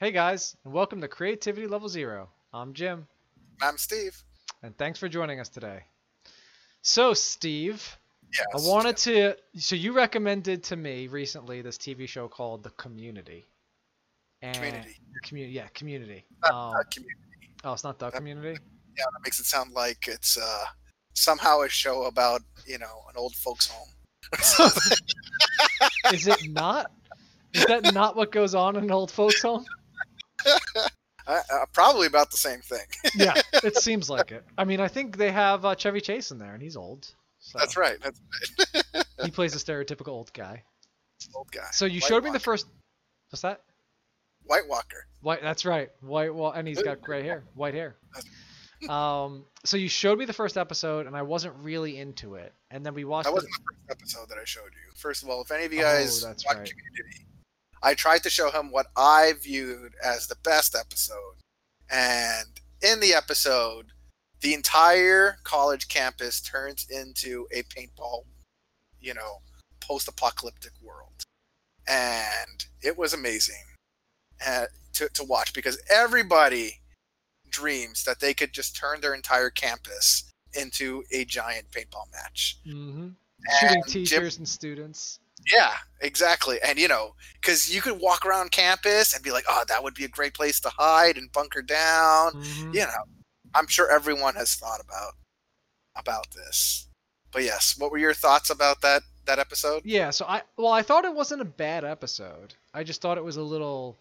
Hey 0.00 0.10
guys, 0.10 0.56
and 0.64 0.72
welcome 0.72 1.00
to 1.00 1.08
Creativity 1.08 1.66
Level 1.66 1.88
Zero. 1.88 2.28
I'm 2.52 2.72
Jim, 2.74 3.06
I'm 3.62 3.78
Steve. 3.78 4.22
and 4.62 4.76
thanks 4.76 4.98
for 4.98 5.08
joining 5.08 5.40
us 5.40 5.48
today. 5.48 5.84
So, 6.82 7.14
Steve, 7.14 7.96
Yes. 8.36 8.46
I 8.66 8.68
wanted 8.68 8.96
to. 8.98 9.36
So, 9.56 9.76
you 9.76 9.92
recommended 9.92 10.64
to 10.64 10.76
me 10.76 11.06
recently 11.06 11.62
this 11.62 11.78
TV 11.78 12.08
show 12.08 12.26
called 12.26 12.64
The 12.64 12.70
Community. 12.70 13.44
And 14.42 14.56
Community. 14.56 14.96
Community, 15.22 15.52
yeah, 15.54 15.68
Community. 15.68 16.24
Not, 16.42 16.50
Um, 16.52 16.72
not 16.74 16.90
community. 16.90 17.20
oh, 17.62 17.72
it's 17.74 17.84
not 17.84 17.98
The 18.00 18.10
Community? 18.10 18.58
Yeah, 18.98 19.04
that 19.12 19.20
makes 19.24 19.38
it 19.38 19.46
sound 19.46 19.72
like 19.72 20.08
it's 20.08 20.36
uh, 20.36 20.64
somehow 21.14 21.60
a 21.62 21.68
show 21.68 22.04
about 22.04 22.42
you 22.66 22.78
know 22.78 23.04
an 23.08 23.14
old 23.16 23.34
folks' 23.36 23.68
home. 23.68 23.88
Is 26.12 26.26
it 26.26 26.48
not? 26.50 26.90
Is 27.52 27.64
that 27.66 27.94
not 27.94 28.16
what 28.16 28.32
goes 28.32 28.54
on 28.56 28.74
in 28.76 28.84
an 28.84 28.90
old 28.90 29.10
folks' 29.12 29.40
home? 29.42 29.64
uh, 31.26 31.40
uh, 31.52 31.64
probably 31.72 32.06
about 32.06 32.30
the 32.30 32.36
same 32.36 32.60
thing. 32.60 32.86
Yeah, 33.14 33.34
it 33.62 33.76
seems 33.76 34.10
like 34.10 34.32
it. 34.32 34.44
I 34.58 34.64
mean, 34.64 34.80
I 34.80 34.88
think 34.88 35.16
they 35.16 35.30
have 35.30 35.64
uh, 35.64 35.74
Chevy 35.74 36.00
Chase 36.00 36.30
in 36.30 36.38
there, 36.38 36.52
and 36.54 36.62
he's 36.62 36.76
old. 36.76 37.08
So 37.38 37.58
That's 37.58 37.76
right. 37.76 37.98
That's 38.02 38.20
right. 38.74 39.04
He 39.24 39.30
plays 39.30 39.54
a 39.54 39.58
stereotypical 39.58 40.08
old 40.08 40.32
guy. 40.32 40.62
old 41.34 41.50
guy. 41.52 41.68
So 41.72 41.84
you 41.86 42.00
White 42.00 42.08
showed 42.08 42.24
me 42.24 42.30
the 42.30 42.40
first. 42.40 42.66
What's 43.30 43.42
that? 43.42 43.60
White 44.44 44.68
Walker. 44.68 45.06
White. 45.22 45.40
That's 45.42 45.64
right. 45.64 45.90
White. 46.00 46.34
Well, 46.34 46.50
and 46.50 46.66
he's 46.68 46.82
got 46.82 47.00
gray 47.00 47.22
hair. 47.22 47.44
White 47.54 47.74
hair. 47.74 47.96
Um. 48.88 49.46
So 49.64 49.76
you 49.78 49.88
showed 49.88 50.18
me 50.18 50.24
the 50.26 50.32
first 50.34 50.58
episode, 50.58 51.06
and 51.06 51.16
I 51.16 51.22
wasn't 51.22 51.54
really 51.62 51.98
into 51.98 52.34
it. 52.34 52.52
And 52.70 52.84
then 52.84 52.92
we 52.92 53.04
watched. 53.04 53.24
That 53.26 53.32
wasn't 53.32 53.52
the 53.54 53.62
first 53.64 54.00
episode 54.00 54.28
that 54.28 54.38
I 54.38 54.44
showed 54.44 54.64
you. 54.74 54.92
First 54.96 55.22
of 55.22 55.30
all, 55.30 55.40
if 55.42 55.50
any 55.50 55.64
of 55.64 55.72
you 55.72 55.80
Oh, 55.80 55.84
guys 55.84 56.22
that's 56.22 56.44
watch 56.44 56.56
right. 56.56 56.68
Community, 56.70 57.26
I 57.84 57.94
tried 57.94 58.22
to 58.22 58.30
show 58.30 58.50
him 58.50 58.70
what 58.70 58.86
I 58.96 59.34
viewed 59.40 59.92
as 60.02 60.26
the 60.26 60.36
best 60.42 60.74
episode, 60.74 61.36
and 61.90 62.48
in 62.82 62.98
the 63.00 63.12
episode, 63.14 63.88
the 64.40 64.54
entire 64.54 65.36
college 65.44 65.88
campus 65.88 66.40
turns 66.40 66.86
into 66.90 67.46
a 67.52 67.62
paintball, 67.64 68.24
you 69.00 69.12
know, 69.14 69.38
post-apocalyptic 69.80 70.72
world, 70.82 71.22
and 71.86 72.64
it 72.82 72.96
was 72.96 73.12
amazing 73.12 73.64
uh, 74.44 74.66
to 74.94 75.08
to 75.10 75.22
watch 75.24 75.52
because 75.52 75.78
everybody 75.90 76.80
dreams 77.50 78.02
that 78.04 78.18
they 78.18 78.32
could 78.34 78.52
just 78.52 78.74
turn 78.74 79.00
their 79.00 79.14
entire 79.14 79.50
campus 79.50 80.24
into 80.54 81.04
a 81.12 81.24
giant 81.26 81.70
paintball 81.70 82.10
match. 82.12 82.58
Mhm. 82.66 83.14
Shooting 83.60 83.76
And 83.76 83.84
Jim- 83.86 84.04
teachers 84.04 84.38
and 84.38 84.48
students. 84.48 85.18
Yeah, 85.52 85.72
exactly. 86.00 86.58
And 86.62 86.78
you 86.78 86.88
know, 86.88 87.14
because 87.40 87.74
you 87.74 87.80
could 87.80 88.00
walk 88.00 88.24
around 88.26 88.50
campus 88.50 89.14
and 89.14 89.22
be 89.22 89.30
like, 89.30 89.44
"Oh, 89.48 89.64
that 89.68 89.82
would 89.82 89.94
be 89.94 90.04
a 90.04 90.08
great 90.08 90.34
place 90.34 90.60
to 90.60 90.68
hide 90.70 91.16
and 91.16 91.30
bunker 91.32 91.62
down." 91.62 92.32
Mhm. 92.32 92.74
You 92.74 92.80
know, 92.80 93.04
I'm 93.54 93.66
sure 93.66 93.90
everyone 93.90 94.34
has 94.36 94.54
thought 94.54 94.80
about 94.80 95.14
about 95.96 96.30
this. 96.32 96.88
But 97.32 97.42
yes, 97.42 97.76
what 97.78 97.90
were 97.90 97.98
your 97.98 98.14
thoughts 98.14 98.50
about 98.50 98.80
that 98.82 99.02
that 99.26 99.38
episode? 99.38 99.82
Yeah. 99.84 100.10
So 100.10 100.24
I. 100.26 100.42
Well, 100.56 100.72
I 100.72 100.82
thought 100.82 101.04
it 101.04 101.14
wasn't 101.14 101.42
a 101.42 101.46
bad 101.46 101.84
episode. 101.84 102.54
I 102.72 102.84
just 102.84 103.00
thought 103.00 103.18
it 103.18 103.24
was 103.24 103.36
a 103.36 103.42
little 103.42 103.96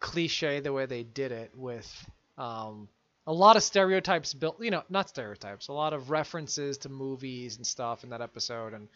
cliche 0.00 0.60
the 0.60 0.72
way 0.72 0.86
they 0.86 1.02
did 1.02 1.30
it 1.30 1.50
with 1.54 2.10
um 2.38 2.88
a 3.26 3.32
lot 3.32 3.54
of 3.54 3.62
stereotypes 3.62 4.32
built 4.32 4.56
you 4.58 4.70
know 4.70 4.82
not 4.88 5.10
stereotypes 5.10 5.68
a 5.68 5.72
lot 5.72 5.92
of 5.92 6.08
references 6.08 6.78
to 6.78 6.88
movies 6.88 7.58
and 7.58 7.66
stuff 7.66 8.02
in 8.02 8.08
that 8.08 8.22
episode 8.22 8.72
and 8.72 8.88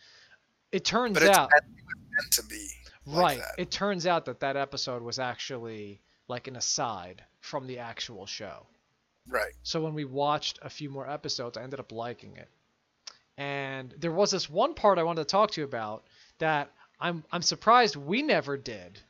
it 0.74 0.84
turns 0.84 1.14
But 1.14 1.22
it's 1.24 1.36
out 1.38 1.50
meant, 1.50 1.64
it 1.78 1.84
was 1.84 2.04
meant 2.10 2.32
to 2.32 2.42
be. 2.46 2.68
like 3.06 3.22
right 3.22 3.38
that. 3.38 3.62
it 3.62 3.70
turns 3.70 4.06
out 4.06 4.24
that 4.26 4.40
that 4.40 4.56
episode 4.56 5.02
was 5.02 5.18
actually 5.18 6.00
like 6.28 6.48
an 6.48 6.56
aside 6.56 7.22
from 7.40 7.66
the 7.66 7.78
actual 7.78 8.26
show 8.26 8.66
Right. 9.28 9.52
so 9.62 9.80
when 9.82 9.94
we 9.94 10.04
watched 10.04 10.58
a 10.62 10.68
few 10.70 10.90
more 10.90 11.08
episodes 11.08 11.56
i 11.56 11.62
ended 11.62 11.80
up 11.80 11.92
liking 11.92 12.36
it 12.36 12.48
and 13.38 13.94
there 13.98 14.12
was 14.12 14.30
this 14.30 14.48
one 14.50 14.74
part 14.74 14.98
i 14.98 15.02
wanted 15.02 15.22
to 15.22 15.26
talk 15.30 15.50
to 15.52 15.60
you 15.60 15.64
about 15.64 16.04
that 16.38 16.70
i'm 17.00 17.24
i'm 17.32 17.42
surprised 17.42 17.96
we 17.96 18.22
never 18.22 18.56
did 18.56 19.00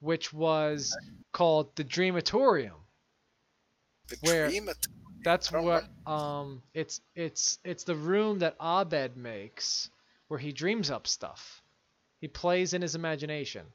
which 0.00 0.32
was 0.32 0.96
called 1.32 1.74
the 1.76 1.84
dreamatorium 1.84 2.78
The 4.08 4.16
Where- 4.22 4.48
dream. 4.48 4.68
At- 4.68 4.76
that's 5.22 5.48
don't 5.50 5.64
what 5.64 5.84
um 6.06 6.62
it's 6.72 7.02
it's 7.14 7.58
it's 7.64 7.84
the 7.84 7.94
room 7.94 8.38
that 8.38 8.56
Abed 8.58 9.18
makes 9.18 9.90
where 10.30 10.38
he 10.38 10.52
dreams 10.52 10.92
up 10.92 11.08
stuff. 11.08 11.60
He 12.20 12.28
plays 12.28 12.72
in 12.72 12.82
his 12.82 12.94
imagination. 12.94 13.66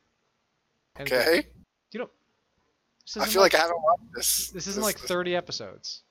And 0.95 1.05
the- 1.05 1.19
okay. 1.19 1.47
you 1.91 1.99
know 1.99 2.09
I 3.19 3.25
feel 3.25 3.41
like, 3.41 3.53
I 3.53 3.57
haven't 3.59 3.81
watched 3.83 4.13
this. 4.15 4.49
this 4.51 4.65
isn't 4.67 4.81
like 4.81 4.97
30 4.97 5.35
episodes. 5.35 6.01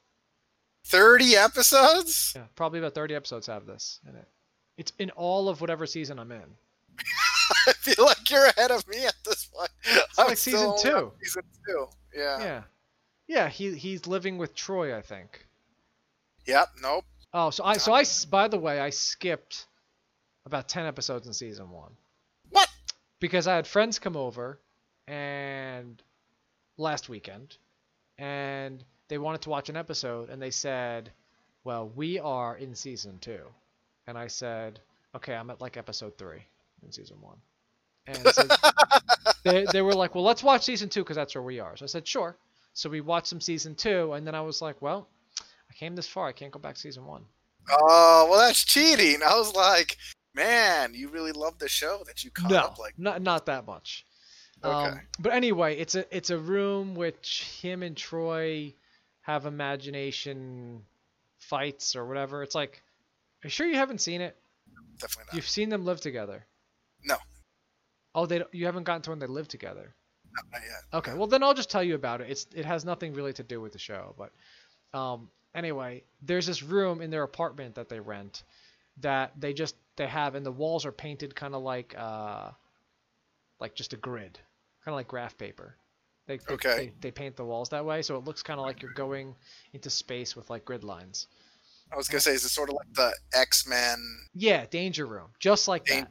thirty 0.85 1.35
episodes. 1.35 2.35
Yeah, 2.37 2.43
probably 2.55 2.79
about 2.79 2.95
30 2.95 3.15
episodes 3.15 3.47
have 3.47 3.65
this 3.65 4.01
in 4.07 4.15
it. 4.15 4.29
It's 4.77 4.93
in 4.99 5.11
all 5.13 5.49
of 5.49 5.63
whatever 5.63 5.87
season 5.87 6.19
I'm 6.19 6.31
in. 6.31 6.45
I 7.67 7.73
feel 7.73 8.05
like 8.05 8.31
you're 8.31 8.45
ahead 8.45 8.71
of 8.71 8.87
me 8.87 9.07
at 9.07 9.15
this 9.25 9.47
point. 9.47 9.71
It's 9.87 10.19
like 10.19 10.37
season 10.37 10.75
two. 10.79 11.11
Season 11.23 11.43
two. 11.67 11.87
Yeah. 12.15 12.39
Yeah. 12.39 12.63
Yeah, 13.27 13.49
he 13.49 13.75
he's 13.75 14.07
living 14.07 14.37
with 14.37 14.55
Troy, 14.55 14.95
I 14.97 15.01
think. 15.01 15.47
Yep. 16.47 16.69
Nope. 16.83 17.07
Oh, 17.33 17.49
so 17.49 17.65
I 17.65 17.79
so 17.79 17.95
I 17.95 18.05
by 18.31 18.49
the 18.49 18.59
way, 18.59 18.79
I 18.79 18.91
skipped 18.91 19.67
about 20.47 20.69
10 20.69 20.87
episodes 20.87 21.27
in 21.27 21.33
season 21.33 21.71
1. 21.71 21.91
What? 22.51 22.69
because 23.25 23.47
I 23.47 23.57
had 23.57 23.67
friends 23.67 23.99
come 23.99 24.19
over 24.19 24.61
and 25.09 26.03
last 26.77 27.09
weekend 27.09 27.57
and 28.19 28.85
they 29.09 29.17
wanted 29.17 29.41
to 29.43 29.49
watch 29.49 29.71
an 29.71 29.79
episode 29.79 30.29
and 30.29 30.43
they 30.43 30.51
said, 30.51 31.11
"Well, 31.65 31.89
we 31.97 32.19
are 32.19 32.59
in 32.59 32.75
season 32.75 33.19
2." 33.21 33.39
And 34.07 34.19
I 34.19 34.27
said, 34.27 34.79
"Okay, 35.15 35.35
I'm 35.35 35.49
at 35.49 35.63
like 35.63 35.79
episode 35.79 36.19
3 36.19 36.45
in 36.83 36.93
season 36.93 37.17
1." 37.23 37.37
And 38.09 38.29
so 38.29 38.43
they 39.45 39.65
they 39.73 39.81
were 39.81 39.95
like, 39.95 40.15
"Well, 40.15 40.25
let's 40.25 40.43
watch 40.43 40.65
season 40.65 40.91
2 40.91 41.03
cuz 41.03 41.17
that's 41.17 41.35
where 41.35 41.43
we 41.43 41.61
are." 41.61 41.79
So 41.79 41.85
I 41.85 41.89
said, 41.89 42.07
"Sure." 42.07 42.37
So 42.75 42.91
we 42.91 43.01
watched 43.01 43.29
some 43.29 43.41
season 43.41 43.75
2 43.75 44.13
and 44.13 44.27
then 44.27 44.35
I 44.35 44.43
was 44.43 44.61
like, 44.61 44.83
"Well, 44.83 45.09
I 45.71 45.73
came 45.73 45.97
this 45.97 46.09
far. 46.09 46.29
I 46.29 46.33
can't 46.33 46.53
go 46.53 46.59
back 46.59 46.75
to 46.75 46.81
season 46.81 47.07
1." 47.07 47.25
Oh, 47.71 48.27
well, 48.29 48.39
that's 48.39 48.65
cheating. 48.65 49.23
I 49.23 49.35
was 49.35 49.55
like, 49.55 49.97
man, 50.35 50.95
you 50.95 51.09
really 51.09 51.33
love 51.33 51.59
the 51.59 51.69
show 51.69 52.03
that 52.07 52.25
you 52.25 52.31
caught 52.31 52.51
no, 52.51 52.59
up 52.59 52.79
like. 52.79 52.99
not 52.99 53.23
not 53.23 53.47
that 53.47 53.67
much. 53.67 54.05
Okay. 54.63 54.91
Um, 54.91 55.01
but 55.19 55.33
anyway, 55.33 55.77
it's 55.77 55.95
a 55.95 56.17
it's 56.17 56.31
a 56.31 56.39
room 56.39 56.95
which 56.95 57.45
him 57.61 57.83
and 57.83 57.97
Troy 57.97 58.75
have 59.23 59.47
imagination 59.47 60.83
fights 61.39 61.97
or 61.97 62.07
whatever. 62.07 62.43
It's 62.43 62.55
like, 62.55 62.83
are 63.43 63.47
you 63.47 63.51
sure 63.51 63.67
you 63.67 63.77
haven't 63.77 64.01
seen 64.01 64.21
it? 64.21 64.37
Definitely 64.99 65.25
not. 65.29 65.35
You've 65.37 65.49
seen 65.49 65.69
them 65.69 65.85
live 65.85 66.01
together. 66.01 66.47
No. 67.05 67.17
Oh, 68.15 68.27
they 68.27 68.43
you 68.53 68.67
haven't 68.67 68.85
gotten 68.85 69.03
to 69.03 69.11
when 69.11 69.19
they 69.19 69.27
live 69.27 69.49
together. 69.49 69.95
No, 70.35 70.43
not 70.53 70.63
yet. 70.63 70.99
Okay, 70.99 71.15
well 71.15 71.27
then 71.27 71.43
I'll 71.43 71.55
just 71.55 71.71
tell 71.71 71.83
you 71.83 71.95
about 71.95 72.21
it. 72.21 72.31
It's 72.31 72.47
it 72.55 72.65
has 72.65 72.85
nothing 72.85 73.13
really 73.13 73.33
to 73.35 73.43
do 73.43 73.61
with 73.61 73.73
the 73.73 73.79
show, 73.79 74.15
but 74.17 74.33
um, 74.99 75.29
anyway, 75.55 76.05
there's 76.23 76.47
this 76.47 76.63
room 76.63 77.03
in 77.03 77.11
their 77.11 77.23
apartment 77.23 77.75
that 77.75 77.89
they 77.89 78.01
rent 78.01 78.45
that 79.01 79.33
they 79.39 79.53
just 79.53 79.75
they 79.97 80.07
have, 80.07 80.35
and 80.35 80.45
the 80.45 80.53
walls 80.53 80.85
are 80.87 80.93
painted 80.93 81.35
kind 81.35 81.55
of 81.55 81.63
like 81.63 81.95
uh, 81.97 82.51
like 83.61 83.75
just 83.75 83.93
a 83.93 83.97
grid, 83.97 84.39
kind 84.85 84.93
of 84.93 84.97
like 84.97 85.09
graph 85.09 85.37
paper. 85.39 85.77
They, 86.27 86.39
they, 86.39 86.55
Okay. 86.55 86.77
they 86.77 86.93
they 87.01 87.11
paint 87.11 87.37
the 87.37 87.45
walls 87.45 87.69
that 87.71 87.85
way, 87.85 88.03
so 88.03 88.17
it 88.17 88.25
looks 88.25 88.43
kind 88.43 88.59
of 88.59 88.67
like 88.67 88.83
you're 88.83 88.91
going 88.93 89.35
into 89.73 89.91
space 89.91 90.35
with 90.35 90.49
like 90.51 90.65
grid 90.65 90.85
lines. 90.85 91.27
I 91.93 91.97
was 91.97 92.09
gonna 92.09 92.21
say, 92.21 92.33
is 92.33 92.45
it 92.45 92.49
sort 92.49 92.71
of 92.71 92.77
like 92.77 92.95
the 92.95 93.13
X 93.35 93.67
Men 93.69 93.99
Yeah, 94.35 94.67
danger 94.67 95.07
room, 95.07 95.29
just 95.39 95.69
like 95.69 95.85
Danger 95.85 96.03
that. 96.03 96.09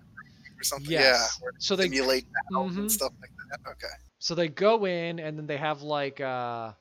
or 0.59 0.63
something? 0.63 0.91
Yes. 0.91 1.39
Yeah. 1.41 1.49
So 1.59 1.75
they 1.75 1.85
simulate 1.85 2.25
Mhm. 2.51 2.77
and 2.77 2.91
stuff 2.91 3.13
like 3.21 3.31
that. 3.65 3.71
Okay. 3.71 3.93
So 4.19 4.35
they 4.35 4.47
go 4.47 4.85
in 4.85 5.19
and 5.19 5.37
then 5.37 5.47
they 5.47 5.57
have 5.57 5.81
like 5.81 6.21
uh 6.21 6.73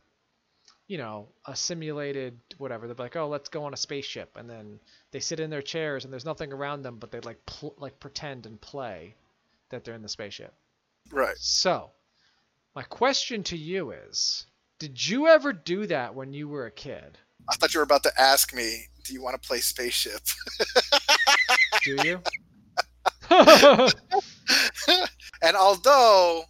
you 0.93 0.99
know, 0.99 1.27
a 1.47 1.57
simulated 1.57 2.39
whatever. 2.59 2.87
They're 2.87 2.95
like, 2.95 3.17
"Oh, 3.17 3.27
let's 3.27 3.49
go 3.49 3.65
on 3.65 3.73
a 3.73 3.79
spaceship." 3.79 4.37
And 4.37 4.51
then 4.51 4.79
they 5.11 5.21
sit 5.21 5.41
in 5.41 5.49
their 5.49 5.63
chairs 5.63 6.05
and 6.05 6.13
there's 6.13 6.27
nothing 6.27 6.53
around 6.53 6.83
them, 6.83 6.99
but 6.99 7.11
they 7.11 7.21
like 7.21 7.47
pl- 7.47 7.75
like 7.79 7.99
pretend 7.99 8.45
and 8.45 8.61
play 8.61 9.15
that 9.71 9.85
they're 9.85 9.95
in 9.95 10.03
the 10.03 10.09
spaceship. 10.11 10.53
Right. 11.11 11.39
So, 11.39 11.93
my 12.77 12.83
question 12.83 13.43
to 13.45 13.57
you 13.57 13.93
is, 13.93 14.45
did 14.79 15.09
you 15.09 15.29
ever 15.29 15.55
do 15.55 15.87
that 15.87 16.15
when 16.15 16.35
you 16.35 16.47
were 16.47 16.67
a 16.67 16.71
kid? 16.71 17.17
I 17.49 17.57
thought 17.57 17.73
you 17.73 17.81
were 17.81 17.85
about 17.85 18.03
to 18.03 18.21
ask 18.21 18.55
me, 18.55 18.89
do 19.05 19.15
you 19.15 19.23
want 19.23 19.41
to 19.41 19.49
play 19.49 19.61
spaceship? 19.61 20.21
Do 21.85 21.97
you? 22.05 22.23
and 25.43 25.57
although 25.57 26.45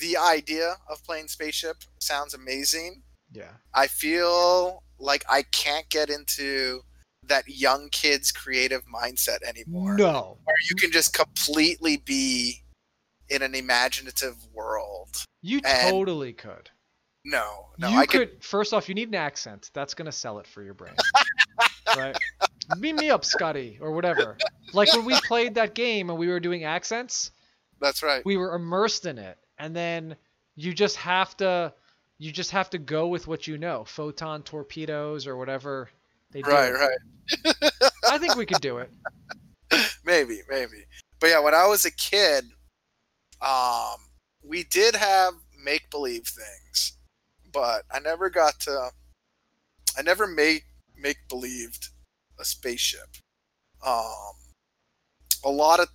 the 0.00 0.16
idea 0.16 0.76
of 0.88 1.04
playing 1.04 1.28
spaceship 1.28 1.76
sounds 2.00 2.34
amazing, 2.34 3.02
yeah. 3.32 3.52
I 3.74 3.86
feel 3.86 4.82
like 4.98 5.24
I 5.28 5.42
can't 5.42 5.88
get 5.88 6.10
into 6.10 6.80
that 7.24 7.44
young 7.48 7.88
kid's 7.90 8.32
creative 8.32 8.82
mindset 8.86 9.42
anymore. 9.42 9.96
No. 9.96 10.38
Where 10.44 10.56
you 10.68 10.76
can 10.76 10.90
just 10.90 11.12
completely 11.12 11.98
be 11.98 12.62
in 13.28 13.42
an 13.42 13.54
imaginative 13.54 14.36
world. 14.54 15.24
You 15.42 15.60
totally 15.60 16.32
could. 16.32 16.70
No, 17.24 17.66
no, 17.78 17.88
you 17.88 17.98
I 17.98 18.06
could, 18.06 18.30
could. 18.30 18.44
first 18.44 18.72
off, 18.72 18.88
you 18.88 18.94
need 18.94 19.08
an 19.08 19.16
accent. 19.16 19.70
That's 19.74 19.94
gonna 19.94 20.12
sell 20.12 20.38
it 20.38 20.46
for 20.46 20.62
your 20.62 20.74
brain. 20.74 20.94
right? 21.96 22.16
Beat 22.78 22.94
me 22.94 23.10
up, 23.10 23.24
Scotty, 23.24 23.78
or 23.80 23.90
whatever. 23.90 24.38
Like 24.72 24.92
when 24.94 25.04
we 25.04 25.18
played 25.26 25.56
that 25.56 25.74
game 25.74 26.08
and 26.08 26.18
we 26.18 26.28
were 26.28 26.38
doing 26.38 26.62
accents, 26.62 27.32
That's 27.80 28.02
right. 28.04 28.24
we 28.24 28.36
were 28.36 28.54
immersed 28.54 29.06
in 29.06 29.18
it. 29.18 29.38
And 29.58 29.74
then 29.74 30.16
you 30.54 30.72
just 30.72 30.96
have 30.96 31.36
to 31.38 31.72
you 32.18 32.32
just 32.32 32.50
have 32.50 32.70
to 32.70 32.78
go 32.78 33.08
with 33.08 33.26
what 33.26 33.46
you 33.46 33.58
know. 33.58 33.84
Photon 33.84 34.42
torpedoes 34.42 35.26
or 35.26 35.36
whatever 35.36 35.90
they 36.32 36.42
do. 36.42 36.50
Right, 36.50 36.72
right. 36.72 37.54
I 38.08 38.18
think 38.18 38.36
we 38.36 38.46
could 38.46 38.60
do 38.60 38.78
it. 38.78 38.90
maybe, 40.04 40.40
maybe. 40.48 40.84
But 41.20 41.30
yeah, 41.30 41.40
when 41.40 41.54
I 41.54 41.66
was 41.66 41.84
a 41.84 41.90
kid, 41.90 42.44
um, 43.42 43.96
we 44.42 44.64
did 44.64 44.94
have 44.94 45.34
make 45.62 45.90
believe 45.90 46.26
things, 46.26 46.96
but 47.52 47.82
I 47.92 48.00
never 48.00 48.30
got 48.30 48.60
to. 48.60 48.90
I 49.98 50.02
never 50.02 50.26
made 50.26 50.62
make 50.96 51.16
believed 51.28 51.88
a 52.38 52.44
spaceship. 52.44 53.16
Um, 53.84 54.34
a 55.44 55.50
lot 55.50 55.80
of 55.80 55.88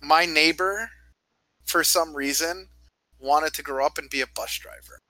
my 0.00 0.26
neighbor, 0.26 0.90
for 1.64 1.84
some 1.84 2.14
reason, 2.14 2.68
wanted 3.18 3.54
to 3.54 3.62
grow 3.62 3.86
up 3.86 3.98
and 3.98 4.10
be 4.10 4.20
a 4.20 4.26
bus 4.26 4.58
driver. 4.58 5.01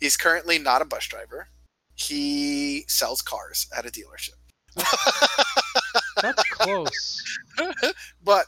He's 0.00 0.16
currently 0.16 0.58
not 0.58 0.82
a 0.82 0.84
bus 0.84 1.06
driver. 1.06 1.48
He 1.94 2.84
sells 2.88 3.22
cars 3.22 3.66
at 3.76 3.86
a 3.86 3.90
dealership. 3.90 4.34
That's 6.22 6.42
close. 6.50 7.22
but 8.24 8.46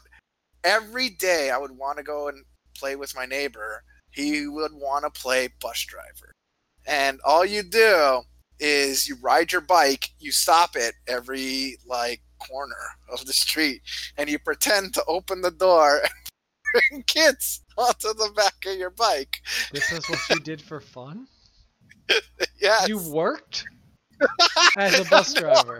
every 0.63 1.09
day 1.09 1.49
I 1.49 1.57
would 1.57 1.71
want 1.71 1.97
to 1.97 2.03
go 2.03 2.27
and 2.27 2.43
play 2.77 2.95
with 2.95 3.15
my 3.15 3.25
neighbor. 3.25 3.83
He 4.11 4.47
would 4.47 4.73
want 4.73 5.05
to 5.05 5.21
play 5.21 5.49
bus 5.61 5.85
driver. 5.85 6.31
And 6.85 7.19
all 7.25 7.45
you 7.45 7.63
do 7.63 8.21
is 8.59 9.07
you 9.07 9.15
ride 9.21 9.51
your 9.51 9.61
bike, 9.61 10.09
you 10.19 10.31
stop 10.31 10.75
it 10.75 10.95
every 11.07 11.77
like 11.85 12.21
corner 12.39 12.75
of 13.11 13.25
the 13.25 13.33
street, 13.33 13.81
and 14.17 14.29
you 14.29 14.39
pretend 14.39 14.93
to 14.93 15.03
open 15.07 15.41
the 15.41 15.51
door 15.51 16.01
and 16.03 16.11
bring 16.89 17.03
kids 17.03 17.61
onto 17.77 18.13
the 18.13 18.31
back 18.35 18.53
of 18.65 18.77
your 18.77 18.89
bike. 18.89 19.41
This 19.71 19.91
is 19.91 20.07
what 20.09 20.19
you 20.29 20.39
did 20.39 20.61
for 20.61 20.79
fun? 20.79 21.27
Yes. 22.59 22.87
You 22.89 22.97
worked 22.97 23.65
as 24.77 24.99
a 24.99 25.05
bus 25.09 25.33
driver. 25.39 25.79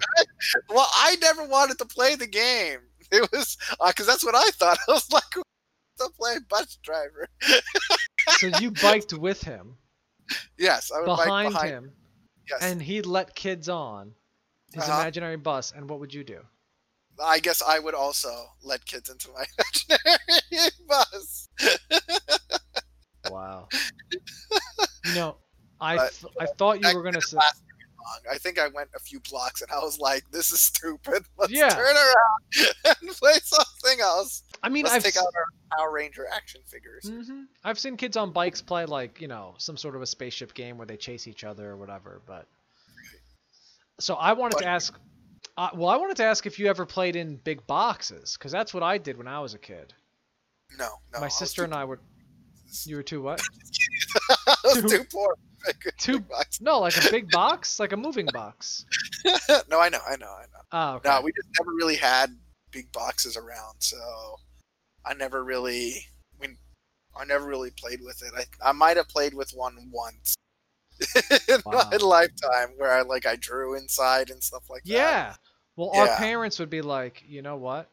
Well, 0.69 0.87
I 0.95 1.15
never 1.21 1.45
wanted 1.47 1.77
to 1.79 1.85
play 1.85 2.15
the 2.15 2.27
game. 2.27 2.79
It 3.11 3.27
was 3.31 3.57
because 3.87 4.05
that's 4.05 4.23
what 4.23 4.35
I 4.35 4.49
thought. 4.51 4.77
I 4.87 4.91
was 4.91 5.11
like, 5.11 5.23
"Who 5.33 5.41
wants 5.99 6.13
to 6.13 6.17
play 6.19 6.35
bus 6.49 6.77
driver? 6.83 7.27
So 8.37 8.47
you 8.59 8.71
biked 8.71 9.13
with 9.13 9.41
him, 9.41 9.75
Yes, 10.57 10.91
I 10.95 10.99
would 10.99 11.05
behind, 11.07 11.53
behind 11.53 11.69
him, 11.71 11.91
Yes, 12.49 12.59
and 12.61 12.81
he'd 12.81 13.05
let 13.05 13.33
kids 13.35 13.69
on 13.69 14.13
his 14.73 14.83
Uh-huh. 14.83 15.01
imaginary 15.01 15.37
bus. 15.37 15.71
And 15.75 15.89
what 15.89 15.99
would 15.99 16.13
you 16.13 16.23
do? 16.23 16.41
I 17.23 17.39
guess 17.39 17.61
I 17.63 17.79
would 17.79 17.95
also 17.95 18.29
let 18.61 18.85
kids 18.85 19.09
into 19.09 19.29
my 19.33 19.45
imaginary 19.57 20.69
bus. 20.87 21.49
Wow. 23.29 23.67
You 25.05 25.15
know, 25.15 25.37
I 25.81 25.97
th- 25.97 26.25
I 26.39 26.45
thought 26.45 26.81
you 26.81 26.95
were 26.95 27.03
gonna 27.03 27.21
say. 27.21 27.37
last 27.37 27.61
very 27.67 27.91
long. 27.97 28.35
I 28.35 28.37
think 28.37 28.57
I 28.59 28.67
went 28.67 28.89
a 28.95 28.99
few 28.99 29.19
blocks 29.19 29.61
and 29.61 29.71
I 29.71 29.79
was 29.79 29.99
like, 29.99 30.23
"This 30.31 30.51
is 30.51 30.59
stupid. 30.59 31.23
Let's 31.37 31.51
Yeah. 31.51 31.69
turn 31.69 31.95
around 31.95 32.75
and 33.01 33.09
play 33.11 33.33
something 33.43 33.99
else. 34.01 34.43
I 34.63 34.69
mean, 34.69 34.83
Let's 34.85 34.95
I've 34.95 35.03
take 35.03 35.17
out 35.17 35.25
our 35.35 35.77
Power 35.77 35.91
Ranger 35.91 36.25
action 36.33 36.61
figures." 36.65 37.07
hmm 37.09 37.43
I've 37.63 37.77
seen 37.79 37.95
kids 37.97 38.17
on 38.17 38.31
bikes 38.31 38.61
play 38.61 38.85
like 38.85 39.21
you 39.21 39.27
know 39.27 39.55
some 39.57 39.77
sort 39.77 39.95
of 39.95 40.01
a 40.01 40.05
spaceship 40.07 40.53
game 40.53 40.77
where 40.77 40.87
they 40.87 40.97
chase 40.97 41.27
each 41.27 41.43
other 41.43 41.69
or 41.71 41.77
whatever. 41.77 42.21
But 42.25 42.47
so 43.99 44.15
I 44.15 44.33
wanted 44.33 44.55
But- 44.55 44.61
to 44.63 44.67
ask. 44.67 44.97
Uh, 45.55 45.69
well, 45.73 45.89
I 45.89 45.97
wanted 45.97 46.17
to 46.17 46.23
ask 46.23 46.45
if 46.45 46.59
you 46.59 46.67
ever 46.67 46.85
played 46.85 47.15
in 47.15 47.37
big 47.37 47.65
boxes 47.65 48.35
because 48.37 48.51
that's 48.51 48.75
what 48.75 48.83
I 48.83 48.99
did 48.99 49.17
when 49.17 49.27
I 49.27 49.39
was 49.39 49.55
a 49.55 49.57
kid. 49.57 49.91
No, 50.77 50.87
no. 51.13 51.19
My 51.19 51.29
sister 51.29 51.61
too- 51.61 51.65
and 51.65 51.73
I 51.73 51.85
were. 51.85 51.99
You 52.85 52.97
were 52.97 53.03
too 53.03 53.21
what? 53.21 53.41
Was 54.63 54.91
too- 54.91 55.03
poor. 55.11 55.35
bucks. 56.29 56.59
No, 56.61 56.79
like 56.79 56.95
a 57.05 57.11
big 57.11 57.29
box, 57.31 57.79
like 57.79 57.91
a 57.91 57.97
moving 57.97 58.27
box. 58.33 58.85
no, 59.69 59.79
I 59.79 59.89
know, 59.89 59.99
I 60.07 60.15
know, 60.17 60.27
I 60.31 60.45
know. 60.53 60.61
Oh, 60.71 60.93
okay. 60.95 61.09
No, 61.09 61.21
we 61.21 61.31
just 61.35 61.49
never 61.59 61.71
really 61.73 61.95
had 61.95 62.35
big 62.71 62.91
boxes 62.91 63.35
around, 63.37 63.75
so 63.79 63.97
I 65.05 65.13
never 65.13 65.43
really, 65.43 66.05
I 67.19 67.25
never 67.25 67.45
really 67.47 67.71
played 67.71 67.99
with 68.01 68.21
it. 68.21 68.31
I, 68.63 68.69
I 68.69 68.71
might 68.73 68.95
have 68.97 69.09
played 69.09 69.33
with 69.33 69.51
one 69.51 69.75
once 69.91 70.35
in 71.49 71.61
Wow. 71.65 71.89
my 71.91 71.97
lifetime, 71.97 72.69
where 72.77 72.91
I 72.93 73.01
like 73.01 73.25
I 73.25 73.35
drew 73.37 73.75
inside 73.75 74.29
and 74.29 74.41
stuff 74.43 74.69
like 74.69 74.83
that. 74.83 74.89
Yeah. 74.91 75.35
Well, 75.75 75.91
our 75.95 76.07
parents 76.15 76.59
would 76.59 76.69
be 76.69 76.81
like, 76.81 77.23
you 77.27 77.41
know 77.41 77.55
what? 77.57 77.89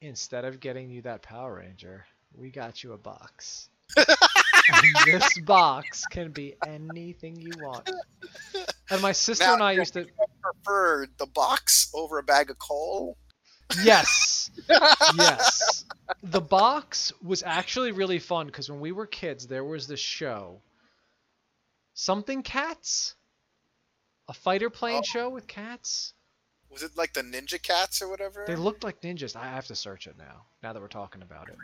Instead 0.00 0.44
of 0.44 0.60
getting 0.60 0.90
you 0.90 1.02
that 1.02 1.22
Power 1.22 1.56
Ranger, 1.56 2.06
we 2.34 2.50
got 2.50 2.82
you 2.82 2.92
a 2.92 2.98
box. 2.98 3.68
This 5.04 5.38
box 5.40 6.04
can 6.06 6.30
be 6.30 6.54
anything 6.66 7.36
you 7.40 7.52
want. 7.60 7.90
And 8.90 9.00
my 9.02 9.12
sister 9.12 9.44
Now, 9.44 9.54
and 9.54 9.62
I 9.62 9.72
used 9.72 9.94
to. 9.94 10.06
preferred 10.42 11.10
the 11.18 11.26
box 11.26 11.90
over 11.94 12.18
a 12.18 12.22
bag 12.22 12.50
of 12.50 12.58
coal. 12.58 13.16
Yes. 13.84 14.50
yes. 14.68 15.84
The 16.24 16.40
box 16.40 17.12
was 17.22 17.42
actually 17.44 17.92
really 17.92 18.18
fun 18.18 18.46
because 18.46 18.68
when 18.70 18.80
we 18.80 18.90
were 18.92 19.06
kids, 19.06 19.46
there 19.46 19.64
was 19.64 19.86
this 19.86 20.00
show. 20.00 20.60
Something 21.94 22.42
Cats? 22.42 23.14
A 24.28 24.32
fighter 24.32 24.70
plane 24.70 25.00
Oh. 25.00 25.06
show 25.06 25.28
with 25.30 25.46
cats? 25.46 26.14
Was 26.70 26.82
it 26.84 26.96
like 26.96 27.12
the 27.12 27.22
Ninja 27.22 27.60
Cats 27.60 28.00
or 28.00 28.08
whatever? 28.08 28.44
They 28.46 28.54
looked 28.56 28.84
like 28.84 29.00
ninjas. 29.00 29.34
I 29.34 29.44
have 29.46 29.66
to 29.66 29.74
search 29.74 30.06
it 30.06 30.16
now. 30.16 30.44
Now 30.62 30.72
that 30.72 30.80
we're 30.80 30.86
talking 30.88 31.22
about 31.22 31.48
it. 31.48 31.56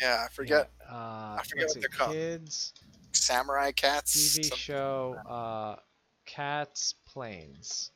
yeah, 0.00 0.24
I 0.24 0.32
forget. 0.32 0.70
Yeah, 0.80 0.86
Uh, 0.94 1.36
I 1.40 1.42
forget 1.48 1.64
what 1.66 1.70
see, 1.74 1.80
they're 1.80 1.88
called. 1.88 2.12
Kids 2.12 2.72
Samurai 3.12 3.72
Cats. 3.72 4.14
TV 4.14 4.44
some- 4.44 4.58
show. 4.58 5.16
Uh, 5.28 5.76
Cats 6.26 6.94
Planes. 7.06 7.90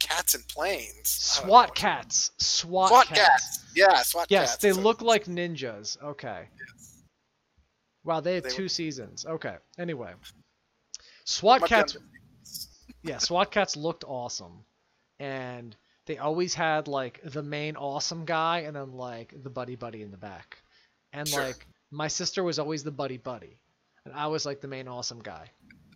Cats 0.00 0.34
and 0.34 0.46
planes. 0.48 1.08
SWAT 1.08 1.76
Kats. 1.76 2.32
SWAT, 2.38 2.88
SWAT 2.88 3.06
Kats. 3.06 3.18
cats. 3.20 3.64
Yeah, 3.76 4.02
SWAT 4.02 4.26
Yes, 4.28 4.50
cats. 4.50 4.62
they 4.62 4.72
So- 4.72 4.80
look 4.80 5.00
like 5.00 5.26
ninjas. 5.26 5.96
Okay. 6.02 6.48
Wow, 8.02 8.18
they 8.18 8.34
had 8.34 8.42
They 8.44 8.50
two 8.50 8.64
were- 8.64 8.68
seasons. 8.68 9.24
Okay. 9.24 9.56
Anyway, 9.78 10.12
SWAT 11.24 11.64
Kats. 11.68 11.96
Yeah, 13.04 13.18
SWAT 13.18 13.50
Kats 13.50 13.76
looked 13.76 14.04
awesome, 14.04 14.64
and 15.22 15.76
they 16.06 16.18
always 16.18 16.52
had 16.54 16.88
like 16.88 17.20
the 17.24 17.42
main 17.42 17.76
awesome 17.76 18.24
guy, 18.24 18.60
and 18.60 18.74
then 18.76 18.92
like 18.92 19.34
the 19.42 19.50
buddy 19.50 19.76
buddy 19.76 20.02
in 20.02 20.10
the 20.10 20.16
back, 20.16 20.62
and 21.12 21.28
Sure. 21.28 21.44
like 21.44 21.66
my 21.90 22.08
sister 22.08 22.42
was 22.42 22.58
always 22.58 22.82
the 22.82 22.90
buddy 22.90 23.18
buddy, 23.18 23.58
and 24.04 24.12
I 24.14 24.26
was 24.26 24.44
like 24.44 24.60
the 24.60 24.68
main 24.68 24.88
awesome 24.88 25.20
guy. 25.22 25.50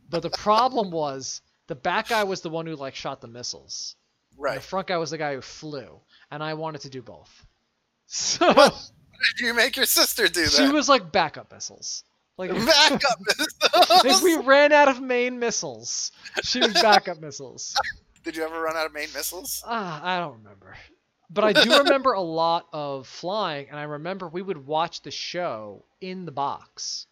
But 0.08 0.22
the 0.22 0.30
problem 0.30 0.90
was 0.90 1.42
the 1.66 1.74
back 1.74 2.08
guy 2.08 2.22
was 2.24 2.40
the 2.40 2.50
one 2.50 2.66
who 2.66 2.76
like 2.76 2.94
shot 2.94 3.20
the 3.20 3.26
missiles. 3.28 3.96
and 4.32 4.40
Right. 4.40 4.54
The 4.56 4.60
front 4.60 4.86
guy 4.86 4.96
was 4.98 5.10
the 5.10 5.18
guy 5.18 5.34
who 5.34 5.40
flew, 5.40 6.00
and 6.30 6.42
I 6.42 6.54
wanted 6.54 6.82
to 6.82 6.90
do 6.90 7.02
both. 7.02 7.46
So 8.08 8.52
Did 8.52 9.40
you 9.40 9.54
make 9.54 9.76
your 9.76 9.86
sister 9.86 10.28
do 10.28 10.44
that? 10.44 10.50
she 10.52 10.68
was 10.68 10.88
like 10.88 11.10
backup 11.10 11.50
missiles. 11.52 12.04
Like 12.38 12.50
backup 12.66 13.18
if 13.28 14.04
missiles. 14.04 14.22
we 14.22 14.36
ran 14.36 14.70
out 14.72 14.88
of 14.88 15.00
main 15.00 15.40
missiles, 15.40 16.12
she 16.44 16.60
was 16.60 16.72
backup 16.74 17.18
missiles. 17.20 17.74
Did 18.26 18.34
you 18.34 18.42
ever 18.42 18.60
run 18.60 18.76
out 18.76 18.86
of 18.86 18.92
main 18.92 19.06
missiles? 19.14 19.62
Ah, 19.64 20.00
I 20.02 20.18
don't 20.18 20.38
remember. 20.38 20.76
But 21.30 21.44
I 21.44 21.52
do 21.52 21.78
remember 21.78 22.12
a 22.12 22.20
lot 22.42 22.66
of 22.72 23.06
flying, 23.06 23.68
and 23.70 23.78
I 23.78 23.84
remember 23.84 24.26
we 24.28 24.42
would 24.42 24.66
watch 24.66 25.02
the 25.02 25.12
show 25.12 25.84
in 26.00 26.24
the 26.24 26.32
box, 26.32 27.06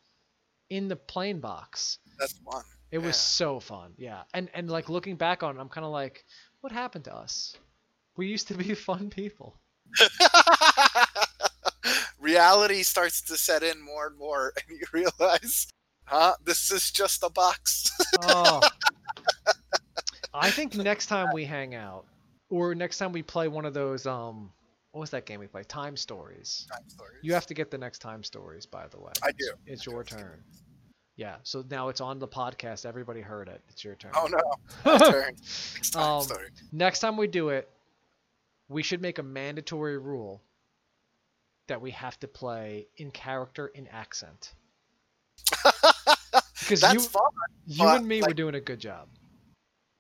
in 0.71 0.89
the 0.89 0.97
plane 0.97 1.39
box. 1.39 1.99
That's 2.19 2.33
fun. 2.33 2.65
It 2.91 2.99
was 2.99 3.07
Yeah. 3.07 3.13
so 3.13 3.61
fun, 3.61 3.93
yeah. 3.97 4.23
And 4.35 4.51
and 4.55 4.69
like 4.69 4.89
looking 4.89 5.15
back 5.15 5.45
on 5.45 5.57
it, 5.57 5.61
I'm 5.61 5.69
kind 5.69 5.85
of 5.85 5.93
like, 5.93 6.25
what 6.63 6.73
happened 6.73 7.05
to 7.05 7.15
us? 7.15 7.57
We 8.17 8.27
used 8.27 8.49
to 8.49 8.55
be 8.55 8.75
fun 8.91 9.09
people. 9.09 9.55
Reality 12.21 12.83
starts 12.83 13.21
to 13.23 13.37
set 13.37 13.63
in 13.63 13.81
more 13.81 14.09
and 14.09 14.19
more, 14.19 14.53
and 14.69 14.79
you 14.81 14.85
realize, 14.93 15.69
huh? 16.07 16.35
This 16.45 16.73
is 16.73 16.91
just 16.91 17.23
a 17.23 17.31
box. 17.31 17.89
Oh. 18.23 18.61
I 20.35 20.51
think 20.51 20.75
next 20.77 21.07
time 21.07 21.29
we 21.33 21.45
hang 21.45 21.75
out, 21.75 22.05
or 22.51 22.75
next 22.75 22.99
time 22.99 23.13
we 23.13 23.23
play 23.23 23.49
one 23.49 23.65
of 23.65 23.73
those, 23.75 24.07
um, 24.07 24.51
what 24.93 25.01
was 25.01 25.11
that 25.11 25.27
game 25.27 25.41
we 25.41 25.47
played? 25.47 25.69
Time 25.69 25.97
Stories. 25.97 26.67
Time 26.73 26.83
stories. 26.89 27.19
You 27.23 27.33
have 27.35 27.47
to 27.47 27.55
get 27.55 27.71
the 27.71 27.79
next 27.79 28.01
Time 28.01 28.23
Stories, 28.23 28.67
by 28.67 28.87
the 28.89 28.99
way. 28.99 29.13
I 29.23 29.33
do. 29.33 29.51
It's 29.67 29.87
your 29.87 30.05
turn. 30.05 30.43
Yeah. 31.17 31.37
So 31.45 31.65
now 31.71 31.89
it's 31.89 32.01
on 32.01 32.19
the 32.19 32.29
podcast. 32.29 32.85
Everybody 32.85 33.21
heard 33.21 33.49
it. 33.49 33.63
It's 33.69 33.85
your 33.85 33.95
turn. 33.95 34.11
Oh 34.15 34.27
no! 34.29 34.99
Turn. 35.11 35.35
Next 35.37 35.91
time 35.91 36.03
Um, 36.03 36.23
story. 36.23 36.49
Next 36.73 36.99
time 37.01 37.17
we 37.17 37.29
do 37.29 37.51
it, 37.51 37.71
we 38.69 38.83
should 38.83 39.01
make 39.01 39.19
a 39.19 39.23
mandatory 39.23 39.97
rule 39.97 40.43
that 41.69 41.81
we 41.81 41.93
have 41.93 42.19
to 42.21 42.29
play 42.29 42.89
in 42.97 43.11
character 43.13 43.69
in 43.69 43.87
accent. 43.89 44.55
Because 46.61 46.81
That's 46.81 46.95
you, 46.95 47.01
fun. 47.01 47.23
you 47.67 47.87
and 47.89 48.09
me 48.09 48.23
were 48.23 48.33
doing 48.33 48.55
a 48.55 48.61
good 48.61 48.81
job. 48.81 49.07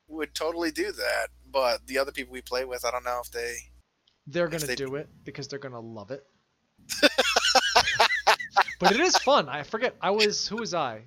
Would 0.08 0.34
totally 0.34 0.70
do 0.70 0.92
that, 0.92 1.28
but 1.50 1.86
the 1.86 1.98
other 1.98 2.12
people 2.12 2.32
we 2.32 2.42
play 2.42 2.64
with, 2.64 2.84
I 2.84 2.90
don't 2.90 3.04
know 3.04 3.20
if 3.24 3.30
they. 3.30 3.56
They're 4.26 4.46
If 4.46 4.52
gonna 4.52 4.66
they 4.66 4.74
do 4.74 4.94
it 4.96 5.08
because 5.24 5.48
they're 5.48 5.58
gonna 5.58 5.80
love 5.80 6.10
it. 6.10 6.24
but 8.80 8.92
it 8.92 9.00
is 9.00 9.16
fun. 9.18 9.48
I 9.48 9.62
forget. 9.62 9.94
I 10.00 10.10
was 10.10 10.46
who 10.48 10.56
was 10.56 10.74
I? 10.74 11.02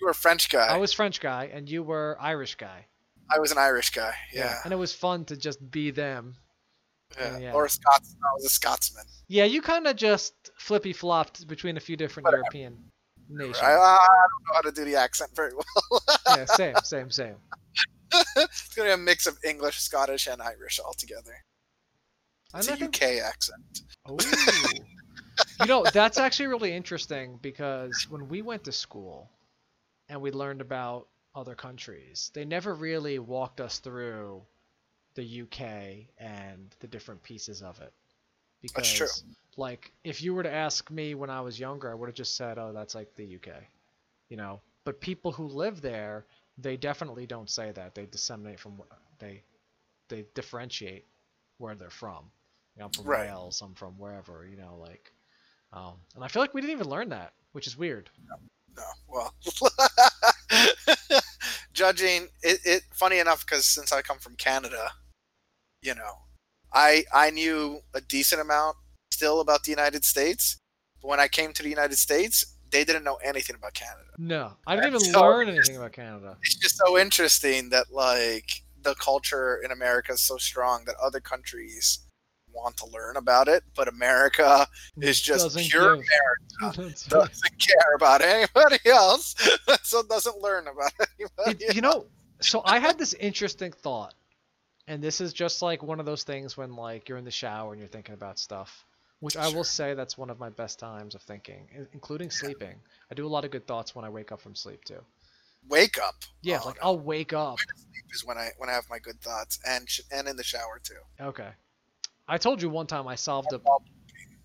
You 0.00 0.06
were 0.06 0.10
a 0.10 0.14
French 0.14 0.48
guy. 0.50 0.66
I 0.66 0.76
was 0.78 0.92
French 0.92 1.20
guy, 1.20 1.50
and 1.52 1.68
you 1.68 1.82
were 1.82 2.16
Irish 2.20 2.56
guy. 2.56 2.86
I 3.30 3.38
was 3.38 3.52
an 3.52 3.58
Irish 3.58 3.90
guy. 3.90 4.12
Yeah. 4.32 4.58
And 4.64 4.72
it 4.72 4.76
was 4.76 4.92
fun 4.92 5.24
to 5.26 5.36
just 5.36 5.70
be 5.70 5.90
them. 5.90 6.34
yeah. 7.18 7.38
yeah. 7.38 7.52
Or 7.52 7.64
a 7.66 7.70
Scots. 7.70 8.16
I 8.22 8.34
was 8.34 8.44
a 8.46 8.50
Scotsman. 8.50 9.04
Yeah, 9.28 9.44
you 9.44 9.62
kind 9.62 9.86
of 9.86 9.96
just 9.96 10.34
flippy 10.58 10.92
flopped 10.92 11.46
between 11.46 11.76
a 11.76 11.80
few 11.80 11.96
different 11.96 12.24
Whatever. 12.24 12.42
European 12.42 12.76
nations. 13.30 13.58
I, 13.62 13.72
I 13.72 13.76
don't 13.76 13.78
know 13.78 14.54
how 14.54 14.60
to 14.62 14.72
do 14.72 14.84
the 14.84 14.96
accent 14.96 15.30
very 15.34 15.52
well. 15.54 16.02
yeah, 16.36 16.44
same, 16.46 16.74
same, 16.82 17.10
same. 17.10 17.36
It's 18.36 18.74
gonna 18.74 18.88
be 18.88 18.92
a 18.92 18.96
mix 18.96 19.26
of 19.26 19.38
English, 19.44 19.78
Scottish, 19.78 20.26
and 20.26 20.40
Irish 20.42 20.78
all 20.78 20.94
together. 20.94 21.44
It's 22.54 22.68
And 22.68 22.82
a 22.82 22.84
UK 22.84 23.02
accent. 23.24 23.82
Ooh. 24.10 24.16
you 25.60 25.66
know, 25.66 25.84
that's 25.92 26.18
actually 26.18 26.46
really 26.46 26.74
interesting 26.74 27.38
because 27.42 28.06
when 28.10 28.28
we 28.28 28.42
went 28.42 28.64
to 28.64 28.72
school 28.72 29.30
and 30.08 30.20
we 30.20 30.30
learned 30.30 30.60
about 30.60 31.08
other 31.34 31.54
countries, 31.54 32.30
they 32.34 32.44
never 32.44 32.74
really 32.74 33.18
walked 33.18 33.60
us 33.60 33.78
through 33.78 34.42
the 35.14 35.42
UK 35.42 36.06
and 36.18 36.74
the 36.80 36.86
different 36.86 37.22
pieces 37.22 37.62
of 37.62 37.80
it. 37.80 37.92
Because, 38.60 38.98
That's 38.98 39.20
true. 39.20 39.32
like, 39.56 39.92
if 40.04 40.22
you 40.22 40.34
were 40.34 40.42
to 40.42 40.52
ask 40.52 40.90
me 40.90 41.14
when 41.14 41.30
I 41.30 41.40
was 41.40 41.58
younger, 41.58 41.90
I 41.90 41.94
would 41.94 42.08
have 42.08 42.14
just 42.14 42.36
said, 42.36 42.58
oh, 42.58 42.72
that's 42.72 42.94
like 42.94 43.14
the 43.16 43.36
UK. 43.36 43.54
You 44.28 44.36
know? 44.36 44.60
But 44.84 45.00
people 45.00 45.32
who 45.32 45.46
live 45.46 45.80
there, 45.80 46.26
they 46.62 46.76
definitely 46.76 47.26
don't 47.26 47.50
say 47.50 47.72
that. 47.72 47.94
They 47.94 48.06
disseminate 48.06 48.60
from, 48.60 48.80
they, 49.18 49.42
they 50.08 50.26
differentiate 50.34 51.06
where 51.58 51.74
they're 51.74 51.90
from. 51.90 52.30
You 52.76 52.80
know, 52.80 52.86
I'm 52.86 52.92
from 52.92 53.04
Right. 53.04 53.28
Wales, 53.28 53.60
I'm 53.62 53.74
from 53.74 53.98
wherever, 53.98 54.46
you 54.48 54.56
know, 54.56 54.76
like, 54.80 55.12
um, 55.72 55.94
and 56.14 56.24
I 56.24 56.28
feel 56.28 56.42
like 56.42 56.54
we 56.54 56.60
didn't 56.60 56.72
even 56.72 56.88
learn 56.88 57.08
that, 57.10 57.32
which 57.52 57.66
is 57.66 57.76
weird. 57.76 58.10
No, 58.76 58.82
well, 59.08 59.34
judging 61.72 62.28
it, 62.42 62.60
it. 62.64 62.82
Funny 62.92 63.18
enough, 63.18 63.44
because 63.44 63.66
since 63.66 63.92
I 63.92 64.02
come 64.02 64.18
from 64.18 64.36
Canada, 64.36 64.92
you 65.82 65.94
know, 65.94 66.18
I 66.72 67.04
I 67.12 67.30
knew 67.30 67.80
a 67.94 68.00
decent 68.00 68.40
amount 68.40 68.76
still 69.10 69.40
about 69.40 69.64
the 69.64 69.70
United 69.70 70.04
States. 70.04 70.56
But 71.00 71.08
when 71.08 71.20
I 71.20 71.28
came 71.28 71.52
to 71.52 71.62
the 71.62 71.68
United 71.68 71.96
States, 71.96 72.51
they 72.72 72.84
didn't 72.84 73.04
know 73.04 73.16
anything 73.22 73.54
about 73.56 73.74
Canada. 73.74 74.08
No, 74.18 74.52
I 74.66 74.74
didn't 74.74 74.88
even 74.96 75.00
So- 75.12 75.20
learn 75.20 75.48
anything 75.48 75.76
about 75.76 75.92
Canada. 75.92 76.36
It's 76.42 76.56
just 76.56 76.76
so 76.78 76.98
interesting 76.98 77.70
that 77.70 77.92
like 77.92 78.62
the 78.82 78.94
culture 78.96 79.60
in 79.64 79.70
America 79.70 80.12
is 80.12 80.20
so 80.20 80.36
strong 80.38 80.84
that 80.86 80.96
other 81.00 81.20
countries 81.20 82.00
want 82.54 82.76
to 82.76 82.86
learn 82.86 83.16
about 83.16 83.48
it, 83.48 83.62
but 83.76 83.88
America 83.88 84.66
is 85.00 85.20
just 85.20 85.44
Doesn't 85.44 85.70
pure 85.70 85.96
give. 85.96 86.04
America. 86.60 86.94
Doesn't 87.08 87.58
care 87.58 87.94
about 87.96 88.20
anybody 88.20 88.78
else, 88.86 89.34
so 89.82 90.02
doesn't 90.02 90.38
learn 90.38 90.66
about 90.68 90.92
anybody. 91.18 91.64
It- 91.64 91.74
you 91.76 91.80
know, 91.80 92.06
so 92.40 92.60
I 92.66 92.78
had 92.78 92.98
this 92.98 93.14
interesting 93.14 93.72
thought, 93.72 94.14
and 94.86 95.02
this 95.02 95.20
is 95.22 95.32
just 95.32 95.62
like 95.62 95.82
one 95.82 95.98
of 96.00 96.04
those 96.06 96.24
things 96.24 96.56
when 96.56 96.76
like 96.76 97.08
you're 97.08 97.16
in 97.18 97.24
the 97.24 97.30
shower 97.30 97.72
and 97.72 97.80
you're 97.80 97.88
thinking 97.88 98.14
about 98.14 98.38
stuff, 98.38 98.84
which 99.22 99.36
I 99.36 99.48
will 99.48 99.62
say 99.64 99.94
that's 99.94 100.18
one 100.18 100.30
of 100.30 100.40
my 100.40 100.50
best 100.50 100.80
times 100.80 101.14
of 101.14 101.22
thinking, 101.22 101.68
including 101.92 102.28
sleeping. 102.28 102.74
I 103.08 103.14
do 103.14 103.24
a 103.24 103.28
lot 103.28 103.44
of 103.44 103.52
good 103.52 103.68
thoughts 103.68 103.94
when 103.94 104.04
I 104.04 104.08
wake 104.08 104.32
up 104.32 104.40
from 104.40 104.56
sleep 104.56 104.84
too. 104.84 104.98
Wake 105.68 105.96
up. 106.02 106.16
Yeah, 106.42 106.58
Oh, 106.62 106.66
like 106.66 106.76
no. 106.76 106.82
I'll 106.82 106.98
wake 106.98 107.32
up. 107.32 107.58
sleep 107.76 108.04
is 108.12 108.24
when 108.24 108.36
I 108.36 108.48
when 108.58 108.68
I 108.68 108.72
have 108.72 108.90
my 108.90 108.98
good 108.98 109.20
thoughts 109.20 109.60
and 109.64 109.88
sh- 109.88 110.00
and 110.10 110.26
in 110.26 110.36
the 110.36 110.42
shower 110.42 110.80
too. 110.82 110.98
Okay. 111.20 111.50
I 112.26 112.36
told 112.36 112.60
you 112.60 112.68
one 112.68 112.88
time 112.88 113.06
I 113.06 113.14
solved 113.14 113.52
a 113.52 113.60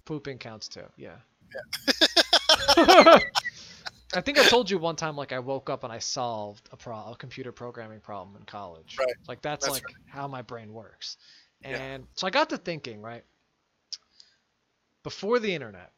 pooping 0.06 0.38
counts 0.38 0.68
too. 0.68 0.86
Yeah. 0.96 1.16
I 4.14 4.22
think 4.22 4.38
I 4.38 4.44
told 4.44 4.70
you 4.70 4.78
one 4.78 4.96
time 4.96 5.16
like 5.18 5.34
I 5.34 5.40
woke 5.40 5.70
up 5.72 5.84
and 5.84 5.92
I 5.92 6.00
solved 6.00 6.70
a 6.72 6.78
pro 6.78 6.96
a 6.98 7.16
computer 7.18 7.52
programming 7.52 8.00
problem 8.00 8.36
in 8.38 8.44
college. 8.46 8.96
Right. 9.00 9.10
Like 9.28 9.42
that's, 9.42 9.66
That's 9.66 9.76
like 9.78 9.84
how 10.06 10.28
my 10.28 10.42
brain 10.42 10.72
works. 10.72 11.18
Yeah. 11.62 11.78
And 11.78 12.08
so 12.14 12.28
I 12.28 12.30
got 12.30 12.50
to 12.52 12.58
thinking, 12.58 13.02
right? 13.02 13.24
Before 15.08 15.40
the 15.40 15.56
internet. 15.56 15.94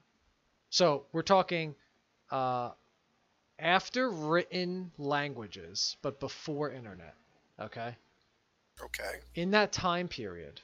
So 0.69 1.07
we're 1.13 1.23
talking 1.23 1.73
uh 2.29 2.73
after 3.57 4.11
written 4.11 4.91
languages, 4.99 5.97
but 6.03 6.19
before 6.19 6.71
internet. 6.71 7.15
Okay? 7.59 7.95
Okay. 8.79 9.19
in 9.33 9.49
that 9.49 9.71
time 9.71 10.07
period, 10.07 10.61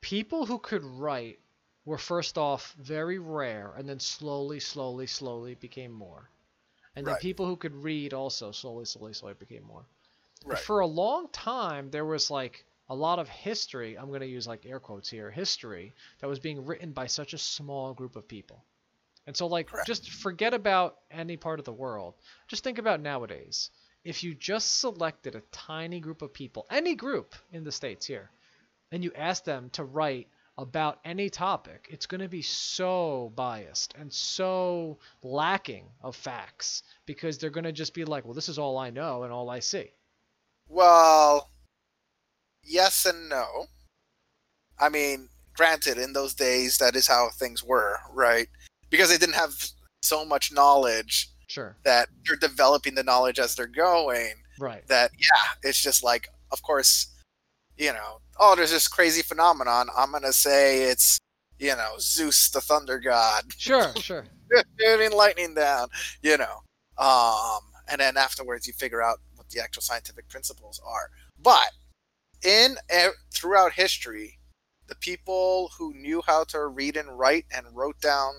people 0.00 0.44
who 0.44 0.58
could 0.58 0.82
write 0.82 1.38
were 1.84 1.98
first 1.98 2.36
off 2.36 2.72
very 2.72 3.20
rare 3.20 3.72
and 3.76 3.88
then 3.88 4.00
slowly, 4.00 4.58
slowly, 4.58 5.06
slowly 5.06 5.54
became 5.54 5.92
more. 5.92 6.28
And 6.96 7.06
then 7.06 7.14
people 7.20 7.46
who 7.46 7.56
could 7.56 7.76
read 7.76 8.12
also 8.12 8.50
slowly, 8.50 8.86
slowly, 8.86 9.14
slowly 9.14 9.34
became 9.34 9.62
more. 9.62 9.84
But 10.42 10.54
Right. 10.54 10.58
for 10.58 10.80
a 10.80 10.86
long 10.86 11.28
time, 11.28 11.90
there 11.92 12.04
was 12.04 12.28
like 12.28 12.64
a 12.90 12.94
lot 12.94 13.20
of 13.20 13.28
history. 13.28 13.96
I'm 13.96 14.08
going 14.08 14.20
to 14.20 14.26
use 14.26 14.46
like 14.46 14.66
air 14.66 14.80
quotes 14.80 15.08
here 15.08 15.30
history 15.30 15.94
that 16.18 16.26
was 16.26 16.40
being 16.40 16.66
written 16.66 16.90
by 16.92 17.06
such 17.06 17.32
a 17.32 17.38
small 17.38 17.94
group 17.94 18.16
of 18.16 18.28
people. 18.28 18.64
And 19.26 19.36
so, 19.36 19.46
like, 19.46 19.68
Correct. 19.68 19.86
just 19.86 20.10
forget 20.10 20.54
about 20.54 20.98
any 21.10 21.36
part 21.36 21.60
of 21.60 21.64
the 21.64 21.72
world. 21.72 22.14
Just 22.48 22.64
think 22.64 22.78
about 22.78 23.00
nowadays. 23.00 23.70
If 24.02 24.24
you 24.24 24.34
just 24.34 24.80
selected 24.80 25.34
a 25.34 25.42
tiny 25.52 26.00
group 26.00 26.20
of 26.20 26.32
people, 26.32 26.66
any 26.70 26.94
group 26.94 27.34
in 27.52 27.62
the 27.62 27.70
States 27.70 28.06
here, 28.06 28.30
and 28.90 29.04
you 29.04 29.12
asked 29.14 29.44
them 29.44 29.70
to 29.70 29.84
write 29.84 30.26
about 30.58 30.98
any 31.04 31.30
topic, 31.30 31.86
it's 31.90 32.06
going 32.06 32.22
to 32.22 32.28
be 32.28 32.42
so 32.42 33.32
biased 33.36 33.94
and 33.98 34.12
so 34.12 34.98
lacking 35.22 35.84
of 36.02 36.16
facts 36.16 36.82
because 37.06 37.38
they're 37.38 37.50
going 37.50 37.64
to 37.64 37.72
just 37.72 37.94
be 37.94 38.04
like, 38.04 38.24
well, 38.24 38.34
this 38.34 38.48
is 38.48 38.58
all 38.58 38.78
I 38.78 38.90
know 38.90 39.22
and 39.22 39.32
all 39.32 39.48
I 39.48 39.60
see. 39.60 39.92
Well, 40.68 41.50
yes 42.70 43.04
and 43.06 43.28
no. 43.28 43.66
I 44.78 44.88
mean, 44.88 45.28
granted, 45.54 45.98
in 45.98 46.12
those 46.12 46.34
days, 46.34 46.78
that 46.78 46.96
is 46.96 47.06
how 47.06 47.28
things 47.38 47.62
were, 47.62 47.98
right? 48.12 48.48
Because 48.88 49.10
they 49.10 49.18
didn't 49.18 49.34
have 49.34 49.54
so 50.02 50.24
much 50.24 50.52
knowledge 50.52 51.28
Sure. 51.48 51.76
that 51.84 52.08
they're 52.24 52.36
developing 52.36 52.94
the 52.94 53.02
knowledge 53.02 53.38
as 53.38 53.54
they're 53.54 53.66
going. 53.66 54.34
Right. 54.58 54.86
That 54.88 55.10
yeah, 55.18 55.68
it's 55.68 55.82
just 55.82 56.02
like, 56.04 56.28
of 56.52 56.62
course, 56.62 57.08
you 57.76 57.92
know, 57.92 58.20
oh, 58.38 58.54
there's 58.56 58.70
this 58.70 58.88
crazy 58.88 59.22
phenomenon. 59.22 59.88
I'm 59.96 60.12
gonna 60.12 60.32
say 60.32 60.84
it's, 60.84 61.18
you 61.58 61.74
know, 61.76 61.94
Zeus, 61.98 62.50
the 62.50 62.60
thunder 62.60 62.98
god, 62.98 63.44
Sure, 63.58 63.92
sure. 63.96 64.24
shooting 64.80 65.12
lightning 65.16 65.54
down, 65.54 65.88
you 66.22 66.36
know. 66.38 66.60
Um, 66.98 67.60
and 67.88 68.00
then 68.00 68.16
afterwards, 68.16 68.66
you 68.66 68.72
figure 68.74 69.02
out 69.02 69.18
what 69.36 69.48
the 69.50 69.60
actual 69.60 69.82
scientific 69.82 70.28
principles 70.28 70.80
are. 70.86 71.10
But 71.42 71.70
in 72.44 72.76
throughout 73.34 73.72
history, 73.72 74.38
the 74.86 74.94
people 74.96 75.70
who 75.78 75.94
knew 75.94 76.22
how 76.26 76.44
to 76.44 76.66
read 76.66 76.96
and 76.96 77.18
write 77.18 77.46
and 77.54 77.66
wrote 77.74 78.00
down 78.00 78.32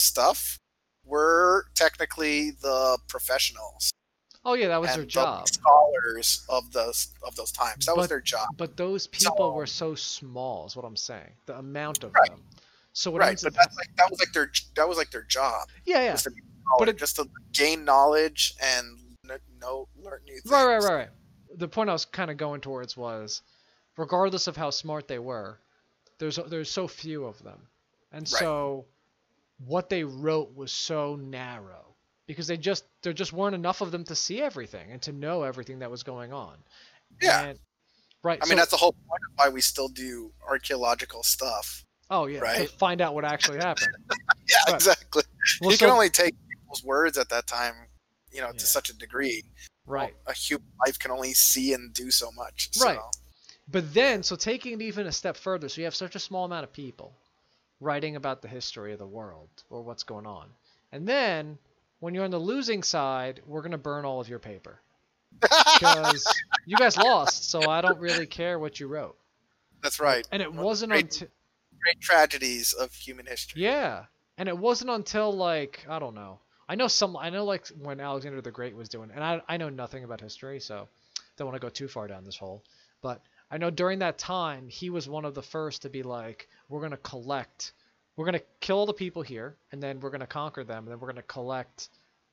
stuff 0.00 0.58
were 1.04 1.66
technically 1.74 2.50
the 2.62 2.98
professionals 3.08 3.90
Oh 4.44 4.54
yeah, 4.54 4.68
that 4.68 4.80
was 4.80 4.90
their 4.94 4.98
the 5.00 5.06
job. 5.06 5.48
scholars 5.48 6.44
of 6.48 6.70
those 6.72 7.08
of 7.26 7.34
those 7.34 7.50
times. 7.50 7.86
That 7.86 7.96
was 7.96 8.06
their 8.08 8.20
job, 8.20 8.46
But 8.56 8.76
those 8.76 9.08
people 9.08 9.34
So- 9.36 9.52
were 9.52 9.66
so 9.66 9.96
small, 9.96 10.66
is 10.66 10.76
what 10.76 10.84
I'm 10.84 10.96
saying. 10.96 11.32
The 11.46 11.58
amount 11.58 12.04
of 12.04 12.12
Right. 12.14 12.30
them. 12.30 12.44
So 12.92 13.10
what 13.10 13.22
right? 13.22 13.36
But 13.42 13.54
that's 13.54 13.76
like 13.76 13.88
that 13.96 14.08
was 14.08 14.20
like 14.20 14.32
their 14.32 14.50
that 14.76 14.88
was 14.88 14.98
like 14.98 15.10
their 15.10 15.24
job. 15.24 15.68
yeah, 15.84 16.02
yeah. 16.02 16.12
was 16.12 16.22
to 16.22 16.30
be 16.30 16.42
But 16.78 16.88
it- 16.88 16.96
just 16.96 17.16
to 17.16 17.28
gain 17.52 17.84
knowledge 17.84 18.54
and 18.60 19.16
know 19.60 19.88
learn 19.96 20.22
new 20.24 20.34
things. 20.34 20.46
Right, 20.50 20.64
right, 20.64 20.82
right, 20.82 20.94
right. 20.94 21.10
The 21.56 21.68
point 21.68 21.90
I 21.90 21.92
was 21.92 22.04
kind 22.04 22.30
of 22.30 22.36
going 22.36 22.60
towards 22.60 22.96
was, 22.96 23.42
regardless 23.96 24.46
of 24.46 24.56
how 24.56 24.70
smart 24.70 25.08
they 25.08 25.18
were, 25.18 25.58
there's 26.18 26.36
there's 26.48 26.70
so 26.70 26.86
few 26.88 27.24
of 27.24 27.42
them, 27.42 27.60
and 28.12 28.22
Right. 28.22 28.40
so 28.40 28.84
what 29.66 29.88
they 29.88 30.04
wrote 30.04 30.54
was 30.54 30.70
so 30.70 31.16
narrow 31.16 31.94
because 32.26 32.46
they 32.46 32.56
just 32.58 32.84
there 33.02 33.12
just 33.14 33.32
weren't 33.32 33.54
enough 33.54 33.80
of 33.80 33.90
them 33.90 34.04
to 34.04 34.14
see 34.14 34.42
everything 34.42 34.90
and 34.92 35.00
to 35.02 35.12
know 35.12 35.42
everything 35.44 35.78
that 35.78 35.90
was 35.90 36.02
going 36.02 36.32
on. 36.32 36.56
Yeah. 37.22 37.46
And, 37.46 37.58
right. 38.22 38.38
I 38.42 38.46
mean, 38.48 38.58
that's 38.58 38.70
the 38.72 38.76
whole 38.76 38.92
point 38.92 39.20
of 39.30 39.38
why 39.38 39.48
we 39.48 39.60
still 39.62 39.88
do 39.88 40.32
archaeological 40.46 41.22
stuff. 41.22 41.84
oh 42.10 42.26
yeah, 42.26 42.38
to 42.40 42.44
right. 42.44 42.70
find 42.70 43.00
out 43.00 43.14
what 43.14 43.24
actually 43.24 43.58
happened. 43.58 43.94
Yeah, 44.48 44.58
Right. 44.68 44.74
exactly. 44.74 45.22
Well, 45.60 45.70
you 45.70 45.76
so- 45.76 45.86
can 45.86 45.92
only 45.94 46.10
take 46.10 46.34
people's 46.48 46.84
words 46.84 47.16
at 47.18 47.28
that 47.30 47.46
time, 47.48 47.74
you 48.30 48.40
know, 48.40 48.48
Yeah. 48.48 48.58
to 48.58 48.66
such 48.66 48.90
a 48.90 48.94
degree. 48.94 49.42
Right. 49.86 50.14
A 50.26 50.32
human 50.32 50.66
life 50.84 50.98
can 50.98 51.10
only 51.10 51.32
see 51.34 51.72
and 51.72 51.92
do 51.94 52.10
so 52.10 52.30
much. 52.32 52.70
Right. 52.82 52.98
But 53.68 53.92
then, 53.94 54.22
so 54.22 54.36
taking 54.36 54.74
it 54.74 54.82
even 54.82 55.06
a 55.06 55.12
step 55.12 55.36
further, 55.36 55.68
so 55.68 55.80
you 55.80 55.84
have 55.86 55.94
such 55.94 56.14
a 56.14 56.20
small 56.20 56.44
amount 56.44 56.64
of 56.64 56.72
people, 56.72 57.12
writing 57.80 58.16
about 58.16 58.42
the 58.42 58.48
history 58.48 58.92
of 58.92 58.98
the 58.98 59.06
world 59.06 59.48
or 59.70 59.82
what's 59.82 60.02
going 60.04 60.26
on. 60.26 60.48
And 60.92 61.06
then 61.06 61.58
when 62.00 62.14
you're 62.14 62.24
on 62.24 62.30
the 62.30 62.38
losing 62.38 62.82
side, 62.82 63.40
we're 63.46 63.62
going 63.62 63.72
to 63.72 63.78
burn 63.78 64.04
all 64.04 64.20
of 64.20 64.28
your 64.28 64.38
paper 64.38 64.78
because 65.40 66.26
you 66.64 66.76
guys 66.76 66.96
lost, 66.96 67.50
so 67.50 67.68
I 67.68 67.80
don't 67.80 67.98
really 67.98 68.26
care 68.26 68.58
what 68.58 68.78
you 68.80 68.86
wrote. 68.86 69.16
That's 69.82 70.00
right. 70.00 70.26
And 70.32 70.40
it 70.42 70.52
Well, 70.52 70.64
wasn't 70.64 70.92
great- 70.92 71.04
until 71.04 71.28
Great 71.82 72.00
tragedies 72.00 72.72
of 72.72 72.92
human 72.94 73.26
history. 73.26 73.62
yeah, 73.62 74.06
and 74.38 74.48
it 74.48 74.56
wasn't 74.56 74.90
until 74.90 75.30
like 75.32 75.84
I 75.88 75.98
don't 76.00 76.14
know. 76.14 76.40
I 76.68 76.74
know 76.74 76.88
some. 76.88 77.16
I 77.16 77.30
know 77.30 77.44
like 77.44 77.68
when 77.68 78.00
Alexander 78.00 78.40
the 78.40 78.50
Great 78.50 78.74
was 78.74 78.88
doing, 78.88 79.10
and 79.14 79.22
I 79.22 79.40
I 79.48 79.56
know 79.56 79.68
nothing 79.68 80.02
about 80.04 80.20
history, 80.20 80.58
so 80.60 80.88
don't 81.36 81.46
want 81.46 81.60
to 81.60 81.64
go 81.64 81.68
too 81.68 81.88
far 81.88 82.08
down 82.08 82.24
this 82.24 82.36
hole. 82.36 82.64
But 83.02 83.22
I 83.50 83.58
know 83.58 83.70
during 83.70 83.98
that 84.00 84.18
time 84.18 84.68
he 84.68 84.90
was 84.90 85.08
one 85.08 85.24
of 85.24 85.34
the 85.34 85.42
first 85.42 85.82
to 85.82 85.88
be 85.88 86.02
like, 86.02 86.48
we're 86.68 86.80
gonna 86.80 86.96
collect, 86.98 87.72
we're 88.16 88.24
gonna 88.24 88.40
kill 88.60 88.78
all 88.78 88.86
the 88.86 88.92
people 88.92 89.22
here, 89.22 89.56
and 89.72 89.82
then 89.82 90.00
we're 90.00 90.10
gonna 90.10 90.26
conquer 90.26 90.64
them, 90.64 90.84
and 90.84 90.88
then 90.88 90.98
we're 90.98 91.08
gonna 91.08 91.22
collect 91.22 91.88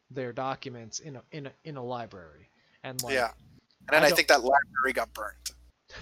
their 0.09 0.33
documents 0.33 0.99
in 0.99 1.17
a 1.17 1.23
in 1.31 1.47
a 1.47 1.51
in 1.63 1.77
a 1.77 1.83
library, 1.83 2.49
and 2.83 3.01
like 3.03 3.13
Yeah. 3.13 3.31
And 3.87 3.95
then 3.95 4.03
I 4.03 4.07
I, 4.07 4.11
think 4.11 4.27
that 4.29 4.41
library 4.41 4.93
got 4.93 5.09
burnt. 5.13 5.51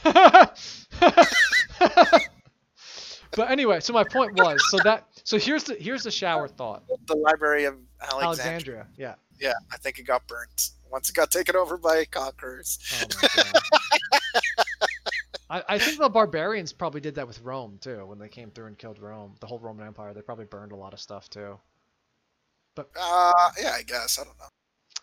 but 3.35 3.49
anyway, 3.49 3.79
so 3.79 3.93
my 3.93 4.03
point 4.03 4.33
was, 4.37 4.61
so 4.69 4.77
that 4.83 5.07
so 5.23 5.37
here's 5.37 5.63
the 5.63 5.75
here's 5.75 6.03
the 6.03 6.11
shower 6.11 6.47
thought. 6.47 6.83
The 7.07 7.15
library 7.15 7.65
of 7.65 7.75
Alexandria. 8.01 8.25
Alexandria, 8.27 8.87
yeah. 8.97 9.15
Yeah, 9.39 9.53
I 9.73 9.77
think 9.77 9.97
it 9.97 10.03
got 10.03 10.27
burnt 10.27 10.69
once 10.91 11.09
it 11.09 11.15
got 11.15 11.31
taken 11.31 11.55
over 11.55 11.77
by 11.77 12.05
conquerors. 12.05 12.77
Oh 12.93 13.05
my 13.21 13.43
god. 13.43 13.61
I, 15.49 15.63
I 15.67 15.79
think 15.79 15.97
the 15.99 16.09
barbarians 16.09 16.71
probably 16.71 17.01
did 17.01 17.15
that 17.15 17.27
with 17.27 17.41
Rome 17.41 17.77
too 17.81 18.05
when 18.05 18.19
they 18.19 18.29
came 18.29 18.51
through 18.51 18.67
and 18.67 18.77
killed 18.77 18.99
Rome, 18.99 19.35
the 19.41 19.47
whole 19.47 19.59
Roman 19.59 19.85
Empire. 19.85 20.13
They 20.13 20.21
probably 20.21 20.45
burned 20.45 20.71
a 20.71 20.75
lot 20.75 20.93
of 20.93 20.99
stuff 20.99 21.29
too. 21.29 21.59
Uh, 22.77 22.83
yeah, 23.59 23.71
I 23.73 23.83
guess. 23.83 24.17
I 24.19 24.23
don't 24.23 24.37
know. 24.37 24.45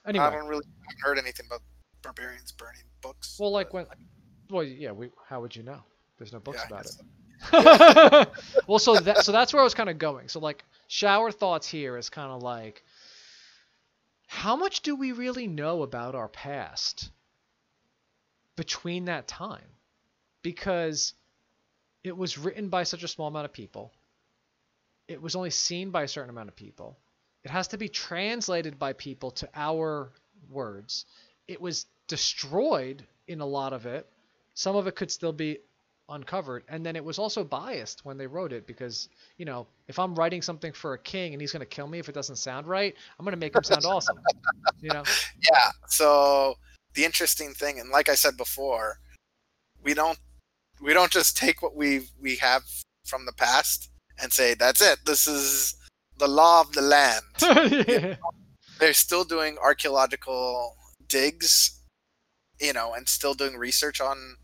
I 0.04 0.08
Anyway, 0.08 0.30
don't 0.30 0.48
really 0.48 0.64
I 0.66 0.84
haven't 0.88 1.00
heard 1.02 1.18
anything 1.18 1.46
about 1.46 1.60
barbarians 2.02 2.52
burning 2.52 2.82
books. 3.02 3.36
well, 3.38 3.50
like 3.50 3.68
but 3.70 3.74
when, 3.74 3.86
well, 4.48 4.62
yeah, 4.64 4.92
we. 4.92 5.10
How 5.28 5.40
would 5.42 5.54
you 5.54 5.62
know? 5.62 5.82
There's 6.16 6.32
no 6.32 6.40
books 6.40 6.60
yeah, 6.62 6.66
about 6.74 6.86
it. 6.86 6.92
so. 6.92 7.02
well, 7.52 8.78
so 8.78 8.96
that 8.96 9.18
so 9.24 9.32
that's 9.32 9.52
where 9.52 9.60
I 9.60 9.64
was 9.64 9.74
kind 9.74 9.88
of 9.88 9.98
going. 9.98 10.28
So 10.28 10.40
like 10.40 10.64
shower 10.88 11.30
thoughts 11.30 11.68
here 11.68 11.96
is 11.96 12.08
kind 12.08 12.30
of 12.30 12.42
like 12.42 12.82
how 14.26 14.56
much 14.56 14.82
do 14.82 14.94
we 14.94 15.12
really 15.12 15.46
know 15.46 15.82
about 15.82 16.14
our 16.14 16.28
past 16.28 17.10
between 18.56 19.06
that 19.06 19.26
time? 19.26 19.64
Because 20.42 21.14
it 22.04 22.16
was 22.16 22.36
written 22.36 22.68
by 22.68 22.82
such 22.82 23.02
a 23.02 23.08
small 23.08 23.28
amount 23.28 23.46
of 23.46 23.52
people. 23.52 23.90
It 25.08 25.20
was 25.22 25.34
only 25.34 25.50
seen 25.50 25.90
by 25.90 26.02
a 26.02 26.08
certain 26.08 26.30
amount 26.30 26.48
of 26.48 26.56
people. 26.56 26.98
It 27.42 27.50
has 27.50 27.68
to 27.68 27.78
be 27.78 27.88
translated 27.88 28.78
by 28.78 28.92
people 28.92 29.30
to 29.32 29.48
our 29.54 30.12
words. 30.50 31.06
It 31.46 31.60
was 31.60 31.86
destroyed 32.06 33.06
in 33.26 33.40
a 33.40 33.46
lot 33.46 33.72
of 33.72 33.86
it. 33.86 34.06
Some 34.52 34.76
of 34.76 34.86
it 34.86 34.94
could 34.94 35.10
still 35.10 35.32
be 35.32 35.58
uncovered 36.10 36.64
and 36.68 36.84
then 36.84 36.96
it 36.96 37.04
was 37.04 37.18
also 37.18 37.44
biased 37.44 38.04
when 38.04 38.16
they 38.16 38.26
wrote 38.26 38.52
it 38.52 38.66
because 38.66 39.10
you 39.36 39.44
know 39.44 39.66
if 39.88 39.98
i'm 39.98 40.14
writing 40.14 40.40
something 40.40 40.72
for 40.72 40.94
a 40.94 40.98
king 40.98 41.34
and 41.34 41.40
he's 41.40 41.52
going 41.52 41.60
to 41.60 41.66
kill 41.66 41.86
me 41.86 41.98
if 41.98 42.08
it 42.08 42.14
doesn't 42.14 42.36
sound 42.36 42.66
right 42.66 42.94
i'm 43.18 43.24
going 43.24 43.34
to 43.34 43.38
make 43.38 43.54
him 43.54 43.62
sound 43.62 43.84
awesome 43.84 44.18
you 44.80 44.88
know 44.88 45.02
yeah. 45.42 45.70
So 45.88 46.56
the 46.94 47.04
interesting 47.04 47.52
thing, 47.54 47.78
and 47.80 47.90
like 47.90 48.08
I 48.08 48.14
said 48.14 48.36
before, 48.36 48.98
we 49.82 49.94
don't 49.94 50.18
we 50.80 50.92
don't 50.92 51.10
just 51.10 51.36
take 51.36 51.62
what 51.62 51.76
we 51.76 52.08
we 52.20 52.36
have 52.36 52.62
from 53.04 53.26
the 53.26 53.32
past 53.32 53.90
and 54.20 54.32
say 54.32 54.54
that's 54.54 54.80
it. 54.80 54.98
This 55.06 55.26
is 55.26 55.76
the 56.18 56.28
law 56.28 56.60
of 56.60 56.72
the 56.72 56.82
land. 56.82 58.18
they're 58.80 58.92
still 58.92 59.24
doing 59.24 59.56
archaeological 59.62 60.76
digs 61.08 61.80
you 62.60 62.72
know 62.72 62.92
and 62.92 63.08
still 63.08 63.34
doing 63.34 63.56
research 63.56 64.00
on 64.00 64.36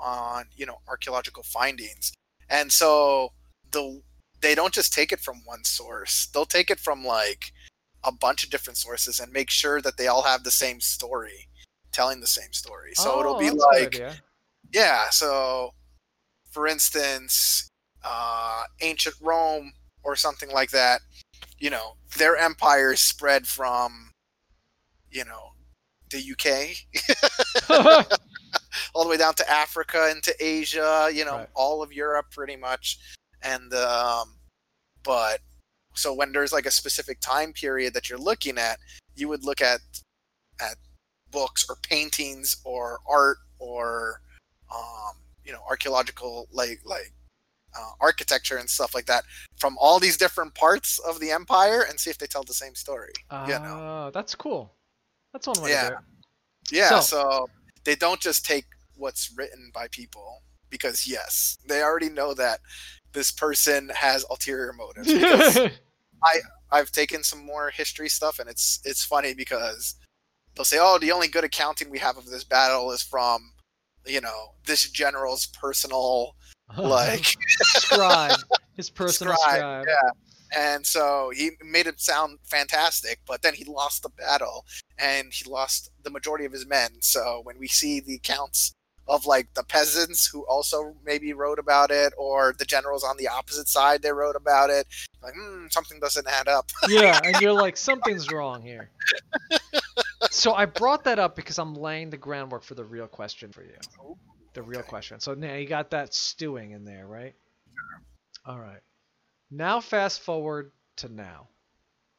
on 0.00 0.46
you 0.56 0.66
know 0.66 0.78
archaeological 0.88 1.42
findings. 1.42 2.12
And 2.50 2.72
so 2.72 3.32
the 3.70 4.02
they 4.40 4.54
don't 4.54 4.72
just 4.74 4.92
take 4.92 5.12
it 5.12 5.20
from 5.20 5.42
one 5.44 5.64
source. 5.64 6.26
They'll 6.32 6.46
take 6.46 6.70
it 6.70 6.80
from 6.80 7.04
like 7.04 7.52
a 8.04 8.12
bunch 8.12 8.44
of 8.44 8.50
different 8.50 8.76
sources 8.76 9.20
and 9.20 9.32
make 9.32 9.50
sure 9.50 9.80
that 9.82 9.96
they 9.96 10.06
all 10.06 10.22
have 10.22 10.44
the 10.44 10.50
same 10.50 10.80
story 10.80 11.48
telling 11.92 12.20
the 12.20 12.26
same 12.26 12.52
story. 12.52 12.94
So 12.94 13.18
it'll 13.20 13.34
Oh, 13.34 13.38
be 13.38 13.48
a 13.48 13.52
good 13.52 13.58
like 13.58 13.94
yeah 14.72 15.08
so 15.10 15.72
for 16.50 16.66
instance 16.66 17.68
uh 18.04 18.64
ancient 18.80 19.14
rome 19.20 19.72
or 20.02 20.16
something 20.16 20.50
like 20.50 20.70
that 20.70 21.00
you 21.58 21.70
know 21.70 21.96
their 22.18 22.36
empire 22.36 22.96
spread 22.96 23.46
from 23.46 24.10
you 25.10 25.24
know 25.24 25.52
the 26.10 26.32
uk 26.32 26.46
all 28.94 29.04
the 29.04 29.10
way 29.10 29.16
down 29.16 29.34
to 29.34 29.48
africa 29.50 30.10
into 30.10 30.34
asia 30.40 31.08
you 31.12 31.24
know 31.24 31.36
Right. 31.38 31.48
all 31.54 31.82
of 31.82 31.92
europe 31.92 32.26
pretty 32.30 32.56
much 32.56 32.98
and 33.42 33.72
um 33.74 34.34
but 35.02 35.40
so 35.94 36.12
when 36.14 36.32
there's 36.32 36.52
like 36.52 36.66
a 36.66 36.70
specific 36.70 37.20
time 37.20 37.52
period 37.52 37.94
that 37.94 38.08
you're 38.08 38.18
looking 38.18 38.58
at 38.58 38.78
you 39.14 39.28
would 39.28 39.44
look 39.44 39.60
at 39.60 39.80
at 40.60 40.76
books 41.30 41.66
or 41.68 41.76
paintings 41.82 42.56
or 42.64 42.98
art 43.08 43.38
or 43.58 44.20
um 44.74 45.16
you 45.44 45.52
know 45.52 45.60
archaeological 45.68 46.46
like 46.52 46.80
like 46.84 47.12
uh, 47.78 47.90
architecture 48.00 48.56
and 48.56 48.68
stuff 48.68 48.94
like 48.94 49.04
that 49.06 49.24
from 49.58 49.76
all 49.78 49.98
these 50.00 50.16
different 50.16 50.54
parts 50.54 50.98
of 51.00 51.20
the 51.20 51.30
empire 51.30 51.84
and 51.88 52.00
see 52.00 52.08
if 52.10 52.16
they 52.18 52.26
tell 52.26 52.42
the 52.42 52.54
same 52.54 52.74
story 52.74 53.12
Uh, 53.30 53.44
you 53.46 53.54
know 53.54 53.78
Ah, 53.80 54.10
that's 54.10 54.34
cool 54.34 54.72
that's 55.32 55.46
one 55.46 55.60
way 55.62 55.70
Yeah. 55.72 55.82
to 55.82 55.88
do 55.90 55.94
it 55.94 56.00
yeah 56.72 57.00
So- 57.00 57.00
so 57.00 57.50
they 57.88 57.96
don't 57.96 58.20
just 58.20 58.44
take 58.44 58.66
what's 58.96 59.32
written 59.36 59.70
by 59.72 59.88
people 59.88 60.42
because 60.70 61.08
yes 61.08 61.56
they 61.66 61.82
already 61.82 62.10
know 62.10 62.34
that 62.34 62.60
this 63.12 63.32
person 63.32 63.90
has 63.94 64.24
ulterior 64.30 64.72
motives 64.72 65.08
I 66.24 66.40
I've 66.70 66.90
taken 66.92 67.22
some 67.22 67.44
more 67.44 67.70
history 67.70 68.08
stuff, 68.08 68.38
and 68.38 68.48
it's 68.48 68.80
it's 68.84 69.04
funny 69.04 69.34
because 69.34 69.94
they'll 70.54 70.64
say, 70.64 70.78
"Oh, 70.80 70.98
the 70.98 71.12
only 71.12 71.28
good 71.28 71.44
accounting 71.44 71.90
we 71.90 71.98
have 71.98 72.18
of 72.18 72.26
this 72.26 72.44
battle 72.44 72.90
is 72.92 73.02
from, 73.02 73.52
you 74.06 74.20
know, 74.20 74.54
this 74.66 74.90
general's 74.90 75.46
personal 75.46 76.36
like 76.76 77.34
scribe 77.62 78.38
his 78.74 78.90
personal 78.90 79.34
scribe." 79.36 79.58
scribe, 79.58 79.86
Yeah, 79.88 80.10
and 80.56 80.86
so 80.86 81.30
he 81.34 81.50
made 81.64 81.86
it 81.86 82.00
sound 82.00 82.38
fantastic, 82.44 83.20
but 83.26 83.42
then 83.42 83.54
he 83.54 83.64
lost 83.64 84.02
the 84.02 84.08
battle, 84.10 84.64
and 84.98 85.32
he 85.32 85.48
lost 85.48 85.90
the 86.02 86.10
majority 86.10 86.44
of 86.44 86.52
his 86.52 86.66
men. 86.66 86.90
So 87.00 87.40
when 87.44 87.58
we 87.58 87.68
see 87.68 88.00
the 88.00 88.14
accounts 88.16 88.74
of 89.06 89.24
like 89.26 89.52
the 89.54 89.64
peasants 89.64 90.26
who 90.26 90.44
also 90.46 90.94
maybe 91.04 91.32
wrote 91.32 91.58
about 91.58 91.90
it, 91.90 92.12
or 92.18 92.54
the 92.58 92.64
generals 92.64 93.04
on 93.04 93.16
the 93.16 93.28
opposite 93.28 93.68
side 93.68 94.02
they 94.02 94.12
wrote 94.12 94.36
about 94.36 94.70
it, 94.70 94.86
like 95.22 95.34
hmm, 95.34 95.66
something 95.70 95.98
doesn't 96.00 96.26
add 96.28 96.48
up. 96.48 96.70
yeah 96.84 97.20
and 97.24 97.40
you're 97.40 97.52
like 97.52 97.76
something's 97.76 98.30
wrong 98.30 98.62
here 98.62 98.90
so 100.30 100.54
i 100.54 100.64
brought 100.64 101.04
that 101.04 101.18
up 101.18 101.34
because 101.36 101.58
i'm 101.58 101.74
laying 101.74 102.10
the 102.10 102.16
groundwork 102.16 102.62
for 102.62 102.74
the 102.74 102.84
real 102.84 103.06
question 103.06 103.50
for 103.52 103.62
you 103.62 103.76
the 104.54 104.62
real 104.62 104.80
Okay. 104.80 104.88
question 104.88 105.20
so 105.20 105.34
now 105.34 105.54
you 105.54 105.66
got 105.66 105.90
that 105.90 106.14
stewing 106.14 106.72
in 106.72 106.84
there 106.84 107.06
right 107.06 107.34
all 108.44 108.58
right 108.58 108.80
now 109.50 109.80
fast 109.80 110.20
forward 110.20 110.72
to 110.96 111.08
now 111.08 111.48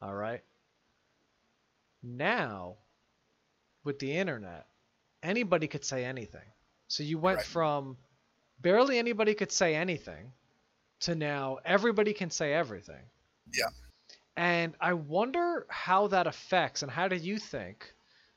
all 0.02 0.14
right 0.14 0.42
now 2.02 2.76
with 3.84 3.98
the 3.98 4.12
internet 4.12 4.66
anybody 5.22 5.68
could 5.68 5.84
say 5.84 6.04
anything 6.04 6.48
so 6.88 7.02
you 7.02 7.18
went 7.18 7.38
Right. 7.38 7.46
from 7.46 7.96
barely 8.60 8.98
anybody 8.98 9.34
could 9.34 9.52
say 9.52 9.74
anything 9.74 10.32
to 11.00 11.14
now 11.14 11.58
everybody 11.64 12.12
can 12.14 12.30
say 12.30 12.52
everything 12.54 13.04
Yeah. 13.52 13.70
and 14.36 14.74
I 14.80 14.94
wonder 14.94 15.66
how 15.70 16.08
that 16.08 16.26
affects, 16.26 16.82
and 16.82 16.90
how 16.90 17.08
do 17.08 17.16
you 17.16 17.38
think 17.38 17.92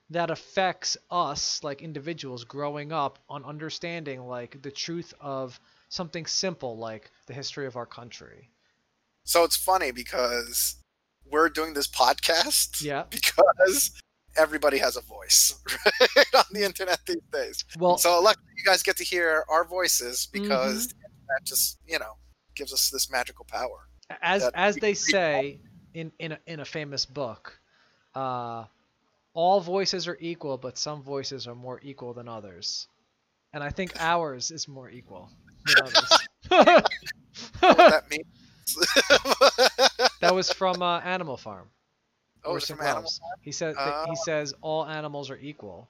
that 0.10 0.30
affects 0.32 0.98
us, 1.10 1.64
like 1.64 1.82
individuals 1.82 2.44
growing 2.44 2.92
up, 2.92 3.20
on 3.30 3.46
understanding 3.46 4.28
like 4.28 4.62
the 4.62 4.72
truth 4.72 5.14
of 5.20 5.60
something 5.90 6.26
simple 6.26 6.78
like 6.78 7.12
the 7.28 7.34
history 7.34 7.66
of 7.68 7.76
our 7.78 7.86
country? 7.86 8.50
So 9.26 9.44
it's 9.44 9.56
funny 9.58 9.92
because 9.92 10.76
we're 11.26 11.50
doing 11.50 11.74
this 11.74 11.88
podcast 11.88 12.82
Yeah. 12.84 13.04
because 13.10 13.92
everybody 14.38 14.78
has 14.80 14.96
a 14.98 15.02
voice 15.02 15.54
right, 16.10 16.34
on 16.36 16.46
the 16.52 16.64
internet 16.64 17.00
these 17.08 17.22
days. 17.32 17.64
Well, 17.80 17.98
So 17.98 18.20
luckily 18.22 18.46
you 18.58 18.64
guys 18.64 18.84
get 18.84 18.98
to 18.98 19.04
hear 19.04 19.44
our 19.50 19.66
voices 19.66 20.28
because 20.32 20.88
Mm-hmm. 20.88 21.00
that 21.30 21.42
just, 21.46 21.78
you 21.88 22.00
know, 22.00 22.14
gives 22.56 22.74
us 22.74 22.90
this 22.90 23.10
magical 23.12 23.46
power. 23.46 23.88
as 24.22 24.50
as 24.54 24.78
they 24.78 24.94
say 24.94 25.60
in 25.94 26.12
in 26.20 26.34
a, 26.34 26.40
in 26.48 26.60
a 26.60 26.66
famous 26.66 27.06
book, 27.06 27.60
uh, 28.16 28.66
all 29.34 29.62
voices 29.62 30.08
are 30.08 30.18
equal, 30.20 30.58
but 30.58 30.78
some 30.78 31.02
voices 31.04 31.48
are 31.48 31.56
more 31.56 31.80
equal 31.84 32.14
than 32.14 32.28
others, 32.28 32.88
and 33.54 33.64
I 33.64 33.70
think 33.70 33.94
ours 34.00 34.52
is 34.52 34.68
more 34.68 34.90
equal 34.90 35.32
than 35.66 35.78
others. 35.80 36.28
You 37.62 37.70
know 37.70 37.76
what 37.76 37.88
that 37.90 38.10
means? 38.10 38.26
That 40.22 40.34
was 40.34 40.52
from 40.52 40.82
uh, 40.82 41.00
Animal 41.00 41.36
Farm. 41.38 41.70
oh, 42.46 42.58
from 42.60 42.80
Animal. 42.80 43.02
Welles. 43.02 43.20
He 43.42 43.52
said 43.52 43.76
Oh. 43.78 44.06
he 44.10 44.16
says 44.16 44.54
all 44.62 44.86
animals 44.86 45.30
are 45.30 45.38
equal, 45.38 45.90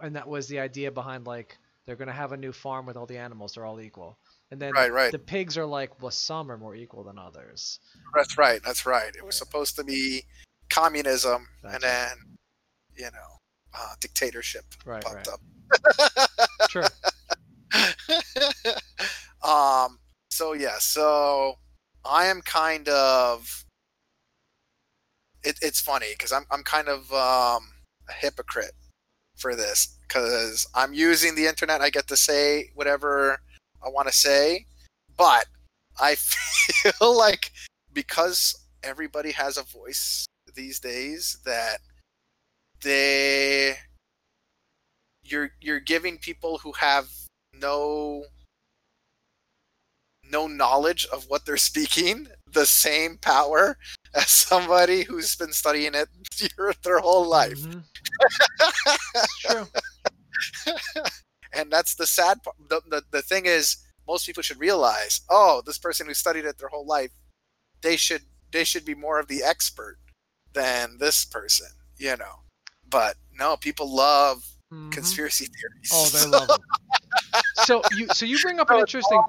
and 0.00 0.14
that 0.16 0.28
was 0.28 0.46
the 0.48 0.60
idea 0.60 0.90
behind 0.92 1.26
like 1.26 1.58
they're 1.84 1.96
gonna 1.96 2.12
have 2.12 2.32
a 2.32 2.36
new 2.36 2.52
farm 2.52 2.86
with 2.86 2.96
all 2.96 3.06
the 3.06 3.18
animals. 3.18 3.54
They're 3.54 3.64
all 3.66 3.80
equal, 3.80 4.18
and 4.52 4.60
then 4.60 4.72
Right, 4.72 4.92
right. 4.92 5.10
the 5.12 5.18
pigs 5.18 5.56
are 5.58 5.66
like, 5.66 6.00
well, 6.00 6.10
some 6.12 6.50
are 6.52 6.56
more 6.58 6.74
equal 6.76 7.02
than 7.04 7.18
others. 7.18 7.80
That's 8.14 8.38
right. 8.38 8.60
That's 8.64 8.86
right. 8.86 9.14
It 9.16 9.24
was 9.24 9.36
supposed 9.36 9.74
to 9.76 9.84
be 9.84 10.24
communism, 10.70 11.48
That's 11.62 11.74
and 11.76 11.82
right. 11.84 11.90
then 11.90 12.38
you 12.96 13.04
know, 13.06 13.40
uh, 13.74 13.94
dictatorship 14.00 14.64
Right, 14.84 15.02
popped 15.04 15.26
right. 15.28 16.70
Sure. 16.70 16.84
up. 16.84 16.92
um. 19.42 19.98
So 20.30 20.52
yeah. 20.52 20.76
So 20.78 21.58
I 22.08 22.26
am 22.26 22.40
kind 22.42 22.88
of. 22.88 23.64
It, 25.42 25.58
it's 25.62 25.80
funny 25.80 26.08
because 26.12 26.32
I'm 26.32 26.44
I'm 26.50 26.62
kind 26.62 26.88
of 26.88 27.12
um, 27.12 27.68
a 28.08 28.12
hypocrite 28.12 28.72
for 29.36 29.54
this 29.54 29.98
because 30.02 30.66
I'm 30.74 30.94
using 30.94 31.34
the 31.34 31.46
internet. 31.46 31.80
I 31.80 31.90
get 31.90 32.08
to 32.08 32.16
say 32.16 32.70
whatever 32.74 33.38
I 33.84 33.88
want 33.88 34.08
to 34.08 34.14
say, 34.14 34.66
but 35.16 35.46
I 36.00 36.14
feel 36.14 37.16
like 37.16 37.52
because 37.92 38.54
everybody 38.82 39.32
has 39.32 39.56
a 39.56 39.62
voice 39.62 40.26
these 40.54 40.80
days 40.80 41.38
that 41.44 41.78
they 42.82 43.76
you're 45.22 45.50
you're 45.60 45.80
giving 45.80 46.18
people 46.18 46.58
who 46.58 46.72
have 46.72 47.08
no 47.54 48.24
no 50.30 50.46
knowledge 50.46 51.06
of 51.12 51.24
what 51.28 51.44
they're 51.46 51.56
speaking 51.56 52.26
the 52.52 52.66
same 52.66 53.16
power 53.18 53.76
as 54.14 54.28
somebody 54.28 55.02
who's 55.02 55.36
been 55.36 55.52
studying 55.52 55.94
it 55.94 56.08
their, 56.56 56.72
their 56.82 56.98
whole 56.98 57.26
life 57.28 57.66
Mhm. 57.66 57.82
True. 59.40 59.66
and 61.52 61.70
that's 61.70 61.94
the 61.94 62.06
sad 62.06 62.42
part 62.42 62.56
the, 62.68 62.80
the, 62.88 63.02
the 63.10 63.22
thing 63.22 63.46
is 63.46 63.76
most 64.06 64.26
people 64.26 64.42
should 64.42 64.60
realize 64.60 65.20
oh 65.30 65.62
this 65.66 65.78
person 65.78 66.06
who 66.06 66.14
studied 66.14 66.44
it 66.44 66.58
their 66.58 66.68
whole 66.68 66.86
life 66.86 67.10
they 67.82 67.96
should 67.96 68.22
they 68.52 68.64
should 68.64 68.84
be 68.84 68.94
more 68.94 69.18
of 69.18 69.28
the 69.28 69.42
expert 69.42 69.98
than 70.52 70.96
this 70.98 71.24
person 71.24 71.68
you 71.98 72.16
know 72.16 72.40
but 72.88 73.16
no 73.38 73.56
people 73.56 73.94
love 73.94 74.44
Mhm. 74.72 74.90
conspiracy 74.92 75.46
theories 75.46 75.90
Oh, 75.92 76.08
they 76.08 76.26
love 76.38 76.48
them. 76.48 77.42
So 77.66 77.82
you 77.96 78.08
so 78.08 78.26
you 78.26 78.38
bring 78.40 78.60
up 78.60 78.70
an 78.70 78.78
interesting. 78.80 79.22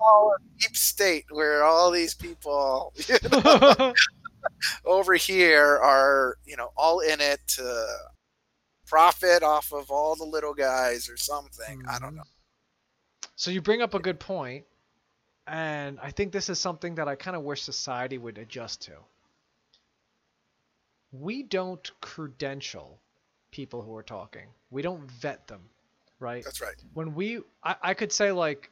deep 0.60 0.76
state 0.76 1.26
where 1.32 1.63
all 1.63 1.91
these 1.91 2.13
people 2.13 2.93
you 3.10 3.17
know, 3.32 3.93
over 4.86 5.15
here 5.15 5.78
are 5.78 6.38
you 6.45 6.58
know 6.58 6.71
all 6.78 7.00
in 7.00 7.21
it 7.21 7.39
to 7.47 7.88
profit 8.86 9.43
off 9.43 9.73
of 9.73 9.91
all 9.91 10.15
the 10.15 10.23
little 10.26 10.54
guys 10.54 11.10
or 11.10 11.17
something 11.17 11.84
i 11.89 12.00
don't 12.00 12.13
mm. 12.13 12.17
know 12.17 12.23
So 13.36 13.52
you 13.52 13.62
bring 13.62 13.82
up 13.84 13.93
a 13.93 14.00
good 14.00 14.19
point, 14.19 14.65
and 15.47 16.00
I 16.02 16.12
think 16.12 16.32
this 16.32 16.50
is 16.50 16.60
something 16.60 16.95
that 16.95 17.08
I 17.08 17.15
kind 17.15 17.38
of 17.38 17.43
wish 17.43 17.62
society 17.63 18.17
would 18.17 18.38
adjust 18.39 18.82
to. 18.84 18.93
We 21.12 21.43
don't 21.43 21.91
credential 22.02 23.00
people 23.52 23.84
who 23.84 23.95
are 23.95 24.04
talking. 24.04 24.47
We 24.71 24.82
don't 24.82 25.10
vet 25.12 25.47
them, 25.47 25.62
right? 26.20 26.44
that's 26.44 26.62
right 26.62 26.76
When 26.94 27.16
we, 27.16 27.40
I, 27.64 27.76
I 27.82 27.94
could 27.94 28.12
say 28.12 28.32
like, 28.32 28.72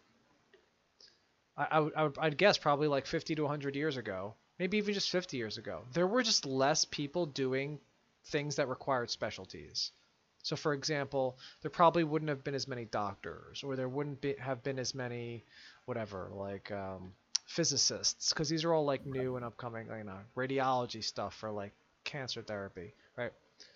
I, 1.58 1.68
I, 1.72 1.80
would, 1.80 1.94
I 1.96 2.04
would, 2.04 2.18
I'd 2.18 2.38
guess 2.38 2.58
probably 2.58 2.88
like 2.88 3.06
50 3.06 3.36
to 3.36 3.42
100 3.44 3.76
years 3.76 3.98
ago, 3.98 4.36
maybe 4.60 4.78
even 4.78 4.94
just 4.94 5.10
50 5.10 5.38
years 5.38 5.58
ago, 5.58 5.84
there 5.94 6.08
were 6.08 6.24
just 6.24 6.46
less 6.46 6.86
people 6.86 7.26
doing 7.26 7.80
things 8.26 8.56
that 8.56 8.68
required 8.68 9.10
specialties. 9.10 9.92
So, 10.44 10.56
for 10.56 10.74
example, 10.74 11.40
there 11.62 11.72
probably 11.72 12.04
wouldn't 12.04 12.30
have 12.30 12.44
been 12.44 12.54
as 12.54 12.68
many 12.68 12.86
doctors, 12.86 13.64
or 13.64 13.76
there 13.76 13.90
wouldn't 13.90 14.22
be, 14.22 14.36
have 14.40 14.62
been 14.64 14.78
as 14.78 14.94
many, 14.94 15.44
whatever, 15.86 16.30
like 16.32 16.72
um, 16.72 17.14
physicists, 17.48 18.32
because 18.32 18.48
these 18.48 18.64
are 18.64 18.72
all 18.72 18.86
like 18.86 19.06
new 19.08 19.38
and 19.38 19.46
upcoming, 19.46 19.88
you 19.88 20.04
know, 20.04 20.20
radiology 20.36 21.04
stuff 21.04 21.36
for 21.36 21.50
like 21.50 21.74
cancer 22.04 22.44
therapy? 22.44 22.94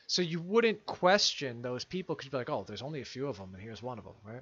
So 0.10 0.24
you 0.24 0.42
wouldn't 0.42 0.88
question 0.88 1.62
those 1.62 1.86
people 1.86 2.16
because 2.16 2.26
you'd 2.26 2.32
be 2.32 2.38
like, 2.38 2.50
oh, 2.50 2.64
there's 2.68 2.82
only 2.82 3.02
a 3.02 3.06
few 3.06 3.28
of 3.28 3.38
them, 3.38 3.54
and 3.54 3.62
here's 3.62 3.84
one 3.84 4.00
of 4.00 4.06
them, 4.06 4.16
right? 4.26 4.42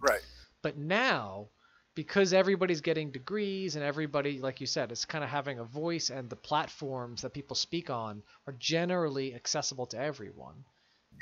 right 0.00 0.22
But 0.62 0.78
now, 0.78 1.48
because 1.94 2.32
everybody's 2.32 2.80
getting 2.80 3.10
degrees 3.10 3.76
and 3.76 3.84
everybody, 3.84 4.38
like 4.38 4.62
you 4.62 4.66
said, 4.66 4.90
is 4.92 5.04
kind 5.04 5.22
of 5.22 5.28
having 5.28 5.58
a 5.58 5.64
voice, 5.64 6.08
and 6.08 6.30
the 6.30 6.36
platforms 6.36 7.20
that 7.20 7.34
people 7.34 7.54
speak 7.54 7.90
on 7.90 8.22
are 8.46 8.54
generally 8.58 9.34
accessible 9.34 9.84
to 9.88 9.98
everyone. 9.98 10.64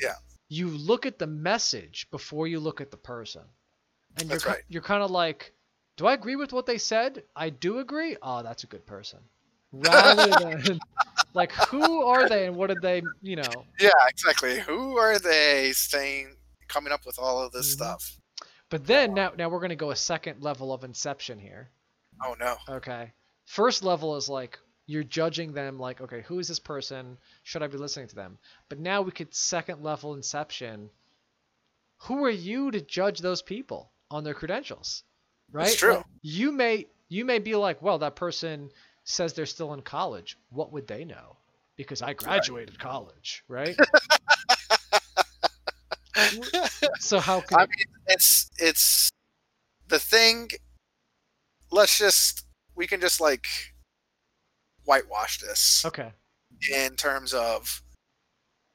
Yeah. 0.01 0.15
You 0.49 0.69
look 0.69 1.05
at 1.05 1.19
the 1.19 1.27
message 1.27 2.07
before 2.13 2.47
you 2.47 2.61
look 2.61 2.81
at 2.81 2.93
the 2.93 2.97
person, 2.97 3.43
and 4.17 4.29
That's 4.29 4.45
you're 4.45 4.53
right. 4.55 4.63
you're 4.69 4.83
kind 4.83 5.03
of 5.03 5.11
like, 5.11 5.53
do 5.97 6.07
I 6.07 6.13
agree 6.13 6.37
with 6.37 6.53
what 6.53 6.67
they 6.67 6.79
said? 6.79 7.25
I 7.35 7.51
do 7.51 7.81
agree. 7.81 8.17
Oh, 8.23 8.45
that's 8.45 8.63
a 8.63 8.69
good 8.69 8.87
person. 8.87 9.19
Rather 9.73 10.31
than 10.63 10.79
like, 11.35 11.53
who 11.53 12.03
are 12.05 12.29
they 12.29 12.47
and 12.47 12.57
what 12.57 12.69
did 12.69 12.81
they, 12.83 13.03
you 13.21 13.37
know? 13.37 13.65
yeah 13.81 13.91
exactly 14.09 14.61
who 14.61 14.97
are 14.99 15.19
they 15.19 15.73
saying 15.73 16.37
coming 16.69 16.93
up 16.93 17.05
with 17.07 17.19
all 17.19 17.41
of 17.43 17.53
this 17.53 17.69
Mhm. 17.69 17.73
stuff 17.79 18.19
But 18.71 18.87
then 18.87 19.13
now 19.15 19.33
now 19.37 19.49
we're 19.49 19.61
gonna 19.61 19.77
go 19.77 19.91
a 19.91 19.97
second 19.97 20.43
level 20.43 20.73
of 20.73 20.85
inception 20.85 21.39
here. 21.39 21.71
oh 22.25 22.35
no 22.39 22.57
Okay. 22.69 23.13
First 23.47 23.83
level 23.83 24.17
is 24.17 24.29
like 24.29 24.59
you're 24.87 25.05
judging 25.05 25.53
them 25.53 25.79
like, 25.79 26.01
okay, 26.01 26.23
who 26.23 26.39
is 26.39 26.49
this 26.49 26.59
person? 26.59 27.17
Should 27.45 27.63
I 27.63 27.67
be 27.69 27.77
listening 27.79 28.09
to 28.09 28.15
them? 28.15 28.39
But 28.69 28.79
now 28.81 29.01
we 29.03 29.13
could 29.13 29.33
second 29.35 29.83
level 29.83 30.15
inception. 30.15 30.91
Who 31.99 32.25
are 32.25 32.31
you 32.31 32.71
to 32.73 32.81
judge 32.81 33.21
those 33.21 33.43
people 33.43 33.93
on 34.11 34.25
their 34.25 34.35
credentials? 34.35 35.05
Right? 35.53 35.69
It's 35.69 35.77
true. 35.77 35.97
Like, 35.97 36.07
you 36.23 36.51
may 36.53 36.87
you 37.09 37.25
may 37.27 37.39
be 37.39 37.55
like, 37.55 37.81
well, 37.83 37.99
that 37.99 38.17
person 38.17 38.71
says 39.05 39.33
they're 39.33 39.47
still 39.47 39.73
in 39.75 39.83
college. 39.83 40.39
What 40.51 40.73
would 40.73 40.87
they 40.87 41.05
know? 41.05 41.37
Because 41.77 42.03
I 42.03 42.13
graduated 42.13 42.79
college, 42.79 43.43
right? 43.49 43.77
so 47.01 47.19
how 47.19 47.41
can 47.41 47.59
I 47.59 47.63
mean, 47.63 47.87
it's 48.09 48.51
it's 48.59 49.11
the 49.89 49.99
thing. 49.99 50.51
Let's 51.71 51.99
just 51.99 52.45
we 52.75 52.87
can 52.87 53.01
just 53.01 53.21
like 53.21 53.47
whitewash 54.85 55.39
this 55.39 55.85
okay. 55.87 56.13
in 56.73 56.97
terms 56.97 57.33
of 57.33 57.83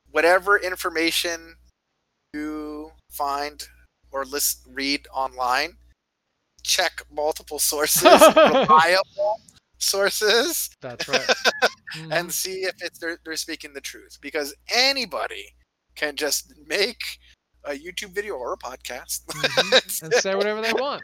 whatever 0.10 0.58
information 0.58 1.56
you 2.34 2.92
find 3.12 3.68
or 4.12 4.26
list 4.26 4.66
read 4.68 5.08
online. 5.14 5.78
Check 6.64 7.04
multiple 7.12 7.60
sources, 7.60 8.04
reliable 8.36 9.40
sources, 9.78 10.70
That's 10.82 11.08
right. 11.10 11.28
Mhm. 11.96 12.12
and 12.14 12.32
see 12.32 12.64
if 12.64 12.76
it's 12.82 13.00
they're, 13.00 13.18
they're 13.24 13.36
speaking 13.38 13.74
the 13.74 13.82
truth. 13.82 14.18
Because 14.22 14.54
anybody 14.70 15.46
can 15.96 16.16
just 16.16 16.54
make 16.68 17.02
a 17.64 17.72
YouTube 17.72 18.14
video 18.14 18.36
or 18.36 18.54
a 18.54 18.58
podcast 18.58 19.26
Mhm. 19.28 20.04
and 20.04 20.14
say 20.16 20.36
whatever 20.36 20.62
they 20.62 20.74
want. 20.74 21.04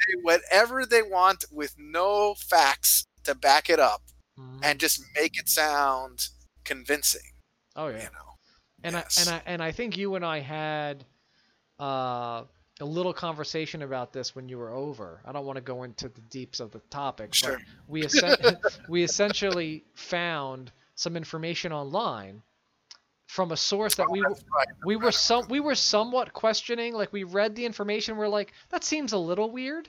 say 0.00 0.14
whatever 0.22 0.84
they 0.86 1.02
want 1.02 1.44
with 1.52 1.74
no 1.78 2.34
facts 2.34 3.04
to 3.24 3.34
back 3.34 3.70
it 3.70 3.78
up 3.78 4.02
Mhm. 4.38 4.60
and 4.62 4.80
just 4.80 5.00
make 5.14 5.38
it 5.38 5.48
sound 5.48 6.28
convincing 6.64 7.30
oh 7.76 7.88
yeah. 7.88 7.98
you 7.98 8.02
know 8.04 8.36
and 8.84 8.94
Yes. 8.94 9.18
I 9.18 9.20
and 9.20 9.30
I 9.30 9.42
and 9.52 9.62
I 9.62 9.72
think 9.72 9.96
you 9.96 10.14
and 10.16 10.24
I 10.24 10.40
had 10.40 11.04
uh, 11.78 12.44
a 12.82 12.84
little 12.84 13.12
conversation 13.14 13.82
about 13.82 14.12
this 14.12 14.34
when 14.34 14.48
you 14.48 14.58
were 14.58 14.70
over. 14.70 15.20
I 15.24 15.32
don't 15.32 15.46
want 15.46 15.56
to 15.56 15.62
go 15.62 15.84
into 15.84 16.08
the 16.08 16.20
deeps 16.22 16.60
of 16.60 16.72
the 16.72 16.80
topic, 16.90 17.32
Sure. 17.32 17.52
but 17.58 17.60
we 17.88 18.04
we 18.88 19.02
essentially 19.02 19.84
found 19.94 20.70
some 20.94 21.16
information 21.16 21.72
online 21.72 22.42
from 23.26 23.52
a 23.52 23.56
source 23.56 23.94
that 23.94 24.08
oh, 24.08 24.12
we 24.12 24.20
Oh, 24.20 24.28
That's 24.28 24.44
right. 24.54 24.66
we 24.84 24.96
were 24.96 25.12
some 25.12 25.46
we 25.48 25.60
were 25.60 25.74
somewhat 25.76 26.32
questioning. 26.34 26.92
Like 26.92 27.12
we 27.12 27.24
read 27.24 27.54
the 27.56 27.64
information, 27.64 28.16
we're 28.16 28.28
like, 28.28 28.52
that 28.70 28.84
seems 28.84 29.12
a 29.12 29.18
little 29.18 29.50
weird, 29.50 29.88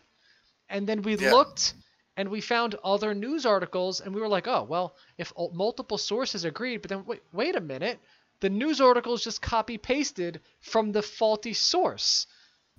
and 0.69 0.88
then 0.88 1.01
we 1.01 1.17
Yeah. 1.17 1.32
looked 1.32 1.73
and 2.15 2.29
we 2.29 2.41
found 2.41 2.75
other 2.84 3.15
news 3.15 3.43
articles, 3.43 3.99
and 3.99 4.13
we 4.13 4.21
were 4.21 4.27
like, 4.27 4.47
oh 4.47 4.63
well, 4.63 4.95
if 5.17 5.34
multiple 5.51 5.97
sources 5.97 6.45
agreed, 6.45 6.84
but 6.84 6.89
then 6.89 7.03
wait, 7.06 7.23
wait 7.34 7.56
a 7.56 7.62
minute, 7.62 7.99
the 8.39 8.49
news 8.51 8.79
articles 8.79 9.23
just 9.23 9.41
copy 9.41 9.77
pasted 9.79 10.39
from 10.62 10.91
the 10.91 11.01
faulty 11.01 11.53
source. 11.53 12.27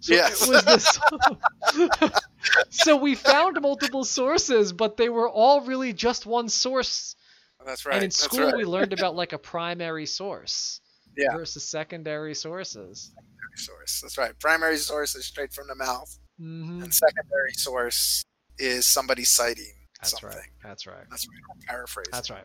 So 0.05 0.13
Yes. 0.13 0.43
it 0.43 0.49
was 0.51 0.65
this. 0.67 2.11
so 2.69 2.97
we 2.97 3.15
found 3.15 3.59
multiple 3.63 4.05
sources, 4.05 4.75
but 4.75 4.99
they 4.99 5.09
were 5.09 5.29
all 5.31 5.63
really 5.63 5.95
just 5.95 6.27
one 6.27 6.51
source. 6.51 7.17
that's 7.65 7.87
right 7.87 7.95
and 7.95 8.05
in 8.05 8.09
that's 8.11 8.19
school, 8.23 8.41
right. 8.41 8.55
we 8.55 8.67
learned 8.67 8.93
about 8.99 9.17
like 9.17 9.33
a 9.33 9.39
primary 9.39 10.05
source 10.05 10.83
Yeah. 11.17 11.33
versus 11.33 11.65
secondary 11.65 12.35
sources. 12.35 13.13
source 13.57 14.01
that's 14.03 14.19
right 14.19 14.39
primary 14.41 14.77
source 14.77 15.15
is 15.15 15.25
straight 15.25 15.53
from 15.55 15.69
the 15.69 15.75
mouth 15.77 16.19
hmm 16.39 16.83
and 16.83 16.93
secondary 16.93 17.53
source 17.57 18.25
is 18.59 18.85
somebody 18.85 19.25
citing 19.25 19.73
That's 20.01 20.11
something. 20.21 20.29
right. 20.39 20.49
That's 20.63 20.87
right. 20.87 21.07
That's 21.11 21.27
right. 21.27 21.41
I'm 21.55 21.61
paraphrasing. 21.67 22.11
That's 22.13 22.31
right. 22.31 22.45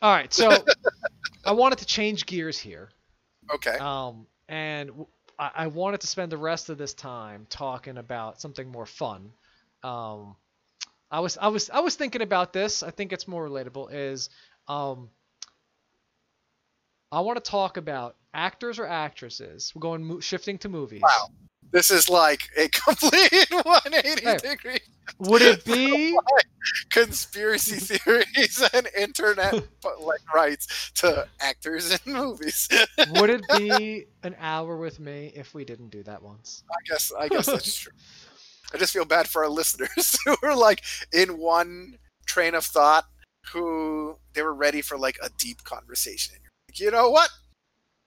All 0.00 0.14
right. 0.14 0.32
So 0.32 0.64
I 1.44 1.52
wanted 1.52 1.78
to 1.80 1.86
change 1.86 2.24
gears 2.24 2.58
here. 2.58 2.88
Okay. 3.52 3.76
Um, 3.78 4.26
and 4.48 4.90
I, 5.38 5.66
wanted 5.68 6.00
to 6.02 6.06
spend 6.06 6.32
the 6.32 6.38
rest 6.38 6.70
of 6.70 6.78
this 6.78 6.94
time 6.94 7.46
talking 7.48 7.96
about 7.96 8.40
something 8.40 8.70
more 8.70 8.86
fun. 8.86 9.32
Um, 9.82 10.36
I 11.10 11.20
was 11.20 11.38
I 11.38 11.48
was 11.48 11.70
I 11.70 11.80
was 11.80 11.96
thinking 11.96 12.22
about 12.22 12.52
this. 12.52 12.82
I 12.82 12.90
think 12.90 13.12
it's 13.12 13.28
more 13.28 13.48
relatable. 13.48 13.88
Is 13.92 14.30
um, 14.68 15.10
I 17.14 17.20
want 17.20 17.42
to 17.42 17.50
talk 17.50 17.76
about 17.76 18.16
actors 18.34 18.78
or 18.78 18.86
actresses. 18.86 19.72
We're 19.74 19.80
going 19.80 20.04
mo- 20.04 20.20
shifting 20.20 20.58
to 20.58 20.68
movies. 20.68 21.02
Wow. 21.02 21.28
This 21.70 21.90
is 21.90 22.08
like 22.08 22.48
a 22.56 22.68
complete 22.84 23.50
180 23.50 24.24
Hey. 24.24 24.36
degree 24.36 24.78
Would 25.20 25.42
it 25.42 25.64
be 25.64 26.16
conspiracy 26.90 27.76
theories 27.96 28.68
and 28.72 28.88
internet 28.96 29.54
like 30.00 30.34
rights 30.34 30.90
to 30.96 31.26
actors 31.40 31.92
in 32.06 32.12
movies. 32.12 32.68
would 33.16 33.30
it 33.30 33.42
be 33.56 34.06
an 34.22 34.34
hour 34.40 34.76
with 34.76 35.00
me 35.00 35.32
if 35.34 35.54
we 35.54 35.64
didn't 35.64 35.90
do 35.90 36.02
that 36.04 36.22
once? 36.22 36.62
I 36.70 36.76
guess 36.88 37.12
I 37.18 37.28
guess 37.28 37.46
that's 37.46 37.76
true. 37.76 37.92
I 38.72 38.78
just 38.78 38.92
feel 38.92 39.04
bad 39.04 39.28
for 39.28 39.44
our 39.44 39.50
listeners 39.50 40.16
who 40.24 40.36
are 40.42 40.56
like 40.56 40.82
in 41.12 41.38
one 41.38 41.98
train 42.26 42.54
of 42.54 42.64
thought 42.64 43.04
who 43.52 44.16
they 44.32 44.42
were 44.42 44.54
ready 44.54 44.80
for 44.80 44.96
like 44.96 45.18
a 45.22 45.28
deep 45.38 45.62
conversation. 45.64 46.36
Like, 46.74 46.80
you 46.80 46.90
know 46.90 47.10
what? 47.10 47.30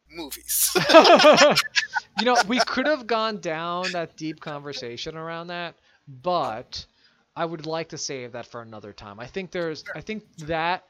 Movies. 0.09 0.71
you 2.19 2.25
know, 2.25 2.35
we 2.47 2.59
could 2.59 2.85
have 2.85 3.07
gone 3.07 3.39
down 3.39 3.91
that 3.93 4.17
deep 4.17 4.39
conversation 4.41 5.15
around 5.15 5.47
that, 5.47 5.75
but 6.07 6.85
I 7.35 7.45
would 7.45 7.65
like 7.65 7.89
to 7.89 7.97
save 7.97 8.33
that 8.33 8.45
for 8.45 8.61
another 8.61 8.91
time. 8.91 9.19
I 9.19 9.27
think 9.27 9.51
there's 9.51 9.85
I 9.95 10.01
think 10.01 10.23
that 10.39 10.83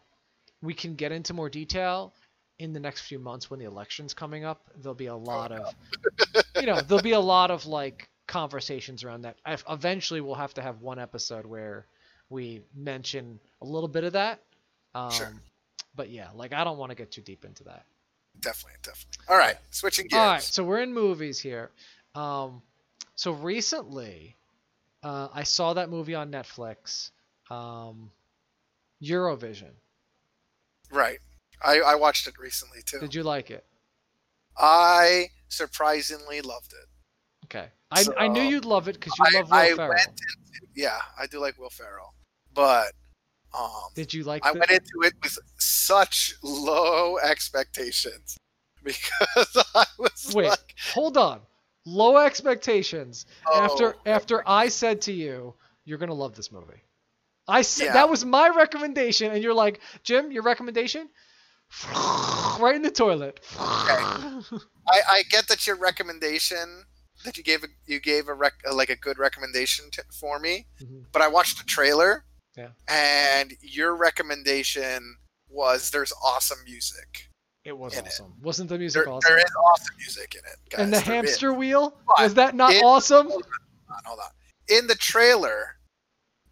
we 0.62 0.74
can 0.74 0.96
get 0.96 1.12
into 1.12 1.34
more 1.34 1.50
detail 1.50 2.14
in 2.60 2.74
the 2.74 2.80
next 2.80 3.02
few 3.02 3.20
months 3.20 3.50
when 3.52 3.60
the 3.60 3.66
election's 3.66 4.14
coming 4.14 4.44
up. 4.44 4.62
There'll 4.82 4.96
be 4.96 5.08
a 5.08 5.16
lot 5.16 5.52
of 5.52 5.76
you 6.56 6.66
know, 6.66 6.82
there'll 6.82 7.04
be 7.04 7.12
a 7.12 7.20
lot 7.20 7.52
of 7.52 7.68
like 7.68 8.10
conversations 8.28 9.04
around 9.04 9.22
that. 9.22 9.38
I, 9.46 9.58
eventually 9.70 10.22
we'll 10.22 10.36
have 10.36 10.54
to 10.56 10.62
have 10.64 10.82
one 10.82 11.00
episode 11.00 11.46
where 11.46 11.86
we 12.30 12.62
mention 12.76 13.40
a 13.62 13.66
little 13.66 13.90
bit 13.90 14.04
of 14.04 14.14
that. 14.14 14.42
Um, 14.96 15.12
Sure. 15.12 15.34
But 15.98 16.10
yeah, 16.10 16.30
like 16.34 16.54
I 16.54 16.64
don't 16.64 16.78
want 16.78 16.92
to 16.92 16.96
get 16.96 17.12
too 17.12 17.22
deep 17.22 17.44
into 17.44 17.66
that. 17.66 17.84
definitely, 18.40 18.78
definitely. 18.84 19.26
All 19.28 19.38
right, 19.38 19.58
switching 19.72 20.08
gears. 20.08 20.20
All 20.20 20.28
right, 20.28 20.42
so 20.42 20.64
we're 20.64 20.82
in 20.82 20.94
movies 20.94 21.40
here. 21.40 21.72
Um, 22.16 22.62
so 23.16 23.32
recently, 23.34 24.38
uh, 25.04 25.28
I 25.34 25.44
saw 25.44 25.74
that 25.74 25.90
movie 25.90 26.16
on 26.16 26.32
Netflix, 26.32 27.12
um, 27.50 28.12
Eurovision. 29.04 29.72
Right. 30.92 31.20
I, 31.64 31.80
I 31.80 31.96
watched 31.96 32.28
it 32.28 32.36
recently 32.40 32.80
too. 32.86 33.00
Did 33.00 33.16
you 33.16 33.24
like 33.24 33.50
it? 33.50 33.66
I 34.58 35.30
surprisingly 35.50 36.42
loved 36.42 36.74
it. 36.74 36.88
Okay, 37.46 37.68
I, 37.92 38.06
I 38.18 38.28
knew 38.28 38.42
you'd 38.42 38.66
love 38.66 38.88
it 38.88 38.94
because 39.00 39.14
you 39.18 39.26
I, 39.26 39.40
love 39.40 39.50
Will 39.50 39.58
I 39.58 39.70
Ferrell. 39.74 39.90
went 39.90 40.08
into, 40.08 40.68
yeah, 40.76 41.00
I 41.20 41.26
do 41.28 41.40
like 41.40 41.58
Will 41.58 41.70
Ferrell, 41.70 42.14
but 42.54 42.92
um, 43.58 43.70
Did 43.96 44.14
you 44.14 44.24
like? 44.24 44.46
I 44.46 44.54
the, 44.54 44.60
went 44.60 44.72
into 44.72 45.02
it 45.04 45.14
with 45.24 45.38
such 45.58 46.36
low 46.44 47.18
expectations 47.18 48.38
because 48.84 49.66
I 49.76 49.86
was 49.98 50.34
Wait, 50.36 50.50
like, 50.50 50.76
hold 50.94 51.18
on. 51.18 51.42
Low 51.86 52.18
expectations. 52.18 53.26
after 53.52 53.96
oh, 53.96 54.00
after 54.06 54.44
I 54.48 54.68
said 54.68 55.02
to 55.04 55.14
you, 55.14 55.54
you're 55.86 55.98
gonna 55.98 56.14
love 56.14 56.36
this 56.36 56.52
movie. 56.52 56.82
I 57.48 57.62
said 57.62 57.86
Yeah. 57.86 57.94
that 57.94 58.10
was 58.10 58.26
my 58.26 58.50
recommendation, 58.50 59.32
and 59.32 59.42
you're 59.42 59.54
like, 59.54 59.80
Jim, 60.04 60.32
your 60.32 60.44
recommendation? 60.44 61.10
right 62.60 62.76
in 62.76 62.82
the 62.82 62.92
toilet. 62.92 63.40
I, 63.60 64.42
I 64.88 65.24
get 65.30 65.48
that 65.48 65.66
your 65.66 65.78
recommendation 65.78 66.84
that 67.26 67.38
you 67.38 67.44
gave 67.44 67.64
a, 67.64 67.68
you 67.86 68.00
gave 68.00 68.28
a 68.28 68.34
rec, 68.34 68.54
like 68.72 68.90
a 68.90 68.96
good 68.96 69.18
recommendation 69.18 69.86
to, 69.92 70.04
for 70.12 70.40
me, 70.40 70.68
mm-hmm. 70.82 71.02
but 71.12 71.22
I 71.22 71.28
watched 71.28 71.58
the 71.58 71.64
trailer, 71.64 72.26
Yeah. 72.58 72.70
and 72.88 73.54
your 73.62 73.96
recommendation 73.96 75.16
was 75.50 75.92
there's 75.92 76.12
awesome 76.24 76.58
music. 76.66 77.30
It 77.66 77.78
was 77.78 77.94
in 77.94 78.00
it. 78.00 78.08
awesome. 78.08 78.34
Wasn't 78.42 78.70
the 78.70 78.78
music 78.78 79.04
There, 79.06 79.14
awesome? 79.14 79.30
there 79.30 79.38
is 79.38 79.52
awesome 79.72 79.96
music 79.98 80.36
in 80.36 80.40
it, 80.40 80.70
guys. 80.70 80.80
and 80.80 80.94
the 80.94 80.98
There 80.98 81.02
is. 81.24 81.30
hamster 81.32 81.54
wheel 81.54 81.98
But 82.08 82.24
was 82.24 82.34
that 82.36 82.56
not 82.56 82.74
it- 82.74 82.84
awesome? 82.84 83.28
Hold 83.30 83.44
on, 83.44 83.98
hold 84.06 84.20
on. 84.20 84.30
In 84.70 84.88
the 84.88 84.96
trailer, 84.96 85.78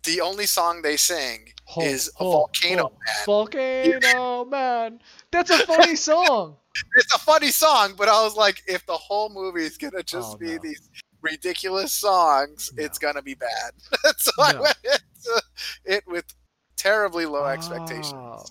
the 0.03 0.21
only 0.21 0.45
song 0.45 0.81
they 0.81 0.97
sing 0.97 1.51
is 1.81 2.09
a 2.19 2.23
volcano 2.23 2.83
ho. 2.83 2.89
man. 2.89 3.25
Volcano 3.25 4.45
man. 4.45 4.99
That's 5.31 5.49
a 5.49 5.65
funny 5.65 5.95
song. 6.09 6.57
It's 6.97 7.13
a 7.15 7.19
funny 7.19 7.49
song, 7.49 7.93
but 7.97 8.07
I 8.09 8.21
was 8.23 8.35
like, 8.35 8.61
if 8.67 8.85
the 8.85 8.97
whole 8.97 9.29
movie 9.29 9.63
is 9.65 9.77
gonna 9.77 10.03
just 10.03 10.33
Oh, 10.35 10.37
be 10.37 10.55
no. 10.55 10.59
these 10.61 10.89
ridiculous 11.21 11.93
songs, 11.93 12.71
No. 12.75 12.83
it's 12.85 12.99
gonna 12.99 13.21
be 13.21 13.33
bad. 13.33 13.71
so 14.17 14.31
I 14.39 14.59
went 14.59 14.77
it 15.85 16.03
with 16.07 16.25
terribly 16.77 17.25
low 17.25 17.45
expectations. 17.45 18.13
Oh. 18.13 18.41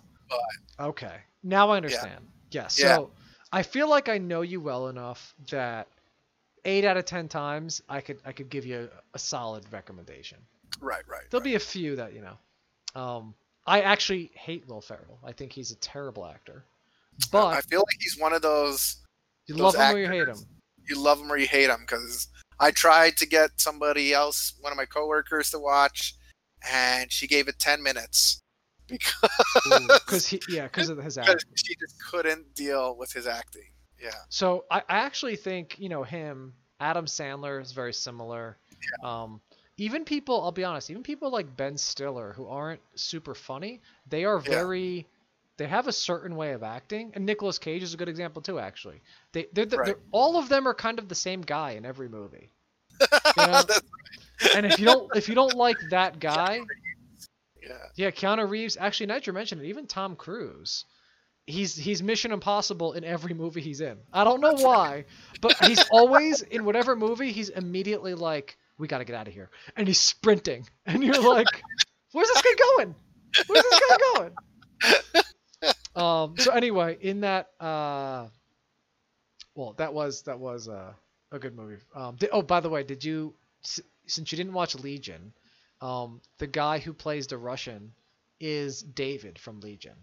Okay. 0.81 1.17
Now 1.43 1.71
I 1.71 1.77
understand. 1.77 2.27
Yeah. 2.51 2.69
So 2.69 2.87
Yeah. 2.87 3.07
I 3.53 3.63
feel 3.63 3.89
like 3.89 4.09
I 4.09 4.19
know 4.19 4.41
you 4.41 4.61
well 4.61 4.89
enough 4.89 5.35
that 5.51 5.89
eight 6.65 6.85
out 6.85 6.97
of 6.97 7.05
ten 7.05 7.29
times 7.29 7.83
I 7.89 8.01
could 8.01 8.19
I 8.25 8.33
could 8.33 8.49
give 8.49 8.67
you 8.67 8.89
a, 8.93 9.17
a 9.17 9.19
solid 9.19 9.65
recommendation. 9.73 10.39
Right, 10.81 11.03
right. 11.09 11.23
There'll 11.31 11.43
right. 11.43 11.51
be 11.51 11.55
a 11.55 11.61
few 11.61 11.97
that 11.97 12.15
you 12.15 12.23
know. 12.23 13.01
Um, 13.01 13.35
I 13.67 13.81
actually 13.81 14.31
hate 14.35 14.67
Will 14.69 14.81
Ferrell. 14.81 15.19
I 15.25 15.33
think 15.33 15.53
he's 15.53 15.71
a 15.71 15.77
terrible 15.77 16.27
actor. 16.27 16.65
But 17.31 17.47
I 17.47 17.61
feel 17.61 17.81
like 17.81 18.01
he's 18.01 18.19
one 18.19 18.33
of 18.33 18.43
those 18.43 18.97
you 19.47 19.55
those 19.55 19.75
love 19.75 19.77
him 19.77 19.97
or 19.97 19.99
you 19.99 20.09
hate 20.09 20.29
him. 20.29 20.39
you 20.89 21.01
love 21.01 21.21
him 21.21 21.31
or 21.31 21.37
you 21.37 21.47
hate 21.47 21.71
him 21.71 21.81
because 21.81 22.29
I 22.59 22.71
tried 22.71 23.17
to 23.19 23.27
get 23.27 23.51
somebody 23.57 24.13
else, 24.13 24.55
one 24.61 24.73
of 24.73 24.77
my 24.77 24.85
coworkers, 24.85 25.51
to 25.51 25.59
watch, 25.59 26.15
and 26.73 27.11
she 27.13 27.27
gave 27.27 27.49
it 27.49 27.59
ten 27.59 27.83
minutes 27.83 28.41
because 28.89 30.27
he 30.27 30.41
yeah 30.49 30.65
because 30.65 30.89
of 30.89 30.99
his 30.99 31.17
acting. 31.19 31.37
she 31.55 31.75
just 31.77 31.95
couldn't 32.11 32.55
deal 32.55 32.97
with 32.97 33.13
his 33.13 33.27
acting. 33.27 33.63
Yeah, 34.03 34.11
So 34.29 34.65
I, 34.71 34.79
I 34.89 34.99
actually 34.99 35.37
think 35.37 35.77
you 35.79 35.89
know 35.89 36.03
him. 36.03 36.53
Adam 36.81 37.07
Sandler 37.07 37.63
is 37.63 37.73
very 37.73 37.93
similar. 37.95 38.59
Um, 39.03 39.41
even 39.79 40.05
people, 40.05 40.43
I'll 40.43 40.53
be 40.53 40.65
honest, 40.65 40.91
even 40.91 41.03
people 41.03 41.31
like 41.31 41.57
Ben 41.57 41.79
Stiller 41.79 42.33
who 42.35 42.47
aren't 42.47 42.81
super 42.97 43.35
funny, 43.35 43.81
they 44.11 44.25
are 44.25 44.37
Yeah. 44.45 44.51
very. 44.51 45.07
They 45.57 45.69
have 45.69 45.87
a 45.87 45.93
certain 45.93 46.35
way 46.35 46.51
of 46.53 46.63
acting, 46.65 47.13
and 47.15 47.25
Nicolas 47.25 47.59
Cage 47.59 47.83
is 47.85 47.95
a 47.95 47.97
good 47.97 48.09
example 48.09 48.43
too. 48.43 48.59
Actually, 48.59 49.01
they 49.33 49.47
they're, 49.53 49.65
they're, 49.67 49.79
Right. 49.81 49.97
all 50.11 50.37
of 50.37 50.49
them 50.49 50.67
are 50.69 50.75
kind 50.75 50.99
of 50.99 51.09
the 51.09 51.15
same 51.15 51.41
guy 51.43 51.71
in 51.73 51.87
every 51.87 52.09
movie. 52.09 52.51
You 53.01 53.09
know? 53.47 53.53
That's- 53.53 53.81
and 54.55 54.67
if 54.67 54.79
you 54.79 54.85
don't 54.87 55.15
if 55.17 55.29
you 55.29 55.35
don't 55.35 55.55
like 55.55 55.77
that 55.91 56.19
guy, 56.21 56.61
yeah. 57.63 57.69
yeah, 57.97 58.11
Keanu 58.11 58.49
Reeves. 58.49 58.77
Actually, 58.79 59.07
now 59.07 59.15
that 59.15 59.27
mentioned 59.33 59.63
it, 59.63 59.67
even 59.69 59.87
Tom 59.87 60.17
Cruise. 60.17 60.85
He's 61.47 61.77
he's 61.77 62.03
Mission 62.03 62.33
Impossible 62.33 62.95
in 62.95 63.05
every 63.05 63.35
movie 63.35 63.61
he's 63.61 63.83
in. 63.83 63.99
I 64.13 64.25
don't 64.25 64.41
know 64.41 64.55
why, 64.55 65.05
but 65.43 65.55
he's 65.67 65.85
always 65.91 66.41
in 66.41 66.65
whatever 66.65 66.97
movie. 66.97 67.33
He's 67.33 67.51
immediately 67.51 68.15
like, 68.15 68.57
"We 68.79 68.89
got 68.89 68.99
to 68.99 69.05
get 69.05 69.15
out 69.15 69.29
of 69.29 69.35
here," 69.35 69.51
and 69.77 69.87
he's 69.87 70.01
sprinting, 70.01 70.67
and 70.87 71.05
you're 71.05 71.21
like, 71.21 71.63
"Where's 72.13 72.29
this 72.29 72.41
guy 72.41 72.65
going? 72.77 72.95
Where's 73.47 73.63
this 73.63 73.81
guy 73.91 73.97
going?" 74.15 74.33
Um. 75.97 76.37
So 76.39 76.51
anyway, 76.51 76.99
in 77.01 77.21
that, 77.21 77.51
uh, 77.61 78.27
well, 79.55 79.75
that 79.77 79.95
was 79.95 80.23
that 80.23 80.39
was 80.41 80.69
uh, 80.69 80.93
a 81.31 81.39
good 81.39 81.55
movie. 81.55 81.77
Um. 81.95 82.17
di- 82.17 82.29
oh, 82.33 82.43
by 82.43 82.61
the 82.61 82.69
way, 82.69 82.83
did 82.83 83.05
you 83.05 83.33
since 84.07 84.31
you 84.33 84.37
didn't 84.37 84.53
watch 84.53 84.75
Legion, 84.75 85.33
um, 85.81 86.21
the 86.39 86.47
guy 86.47 86.79
who 86.79 86.93
plays 86.93 87.27
the 87.27 87.39
Russian 87.39 87.93
is 88.41 88.83
David 88.83 89.39
from 89.39 89.61
Legion. 89.61 89.95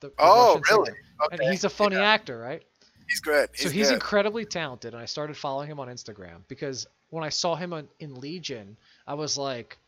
The- 0.00 0.08
the 0.08 0.14
Oh, 0.18 0.54
Russian 0.58 0.76
really? 0.76 0.92
Okay. 1.26 1.36
And 1.44 1.52
he's 1.52 1.64
a 1.64 1.70
funny 1.70 1.96
yeah, 1.96 2.02
actor, 2.08 2.38
right? 2.38 2.62
he's 3.08 3.20
good. 3.20 3.50
He's 3.52 3.62
so 3.64 3.70
he's 3.70 3.88
good. 3.88 3.94
incredibly 3.94 4.44
talented, 4.44 4.94
and 4.94 5.02
I 5.02 5.06
started 5.06 5.36
following 5.36 5.68
him 5.68 5.80
on 5.80 5.88
Instagram 5.88 6.42
because 6.48 6.86
when 7.10 7.24
I 7.24 7.28
saw 7.28 7.56
him 7.56 7.72
on, 7.72 7.88
in 7.98 8.14
Legion, 8.14 8.76
I 9.06 9.14
was 9.14 9.36
like, 9.36 9.78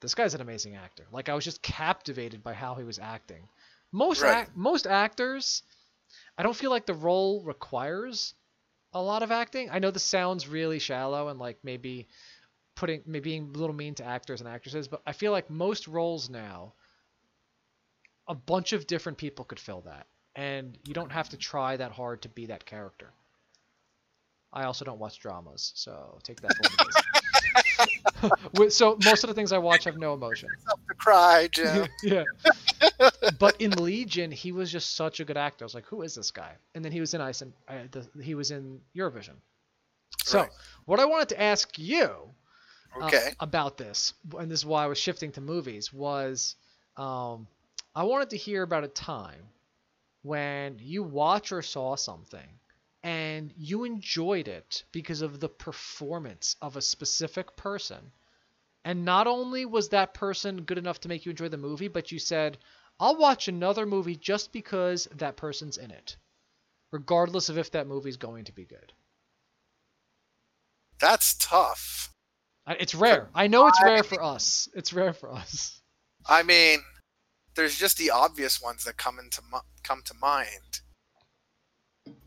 "This 0.00 0.14
guy's 0.14 0.34
an 0.34 0.40
amazing 0.40 0.76
actor." 0.76 1.04
Like 1.12 1.28
I 1.28 1.34
was 1.34 1.44
just 1.44 1.60
captivated 1.62 2.42
by 2.42 2.54
how 2.54 2.74
he 2.74 2.84
was 2.84 2.98
acting. 2.98 3.46
Most 3.92 4.22
Right. 4.22 4.42
ac- 4.44 4.50
most 4.54 4.86
actors, 4.86 5.62
I 6.38 6.42
don't 6.42 6.56
feel 6.56 6.70
like 6.70 6.86
the 6.86 6.94
role 6.94 7.42
requires 7.42 8.34
a 8.92 9.02
lot 9.02 9.22
of 9.22 9.30
acting. 9.30 9.70
I 9.70 9.78
know 9.78 9.90
this 9.90 10.02
sounds 10.04 10.48
really 10.48 10.78
shallow 10.78 11.28
and 11.28 11.38
like 11.38 11.58
maybe 11.62 12.08
putting 12.74 13.02
maybe 13.06 13.30
being 13.30 13.52
a 13.54 13.58
little 13.58 13.74
mean 13.74 13.94
to 13.96 14.04
actors 14.04 14.40
and 14.40 14.48
actresses, 14.48 14.88
but 14.88 15.02
I 15.06 15.12
feel 15.12 15.32
like 15.32 15.50
most 15.50 15.86
roles 15.88 16.30
now, 16.30 16.74
a 18.26 18.34
bunch 18.34 18.72
of 18.72 18.86
different 18.86 19.18
people 19.18 19.44
could 19.44 19.60
fill 19.60 19.82
that, 19.82 20.06
and 20.34 20.78
you 20.86 20.94
don't 20.94 21.12
have 21.12 21.28
to 21.30 21.36
try 21.36 21.76
that 21.76 21.92
hard 21.92 22.22
to 22.22 22.28
be 22.28 22.46
that 22.46 22.64
character. 22.64 23.12
I 24.52 24.64
also 24.64 24.84
don't 24.84 24.98
watch 24.98 25.18
dramas, 25.20 25.72
so 25.76 26.18
take 26.22 26.40
that. 26.40 26.54
for 26.56 26.62
what 26.70 26.80
it 26.80 26.88
is. 26.88 27.76
With- 27.78 27.89
so 28.70 28.96
most 28.96 29.24
of 29.24 29.28
the 29.28 29.34
things 29.34 29.52
I 29.52 29.58
watch 29.58 29.84
have 29.84 29.96
no 29.96 30.14
emotion. 30.14 30.56
to 30.88 30.94
cry, 30.96 31.48
Jim. 31.52 31.88
yeah. 32.02 32.24
But 33.28 33.60
in 33.60 33.82
Legion, 33.82 34.30
he 34.32 34.52
was 34.52 34.70
just 34.72 34.94
such 34.96 35.20
a 35.20 35.24
good 35.24 35.36
actor. 35.36 35.64
I 35.64 35.66
was 35.66 35.74
like, 35.74 35.86
who 35.86 36.02
is 36.02 36.14
this 36.14 36.30
guy? 36.30 36.56
And 36.74 36.84
then 36.84 36.92
he 36.92 37.00
was 37.00 37.14
in 37.14 37.20
Ice 37.20 37.42
and 37.42 37.52
uh, 37.68 37.84
the, 37.90 38.22
he 38.22 38.34
was 38.34 38.50
in 38.50 38.80
Eurovision. 38.96 39.36
So 40.24 40.40
Right. 40.40 40.50
what 40.86 41.00
I 41.00 41.06
wanted 41.06 41.30
to 41.30 41.40
ask 41.40 41.78
you 41.78 42.34
uh, 43.00 43.12
Okay. 43.12 43.34
about 43.40 43.76
this, 43.78 44.14
and 44.38 44.50
this 44.50 44.60
is 44.60 44.66
why 44.66 44.84
I 44.84 44.88
was 44.88 44.98
shifting 44.98 45.32
to 45.32 45.40
movies, 45.40 45.92
was 45.92 46.56
um, 46.96 47.48
I 47.94 48.04
wanted 48.04 48.30
to 48.30 48.36
hear 48.38 48.62
about 48.62 48.84
a 48.84 48.88
time 48.88 49.48
when 50.22 50.78
you 50.80 51.02
watch 51.02 51.52
or 51.52 51.62
saw 51.62 51.96
something 51.96 52.59
and 53.02 53.52
you 53.56 53.84
enjoyed 53.84 54.48
it 54.48 54.84
because 54.92 55.22
of 55.22 55.40
the 55.40 55.48
performance 55.48 56.56
of 56.60 56.76
a 56.76 56.82
specific 56.82 57.56
person. 57.56 58.12
And 58.84 59.04
not 59.04 59.26
only 59.26 59.64
was 59.66 59.90
that 59.90 60.14
person 60.14 60.62
good 60.62 60.78
enough 60.78 61.00
to 61.00 61.08
make 61.08 61.24
you 61.24 61.30
enjoy 61.30 61.48
the 61.48 61.56
movie, 61.56 61.88
but 61.88 62.12
you 62.12 62.18
said, 62.18 62.58
I'll 62.98 63.16
watch 63.16 63.48
another 63.48 63.86
movie 63.86 64.16
just 64.16 64.52
because 64.52 65.06
that 65.16 65.36
person's 65.36 65.78
in 65.78 65.90
it, 65.90 66.16
regardless 66.92 67.48
of 67.48 67.58
if 67.58 67.70
that 67.72 67.86
movie's 67.86 68.16
going 68.16 68.44
to 68.44 68.52
be 68.52 68.64
good. 68.64 68.92
That's 70.98 71.34
tough. 71.34 72.12
It's 72.66 72.94
rare. 72.94 73.28
I 73.34 73.46
know 73.46 73.66
it's 73.66 73.82
rare 73.82 74.02
for 74.02 74.22
us. 74.22 74.68
It's 74.74 74.92
rare 74.92 75.14
for 75.14 75.32
us. 75.32 75.80
I 76.28 76.42
mean, 76.42 76.80
there's 77.54 77.76
just 77.76 77.96
the 77.98 78.10
obvious 78.10 78.62
ones 78.62 78.84
that 78.84 78.96
come 78.96 79.18
into 79.18 79.40
come 79.82 80.02
to 80.04 80.14
mind. 80.20 80.80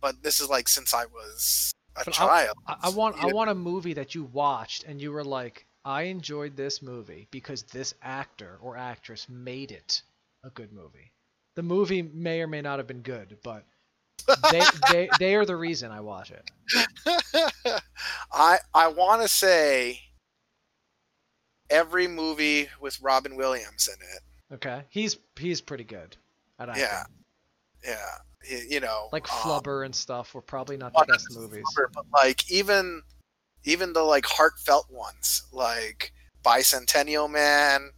But 0.01 0.21
this 0.23 0.39
is 0.39 0.49
like 0.49 0.67
since 0.67 0.93
I 0.93 1.05
was 1.05 1.73
a 1.95 2.03
But 2.05 2.13
child. 2.13 2.57
I, 2.67 2.75
I 2.83 2.89
want 2.89 3.23
I 3.23 3.27
want 3.27 3.49
a 3.49 3.55
movie 3.55 3.93
that 3.93 4.15
you 4.15 4.23
watched 4.25 4.83
and 4.83 5.01
you 5.01 5.11
were 5.11 5.23
like, 5.23 5.65
I 5.85 6.03
enjoyed 6.03 6.55
this 6.55 6.81
movie 6.81 7.27
because 7.31 7.63
this 7.63 7.93
actor 8.01 8.57
or 8.61 8.77
actress 8.77 9.27
made 9.29 9.71
it 9.71 10.01
a 10.43 10.49
good 10.49 10.71
movie. 10.71 11.11
The 11.55 11.63
movie 11.63 12.01
may 12.01 12.41
or 12.41 12.47
may 12.47 12.61
not 12.61 12.79
have 12.79 12.87
been 12.87 13.01
good, 13.01 13.37
but 13.43 13.65
they 14.51 14.61
they 14.91 15.09
they 15.19 15.35
are 15.35 15.45
the 15.45 15.55
reason 15.55 15.91
I 15.91 15.99
watch 16.01 16.31
it. 16.31 16.49
I 18.31 18.57
I 18.73 18.87
want 18.87 19.21
to 19.21 19.27
say 19.27 19.99
every 21.69 22.07
movie 22.07 22.69
with 22.79 22.99
Robin 23.01 23.35
Williams 23.35 23.87
in 23.87 23.95
it. 24.15 24.55
Okay, 24.55 24.83
he's 24.89 25.17
he's 25.37 25.61
pretty 25.61 25.83
good. 25.83 26.17
Yeah. 26.75 27.03
Yeah, 27.85 28.17
you 28.49 28.79
know, 28.79 29.09
Like 29.11 29.31
um, 29.31 29.39
Flubber 29.39 29.85
and 29.85 29.95
stuff 29.95 30.33
were 30.33 30.41
probably 30.41 30.77
not 30.77 30.93
well, 30.93 31.05
the 31.05 31.13
best 31.13 31.27
movies. 31.35 31.63
Flubber, 31.77 31.87
but 31.93 32.05
like 32.13 32.51
even 32.51 33.01
even 33.65 33.93
the 33.93 34.03
like 34.03 34.25
heartfelt 34.25 34.87
ones, 34.91 35.43
like 35.51 36.13
Bicentennial 36.43 37.29
Man 37.29 37.91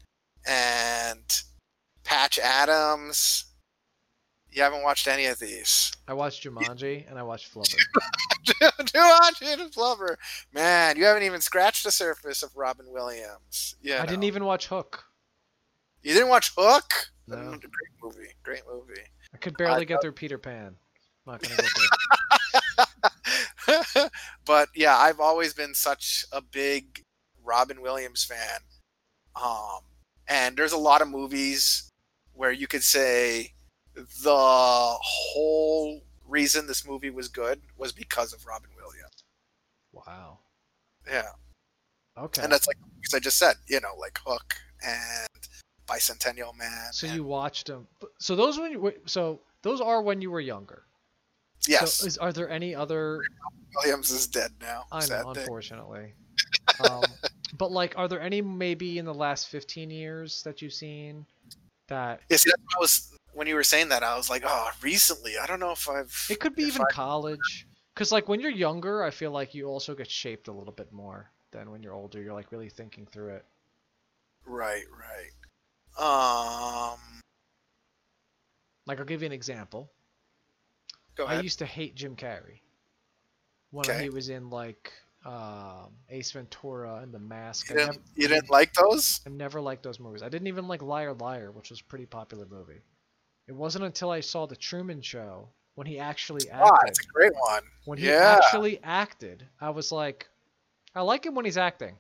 and 0.48 1.42
Patch 2.04 2.40
Adams. 2.40 3.46
You 4.52 4.62
haven't 4.62 4.84
watched 4.84 5.08
any 5.08 5.26
of 5.26 5.38
these. 5.40 5.92
I 6.08 6.14
watched 6.14 6.46
Jumanji 6.46 7.10
and 7.10 7.20
I 7.20 7.24
watched 7.24 7.52
Flubber. 7.54 7.76
Jumanji 8.46 9.54
and 9.62 9.72
Flubber. 9.74 10.16
Man, 10.54 10.96
you 10.98 11.04
haven't 11.06 11.24
even 11.24 11.42
scratched 11.42 11.84
the 11.84 11.92
surface 11.92 12.42
of 12.42 12.56
Robin 12.56 12.86
Williams. 12.90 13.76
Yeah, 13.82 14.02
I 14.02 14.06
didn't 14.06 14.24
even 14.24 14.46
watch 14.46 14.68
Hook. 14.68 15.04
You 16.04 16.14
didn't 16.14 16.30
watch 16.30 16.52
Hook? 16.56 17.10
No. 17.28 17.36
Mm, 17.36 17.60
Great 17.60 17.92
movie. 18.02 18.30
Great 18.44 18.62
movie. 18.72 19.02
I 19.36 19.38
could 19.38 19.58
barely 19.58 19.82
I- 19.82 19.84
get 19.84 20.02
through 20.02 20.14
Peter 20.14 20.38
Pan. 20.38 20.78
Not 21.28 21.42
gonna 21.42 21.56
get 21.58 21.70
through. 23.98 24.10
but 24.46 24.70
yeah, 24.74 24.96
I've 24.96 25.20
always 25.20 25.54
been 25.54 25.74
such 25.74 26.24
a 26.32 26.40
big 26.40 27.02
Robin 27.44 27.82
Williams 27.82 28.24
fan. 28.24 28.62
Um, 29.36 29.80
and 30.30 30.56
there's 30.56 30.72
a 30.72 30.78
lot 30.78 31.02
of 31.02 31.10
movies 31.10 31.90
where 32.34 32.52
you 32.52 32.66
could 32.68 32.84
say 32.84 33.52
the 33.96 34.98
whole 35.02 36.02
reason 36.26 36.66
this 36.68 36.88
movie 36.88 37.10
was 37.10 37.28
good 37.28 37.60
was 37.78 37.92
because 37.92 38.32
of 38.32 38.46
Robin 38.46 38.70
Williams. 38.78 39.24
Wow. 39.92 40.40
Yeah. 41.10 41.32
Okay. 42.18 42.42
And 42.42 42.52
that's 42.52 42.68
like 42.68 42.78
because 43.02 43.14
I 43.14 43.20
just 43.20 43.38
said, 43.38 43.56
you 43.68 43.82
know, 43.82 43.96
like 44.00 44.18
Hook 44.26 44.56
and 44.86 45.28
Bicentennial 45.88 46.56
Man. 46.58 46.92
So 46.92 47.08
and- 47.08 47.16
you 47.16 47.24
watched 47.24 47.68
them. 47.68 47.88
So 48.20 48.36
those 48.36 48.58
when 48.60 48.72
you 48.72 48.94
so 49.06 49.40
those 49.62 49.82
are 49.82 50.02
when 50.02 50.22
you 50.22 50.32
were 50.32 50.40
younger. 50.42 50.84
yes, 51.68 51.96
So 51.96 52.08
is, 52.08 52.18
are 52.18 52.32
there 52.34 52.50
any 52.50 52.76
other? 52.76 53.22
Williams 53.84 54.10
is 54.12 54.28
dead 54.28 54.52
now. 54.62 54.86
I 54.92 55.06
know, 55.08 55.32
unfortunately. 55.36 56.14
um, 56.90 57.04
but 57.58 57.72
like, 57.72 57.98
are 57.98 58.08
there 58.08 58.22
any 58.22 58.42
maybe 58.42 58.98
in 58.98 59.06
the 59.06 59.14
last 59.14 59.50
fifteen 59.50 59.90
years 59.90 60.44
that 60.44 60.62
you've 60.62 60.74
seen 60.74 61.26
that 61.88 62.22
Yeah, 62.30 62.38
see, 62.38 62.52
I 62.52 62.80
was 62.80 63.12
when 63.34 63.48
you 63.48 63.56
were 63.56 63.64
saying 63.64 63.90
that. 63.90 64.02
I 64.02 64.16
was 64.16 64.30
like, 64.30 64.44
oh, 64.46 64.70
recently. 64.82 65.34
I 65.38 65.46
don't 65.46 65.60
know 65.60 65.72
if 65.72 65.90
I've. 65.90 66.28
it 66.30 66.40
could 66.40 66.56
be 66.56 66.64
even 66.64 66.82
I- 66.84 66.92
college? 66.94 67.68
Because 67.94 68.12
like 68.12 68.28
when 68.28 68.40
you're 68.42 68.52
younger, 68.52 69.04
I 69.04 69.10
feel 69.10 69.32
like 69.32 69.54
you 69.56 69.68
also 69.68 69.96
get 69.96 70.10
shaped 70.12 70.48
a 70.50 70.52
little 70.52 70.74
bit 70.74 70.92
more 70.92 71.32
than 71.52 71.72
when 71.72 71.82
you're 71.82 71.94
older. 71.94 72.22
You're 72.22 72.34
like 72.34 72.52
really 72.52 72.68
thinking 72.70 73.06
through 73.06 73.36
it. 73.36 73.46
Right, 74.46 74.84
right. 74.92 75.32
Um, 75.98 77.00
Like 78.86 79.00
I'll 79.00 79.06
give 79.06 79.22
you 79.22 79.26
an 79.28 79.32
example. 79.32 79.92
go 81.16 81.26
ahead. 81.26 81.40
I 81.40 81.42
used 81.42 81.60
to 81.60 81.66
hate 81.66 81.96
Jim 81.96 82.16
Carrey 82.16 82.60
when 83.72 83.90
Okay. 83.90 84.04
he 84.04 84.10
was 84.10 84.30
in 84.30 84.50
like 84.50 84.92
um, 85.26 85.92
Ace 86.10 86.32
Ventura 86.32 86.98
and 86.98 87.12
The 87.14 87.20
Mask. 87.20 87.70
You 87.70 87.76
didn't, 87.78 87.92
nev- 87.96 88.02
you 88.16 88.28
didn't 88.28 88.50
like 88.52 88.74
those? 88.74 89.22
I 89.26 89.30
never 89.32 89.60
liked 89.60 89.82
those 89.84 90.00
movies. 90.00 90.22
I 90.22 90.30
didn't 90.30 90.48
even 90.48 90.68
like 90.68 90.82
Liar 90.84 91.14
Liar, 91.14 91.52
which 91.52 91.72
was 91.72 91.80
a 91.80 91.84
pretty 91.86 92.06
popular 92.06 92.46
movie. 92.46 92.82
It 93.48 93.54
wasn't 93.56 93.86
until 93.86 94.12
I 94.12 94.20
saw 94.20 94.46
The 94.46 94.56
Truman 94.56 95.02
Show 95.02 95.50
when 95.76 95.88
he 95.88 95.98
actually 96.00 96.50
Ah, 96.52 96.70
acted. 96.76 96.90
it's 96.90 97.00
a 97.06 97.08
great 97.12 97.34
one. 97.34 97.64
when 97.86 97.98
he 97.98 98.08
yeah. 98.08 98.40
actually 98.44 98.80
acted, 98.84 99.44
I 99.60 99.70
was 99.72 99.92
like, 99.92 100.28
I 100.94 101.02
like 101.02 101.26
him 101.26 101.34
when 101.36 101.46
he's 101.46 101.58
acting, 101.58 101.96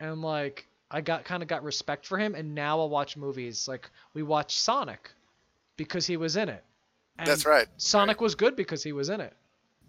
and 0.00 0.22
like 0.22 0.66
I 0.94 1.00
got 1.00 1.24
kind 1.24 1.42
of 1.42 1.48
got 1.48 1.64
respect 1.64 2.06
for 2.06 2.16
him. 2.16 2.36
And 2.36 2.54
now 2.54 2.78
I'll 2.78 2.88
watch 2.88 3.16
movies 3.16 3.66
like 3.66 3.90
we 4.14 4.22
watched 4.22 4.60
Sonic 4.60 5.10
because 5.76 6.06
he 6.06 6.16
was 6.16 6.36
in 6.36 6.48
it. 6.48 6.62
And 7.18 7.26
That's 7.26 7.44
right. 7.44 7.66
Sonic 7.78 8.20
was 8.20 8.36
good 8.36 8.54
because 8.54 8.84
he 8.84 8.92
was 8.92 9.08
in 9.08 9.20
it. 9.20 9.32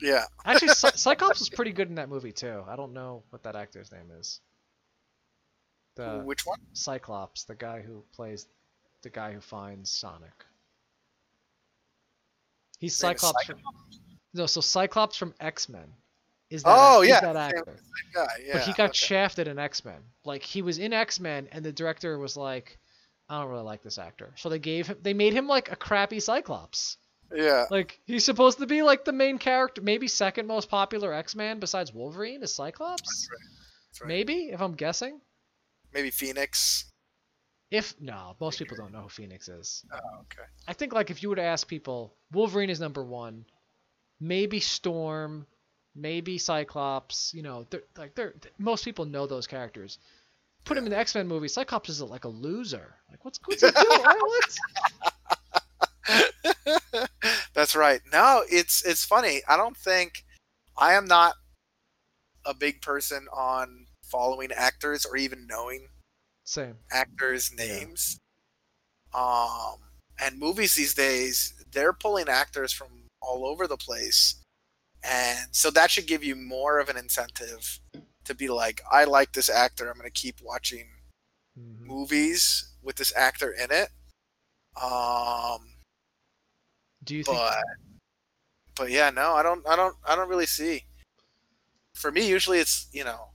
Yeah. 0.01 0.23
Actually, 0.45 0.69
Cy- 0.69 0.89
Cyclops 0.95 1.39
was 1.39 1.49
pretty 1.49 1.71
good 1.71 1.89
in 1.89 1.95
that 1.95 2.09
movie 2.09 2.31
too. 2.31 2.63
I 2.67 2.75
don't 2.75 2.91
know 2.93 3.21
what 3.29 3.43
that 3.43 3.55
actor's 3.55 3.91
name 3.91 4.09
is. 4.19 4.41
The 5.95 6.23
Which 6.25 6.43
one? 6.43 6.59
Cyclops, 6.73 7.43
the 7.43 7.55
guy 7.55 7.81
who 7.81 8.03
plays 8.11 8.47
the 9.03 9.11
guy 9.11 9.31
who 9.31 9.41
finds 9.41 9.91
Sonic. 9.91 10.43
He's 12.79 12.93
is 12.93 12.97
Cyclops. 12.97 13.45
From, 13.45 13.59
no, 14.33 14.47
so 14.47 14.59
Cyclops 14.59 15.15
from 15.15 15.35
X 15.39 15.69
Men. 15.69 15.87
That 16.63 16.75
Oh, 16.77 17.01
yeah, 17.01 17.21
that 17.21 17.35
actor? 17.35 17.77
Guy. 18.13 18.27
Yeah. 18.45 18.53
but 18.53 18.61
he 18.63 18.73
got 18.73 18.89
okay. 18.89 18.97
shafted 18.97 19.47
in 19.47 19.59
X 19.59 19.83
Men. 19.83 20.01
Like 20.23 20.43
he 20.43 20.61
was 20.61 20.77
in 20.77 20.93
X 20.93 21.19
Men, 21.19 21.47
and 21.51 21.63
the 21.63 21.71
director 21.71 22.17
was 22.17 22.37
like, 22.37 22.77
"I 23.29 23.39
don't 23.39 23.49
really 23.49 23.63
like 23.63 23.83
this 23.83 23.97
actor," 23.97 24.33
so 24.37 24.49
they 24.49 24.59
gave 24.59 24.87
him. 24.87 24.97
They 25.01 25.13
made 25.13 25.33
him 25.33 25.47
like 25.47 25.71
a 25.71 25.75
crappy 25.75 26.19
Cyclops. 26.19 26.97
Yeah. 27.33 27.65
Like 27.69 27.99
he's 28.05 28.25
supposed 28.25 28.59
to 28.59 28.67
be 28.67 28.83
like 28.83 29.05
the 29.05 29.13
main 29.13 29.37
character, 29.37 29.81
maybe 29.81 30.07
second 30.07 30.47
most 30.47 30.69
popular 30.69 31.13
X-Man 31.13 31.59
besides 31.59 31.93
Wolverine 31.93 32.43
is 32.43 32.53
Cyclops. 32.53 33.01
That's 33.01 33.29
right. 33.31 33.49
That's 33.89 34.01
right. 34.01 34.07
Maybe 34.07 34.33
if 34.51 34.61
I'm 34.61 34.75
guessing. 34.75 35.21
Maybe 35.93 36.11
Phoenix. 36.11 36.85
If 37.71 37.99
no, 37.99 38.35
most 38.39 38.59
people 38.59 38.77
don't 38.77 38.91
know 38.91 39.01
who 39.01 39.09
Phoenix 39.09 39.49
is. 39.49 39.83
Oh, 39.91 40.19
okay. 40.21 40.47
I 40.67 40.73
think 40.73 40.93
like 40.93 41.09
if 41.09 41.23
you 41.23 41.29
were 41.29 41.35
to 41.35 41.41
ask 41.41 41.67
people, 41.67 42.15
Wolverine 42.31 42.69
is 42.69 42.79
number 42.79 43.03
one. 43.03 43.45
Maybe 44.19 44.59
Storm, 44.59 45.45
maybe 45.95 46.37
Cyclops. 46.37 47.33
You 47.33 47.43
know, 47.43 47.65
they're, 47.69 47.83
like 47.97 48.15
they're 48.15 48.33
most 48.57 48.83
people 48.85 49.05
know 49.05 49.25
those 49.27 49.47
characters. 49.47 49.99
Put 50.65 50.77
him 50.77 50.85
in 50.85 50.91
the 50.91 50.97
X-Men 50.97 51.27
movie. 51.27 51.47
Cyclops 51.47 51.89
is 51.89 52.01
like 52.01 52.25
a 52.25 52.29
loser. 52.29 52.95
Like 53.09 53.23
what's 53.23 53.39
what's 53.45 53.61
he 53.61 53.71
doing? 53.71 54.01
what? 54.01 54.57
That's 57.53 57.75
right. 57.75 58.01
No, 58.11 58.43
it's 58.49 58.83
it's 58.85 59.05
funny. 59.05 59.41
I 59.47 59.57
don't 59.57 59.77
think 59.77 60.23
I 60.77 60.93
am 60.93 61.05
not 61.05 61.35
a 62.45 62.53
big 62.53 62.81
person 62.81 63.27
on 63.33 63.85
following 64.03 64.51
actors 64.51 65.05
or 65.05 65.17
even 65.17 65.47
knowing 65.47 65.87
Same. 66.43 66.75
actors' 66.91 67.51
names. 67.57 68.19
Um, 69.13 69.77
and 70.19 70.37
movies 70.37 70.75
these 70.75 70.93
days, 70.93 71.53
they're 71.71 71.93
pulling 71.93 72.27
actors 72.27 72.71
from 72.71 72.87
all 73.21 73.45
over 73.45 73.67
the 73.67 73.77
place, 73.77 74.35
and 75.07 75.39
so 75.51 75.69
that 75.71 75.91
should 75.91 76.07
give 76.07 76.23
you 76.23 76.35
more 76.35 76.79
of 76.79 76.89
an 76.89 76.97
incentive 76.97 77.79
to 78.25 78.33
be 78.33 78.47
like, 78.49 78.81
I 78.91 79.03
like 79.05 79.31
this 79.33 79.49
actor. 79.49 79.87
I'm 79.89 79.97
going 79.97 80.09
to 80.09 80.21
keep 80.21 80.41
watching 80.41 80.87
Mhm. 81.57 81.79
movies 81.85 82.73
with 82.81 82.95
this 82.97 83.13
actor 83.15 83.51
in 83.51 83.71
it. 83.71 83.89
Um, 84.81 85.75
Do 87.03 87.15
you 87.15 87.23
think? 87.23 87.37
but 87.37 87.63
but 88.75 88.89
yeah, 88.91 89.09
no, 89.09 89.33
I 89.33 89.43
don't, 89.43 89.65
I 89.67 89.75
don't, 89.77 89.95
I 90.05 90.15
don't 90.15 90.27
really 90.27 90.45
see. 90.47 90.83
For 91.93 92.11
me, 92.11 92.27
usually 92.27 92.59
it's 92.59 92.87
you 92.91 93.03
know, 93.05 93.29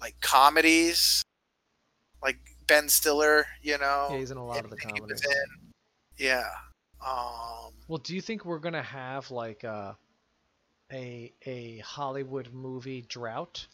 like 0.00 0.14
comedies, 0.20 1.22
like 2.22 2.38
Ben 2.68 2.88
Stiller. 2.88 3.46
You 3.60 3.78
know, 3.78 4.08
Yeah, 4.10 4.18
he's 4.18 4.30
in 4.30 4.36
a 4.36 4.46
lot 4.46 4.64
of 4.64 4.70
the 4.70 4.76
comedies. 4.76 5.20
Yeah. 6.16 6.48
Um, 7.04 7.72
Well, 7.88 7.98
do 7.98 8.14
you 8.14 8.20
think 8.20 8.44
we're 8.44 8.60
gonna 8.60 8.82
have 8.82 9.32
like 9.32 9.64
a 9.64 9.96
a 10.92 11.32
a 11.46 11.78
Hollywood 11.78 12.52
movie 12.52 13.02
drought 13.02 13.66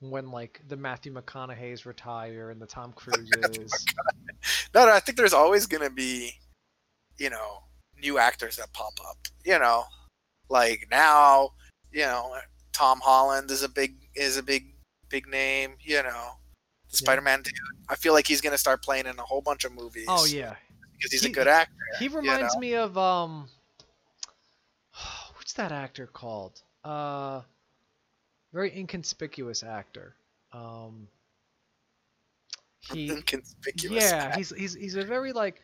when 0.00 0.30
like 0.30 0.60
the 0.68 0.76
Matthew 0.76 1.12
McConaughey's 1.12 1.84
retire 1.86 2.50
and 2.50 2.60
the 2.60 2.66
Tom 2.66 2.92
Cruises? 2.92 3.84
no, 4.74 4.86
no, 4.86 4.92
I 4.92 5.00
think 5.00 5.16
there's 5.18 5.34
always 5.34 5.66
going 5.66 5.82
to 5.82 5.90
be, 5.90 6.32
you 7.18 7.30
know, 7.30 7.58
new 8.00 8.18
actors 8.18 8.56
that 8.56 8.72
pop 8.72 8.94
up. 9.08 9.16
You 9.44 9.58
know, 9.58 9.84
like 10.48 10.86
now, 10.90 11.50
you 11.92 12.02
know, 12.02 12.34
Tom 12.72 13.00
Holland 13.02 13.50
is 13.50 13.62
a 13.62 13.68
big 13.68 13.96
is 14.14 14.36
a 14.36 14.42
big 14.42 14.74
big 15.08 15.26
name. 15.28 15.74
You 15.80 16.02
know, 16.02 16.32
the 16.90 16.92
Yeah. 16.92 16.96
Spider-Man 16.98 17.42
dude. 17.42 17.52
I 17.88 17.96
feel 17.96 18.12
like 18.12 18.26
he's 18.26 18.40
going 18.40 18.52
to 18.52 18.58
start 18.58 18.82
playing 18.82 19.06
in 19.06 19.18
a 19.18 19.22
whole 19.22 19.42
bunch 19.42 19.64
of 19.64 19.72
movies. 19.72 20.06
oh 20.08 20.24
yeah, 20.24 20.54
because 20.96 21.10
he's 21.12 21.22
He- 21.22 21.28
a 21.30 21.32
good 21.32 21.48
actor. 21.48 21.72
he 21.98 22.08
reminds 22.08 22.56
me 22.56 22.74
of 22.74 22.96
um, 22.96 23.48
what's 25.50 25.56
that 25.56 25.72
actor 25.72 26.06
called? 26.06 26.62
Uh, 26.84 27.40
very 28.52 28.76
inconspicuous 28.76 29.64
actor. 29.64 30.14
Um, 30.52 31.08
he 32.92 33.10
Inconspicuous. 33.10 34.04
Yeah, 34.04 34.36
he's 34.36 34.50
he's 34.50 34.74
he's 34.74 34.94
a 34.94 35.02
very 35.02 35.32
like 35.32 35.60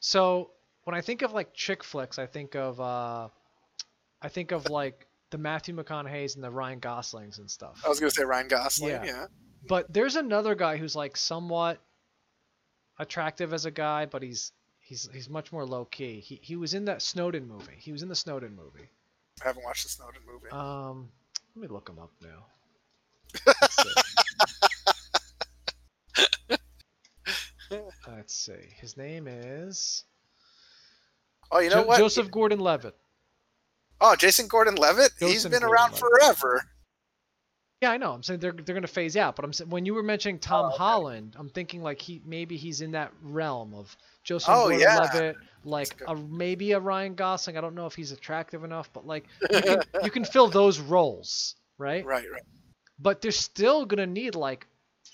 so 0.00 0.50
when 0.84 0.96
I 0.96 1.00
think 1.02 1.22
of 1.22 1.32
like 1.32 1.54
chick 1.54 1.84
flicks, 1.84 2.18
I 2.18 2.26
think 2.26 2.56
of 2.56 2.80
uh 2.80 3.28
I 4.20 4.28
think 4.28 4.50
of 4.50 4.68
like 4.70 5.06
the 5.30 5.38
Matthew 5.38 5.76
McConaughey's 5.76 6.34
and 6.34 6.42
the 6.42 6.50
Ryan 6.50 6.80
Goslings 6.80 7.38
and 7.38 7.48
stuff. 7.48 7.80
I 7.84 7.88
was 7.88 8.00
going 8.00 8.10
to 8.10 8.16
say 8.16 8.24
Ryan 8.24 8.48
Gosling. 8.48 8.90
Yeah. 8.90 9.04
Yeah. 9.04 9.26
But 9.68 9.92
there's 9.92 10.16
another 10.16 10.56
guy 10.56 10.78
who's 10.78 10.96
like 10.96 11.16
somewhat 11.16 11.78
attractive 12.98 13.52
as 13.52 13.66
a 13.66 13.70
guy, 13.70 14.06
but 14.06 14.22
he's 14.22 14.50
he's 14.80 15.08
he's 15.12 15.30
much 15.30 15.52
more 15.52 15.64
low 15.64 15.84
key. 15.84 16.18
He 16.18 16.40
he 16.42 16.56
was 16.56 16.74
in 16.74 16.86
that 16.86 17.02
Snowden 17.02 17.46
movie. 17.46 17.76
He 17.78 17.92
was 17.92 18.02
in 18.02 18.08
the 18.08 18.16
Snowden 18.16 18.56
movie. 18.56 18.88
I 19.42 19.48
haven't 19.48 19.64
watched 19.64 19.84
the 19.84 19.88
Snowden 19.90 20.22
movie. 20.26 20.50
Um 20.50 21.10
let 21.54 21.62
me 21.62 21.68
look 21.68 21.88
him 21.88 21.98
up 21.98 22.12
now. 22.22 22.46
Let's 28.06 28.34
see. 28.34 28.52
His 28.80 28.96
name 28.96 29.26
is 29.28 30.04
oh, 31.52 31.60
you 31.60 31.70
know 31.70 31.82
Jo- 31.82 31.86
what? 31.86 31.98
Joseph 31.98 32.30
Gordon-Levitt. 32.30 32.94
Oh, 34.00 34.16
Jason 34.16 34.46
Gordon-Levitt. 34.48 35.12
He's 35.18 35.44
been 35.44 35.62
around 35.62 35.90
Gordon-Levitt. 35.90 36.38
forever. 36.38 36.62
Yeah, 37.80 37.92
I 37.92 37.96
know. 37.96 38.12
I'm 38.12 38.24
saying 38.24 38.40
they're 38.40 38.52
they're 38.52 38.74
gonna 38.74 38.88
phase 38.88 39.16
out, 39.16 39.36
but 39.36 39.44
I'm 39.44 39.52
saying 39.52 39.70
when 39.70 39.86
you 39.86 39.94
were 39.94 40.02
mentioning 40.02 40.38
Tom 40.40 40.64
Oh, 40.64 40.68
okay. 40.68 40.76
Holland, 40.78 41.36
I'm 41.38 41.48
thinking 41.48 41.80
like 41.80 42.00
he 42.00 42.20
maybe 42.24 42.56
he's 42.56 42.80
in 42.80 42.90
that 42.92 43.12
realm 43.22 43.72
of 43.72 43.96
Joseph 44.24 44.48
Oh, 44.52 44.68
yeah. 44.68 44.94
Gordon-Levitt, 44.96 45.38
like 45.64 46.02
a, 46.08 46.16
maybe 46.16 46.72
a 46.72 46.80
Ryan 46.80 47.14
Gosling. 47.14 47.56
I 47.56 47.60
don't 47.60 47.76
know 47.76 47.86
if 47.86 47.94
he's 47.94 48.10
attractive 48.10 48.64
enough, 48.64 48.90
but 48.92 49.06
like 49.06 49.26
you 49.50 49.62
can, 49.62 49.82
you 50.04 50.10
can 50.10 50.24
fill 50.24 50.48
those 50.48 50.80
roles, 50.80 51.54
right? 51.78 52.04
Right, 52.04 52.24
right. 52.32 52.42
But 52.98 53.20
they're 53.22 53.30
still 53.30 53.86
gonna 53.86 54.06
need 54.06 54.34
like 54.34 54.66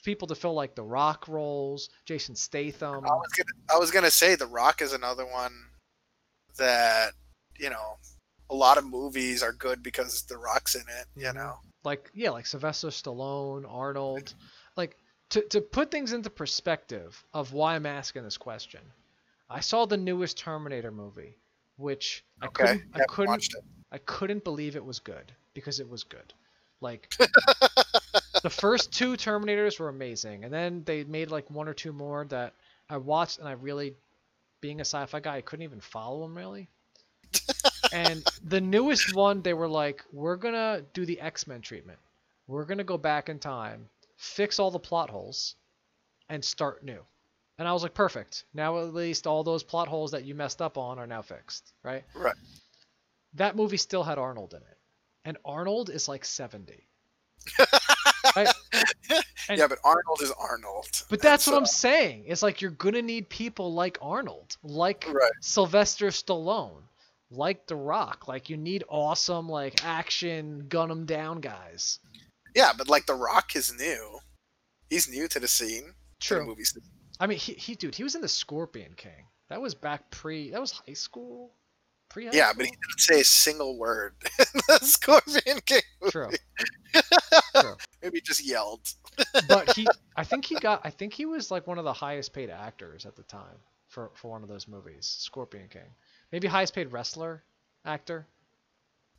people 0.03 0.27
to 0.29 0.35
fill 0.35 0.55
like 0.55 0.75
the 0.75 0.83
Rock 0.83 1.29
roles, 1.29 1.91
Jason 2.07 2.35
Statham. 2.35 3.05
I 3.05 3.11
was 3.11 3.31
gonna, 3.37 3.75
I 3.75 3.79
was 3.79 3.91
gonna 3.91 4.11
say 4.11 4.37
The 4.37 4.47
Rock 4.47 4.81
is 4.81 4.95
another 4.95 5.27
one 5.27 5.53
that 6.57 7.13
you 7.59 7.69
know 7.69 7.99
a 8.49 8.55
lot 8.55 8.79
of 8.79 8.85
movies 8.87 9.43
are 9.43 9.53
good 9.53 9.83
because 9.83 10.23
The 10.23 10.39
Rock's 10.39 10.75
in 10.75 10.83
it. 10.83 11.07
You 11.15 11.27
Mhm. 11.27 11.35
know, 11.35 11.59
like 11.85 12.11
yeah, 12.15 12.31
like 12.31 12.47
Sylvester 12.47 12.89
Stallone, 12.89 13.65
Arnold. 13.69 14.35
Like 14.77 14.97
to 15.31 15.43
to 15.43 15.61
put 15.61 15.91
things 15.91 16.13
into 16.13 16.31
perspective 16.31 17.23
of 17.33 17.53
why 17.53 17.75
I'm 17.75 17.87
asking 17.87 18.25
this 18.25 18.37
question. 18.37 18.81
I 19.51 19.61
saw 19.61 19.85
the 19.85 19.97
newest 19.97 20.39
Terminator 20.39 20.91
movie, 20.91 21.37
which 21.77 22.25
I 22.41 22.47
okay, 22.47 22.65
couldn't 22.65 22.83
I 22.95 23.05
couldn't 23.09 23.31
watched 23.31 23.55
it. 23.55 23.65
I 23.93 23.99
couldn't 23.99 24.45
believe 24.45 24.77
it 24.77 24.85
was 24.85 24.99
good 24.99 25.33
because 25.53 25.81
it 25.81 25.89
was 25.89 26.03
good. 26.03 26.33
Like 26.81 27.15
the 28.43 28.51
first 28.51 28.93
two 28.93 29.13
Terminators 29.13 29.79
were 29.79 29.89
amazing, 29.89 30.45
and 30.45 30.53
then 30.53 30.83
they 30.85 31.05
made 31.05 31.31
like 31.31 31.51
one 31.51 31.69
or 31.69 31.75
two 31.75 31.93
more 31.93 32.25
that 32.27 32.55
I 32.89 32.97
watched, 32.97 33.39
and 33.39 33.49
I 33.49 33.53
really, 33.53 33.95
being 34.61 34.81
a 34.81 34.85
sci-fi 34.85 35.21
guy, 35.21 35.37
I 35.37 35.41
couldn't 35.41 35.65
even 35.65 35.81
follow 35.81 36.23
them 36.23 36.37
really. 36.37 36.69
and 37.95 38.25
the 38.45 38.61
newest 38.61 39.15
one, 39.15 39.41
they 39.43 39.55
were 39.55 39.69
like, 39.69 40.05
"We're 40.13 40.37
gonna 40.37 40.83
do 40.93 41.07
the 41.07 41.21
X-Men 41.21 41.61
treatment. 41.63 41.99
We're 42.47 42.65
gonna 42.65 42.85
go 42.85 42.99
back 42.99 43.29
in 43.29 43.39
time, 43.39 43.89
fix 44.17 44.59
all 44.59 44.71
the 44.71 44.79
plot 44.79 45.09
holes, 45.11 45.55
and 46.29 46.45
start 46.45 46.83
new." 46.85 47.01
And 47.59 47.69
I 47.69 47.73
was 47.73 47.83
like, 47.83 47.95
"Perfect. 47.95 48.45
Now 48.53 48.81
at 48.81 48.93
least 48.93 49.27
all 49.27 49.45
those 49.45 49.63
plot 49.63 49.89
holes 49.89 50.11
that 50.11 50.25
you 50.25 50.35
messed 50.35 50.61
up 50.61 50.77
on 50.77 50.99
are 50.99 51.07
now 51.07 51.23
fixed, 51.23 51.73
right?" 51.83 52.05
Right. 52.15 52.37
That 53.35 53.57
movie 53.57 53.77
still 53.77 54.03
had 54.03 54.19
Arnold 54.19 54.53
in 54.55 54.61
it, 54.61 54.79
and 55.25 55.37
Arnold 55.45 55.91
is 55.91 56.09
like 56.09 56.25
70. 56.25 56.87
Right? 58.37 58.49
And- 59.51 59.59
yeah, 59.59 59.67
but 59.67 59.79
Arnold 59.85 60.23
is 60.23 60.33
Arnold. 60.33 60.87
But 61.11 61.21
that's 61.21 61.47
And 61.47 61.55
what 61.55 61.61
I'm 61.61 61.67
saying. 61.67 62.25
It's 62.27 62.43
like 62.43 62.63
you're 62.63 62.71
gonna 62.71 63.03
need 63.03 63.29
people 63.29 63.75
like 63.75 63.99
Arnold, 64.01 64.57
like 64.63 65.07
Right. 65.13 65.31
Sylvester 65.41 66.07
Stallone, 66.07 66.83
like 67.37 67.67
The 67.67 67.77
Rock. 67.77 68.29
Like 68.29 68.49
you 68.51 68.57
need 68.57 68.85
awesome 68.89 69.49
like 69.49 69.85
action 69.85 70.67
gun 70.69 70.91
'em 70.91 71.07
down 71.07 71.41
guys. 71.41 71.99
Yeah, 72.55 72.73
but 72.77 72.89
like 72.89 73.07
The 73.07 73.15
Rock 73.15 73.57
is 73.57 73.73
new. 73.77 74.19
He's 74.91 75.09
new 75.09 75.27
to 75.29 75.41
the 75.41 75.49
scene. 75.49 75.85
To 76.21 76.35
the 76.35 76.41
True. 76.41 76.47
movie 76.47 76.65
scene. 76.65 76.83
I 77.21 77.27
mean, 77.27 77.39
he, 77.39 77.53
he 77.55 77.75
dude, 77.75 77.95
he 77.95 78.03
was 78.03 78.15
in 78.15 78.21
the 78.21 78.29
Scorpion 78.29 78.95
King. 78.97 79.27
That 79.49 79.61
was 79.61 79.75
back 79.75 80.11
pre. 80.11 80.51
That 80.51 80.61
was 80.61 80.73
high 80.73 80.95
school. 80.95 81.53
Pre. 82.11 82.29
Yeah, 82.33 82.53
but 82.57 82.67
he 82.67 82.71
didn't 82.73 82.99
say 83.01 83.21
a 83.21 83.25
single 83.25 83.79
word 83.79 84.15
in 84.39 84.61
the 84.69 84.79
Scorpion 84.83 85.61
King. 85.67 85.83
movie. 86.01 86.11
True. 86.13 86.31
Maybe 88.03 88.19
he 88.19 88.21
just 88.21 88.45
yelled. 88.47 88.87
But 89.49 89.75
he, 89.75 89.87
I 90.17 90.25
think 90.25 90.45
he 90.45 90.57
got. 90.57 90.81
I 90.85 90.91
think 90.91 91.13
he 91.13 91.27
was 91.27 91.51
like 91.51 91.67
one 91.67 91.79
of 91.79 91.85
the 91.85 91.93
highest 91.93 92.33
paid 92.33 92.51
actors 92.51 93.07
at 93.07 93.17
the 93.17 93.23
time 93.25 93.57
for 93.89 94.11
for 94.15 94.31
one 94.31 94.43
of 94.43 94.49
those 94.49 94.69
movies, 94.69 95.07
Scorpion 95.21 95.69
King. 95.69 95.95
Maybe 96.35 96.49
highest 96.49 96.75
paid 96.75 96.91
wrestler, 96.91 97.45
actor. 97.85 98.27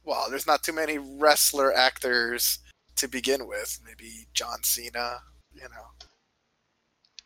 Well, 0.03 0.25
there's 0.29 0.45
not 0.45 0.63
too 0.63 0.73
many 0.73 0.97
wrestler 0.97 1.73
actors 1.73 2.59
to 2.97 3.07
begin 3.07 3.47
with. 3.47 3.79
Maybe 3.85 4.27
John 4.33 4.61
Cena, 4.63 5.19
you 5.53 5.61
know, 5.61 6.07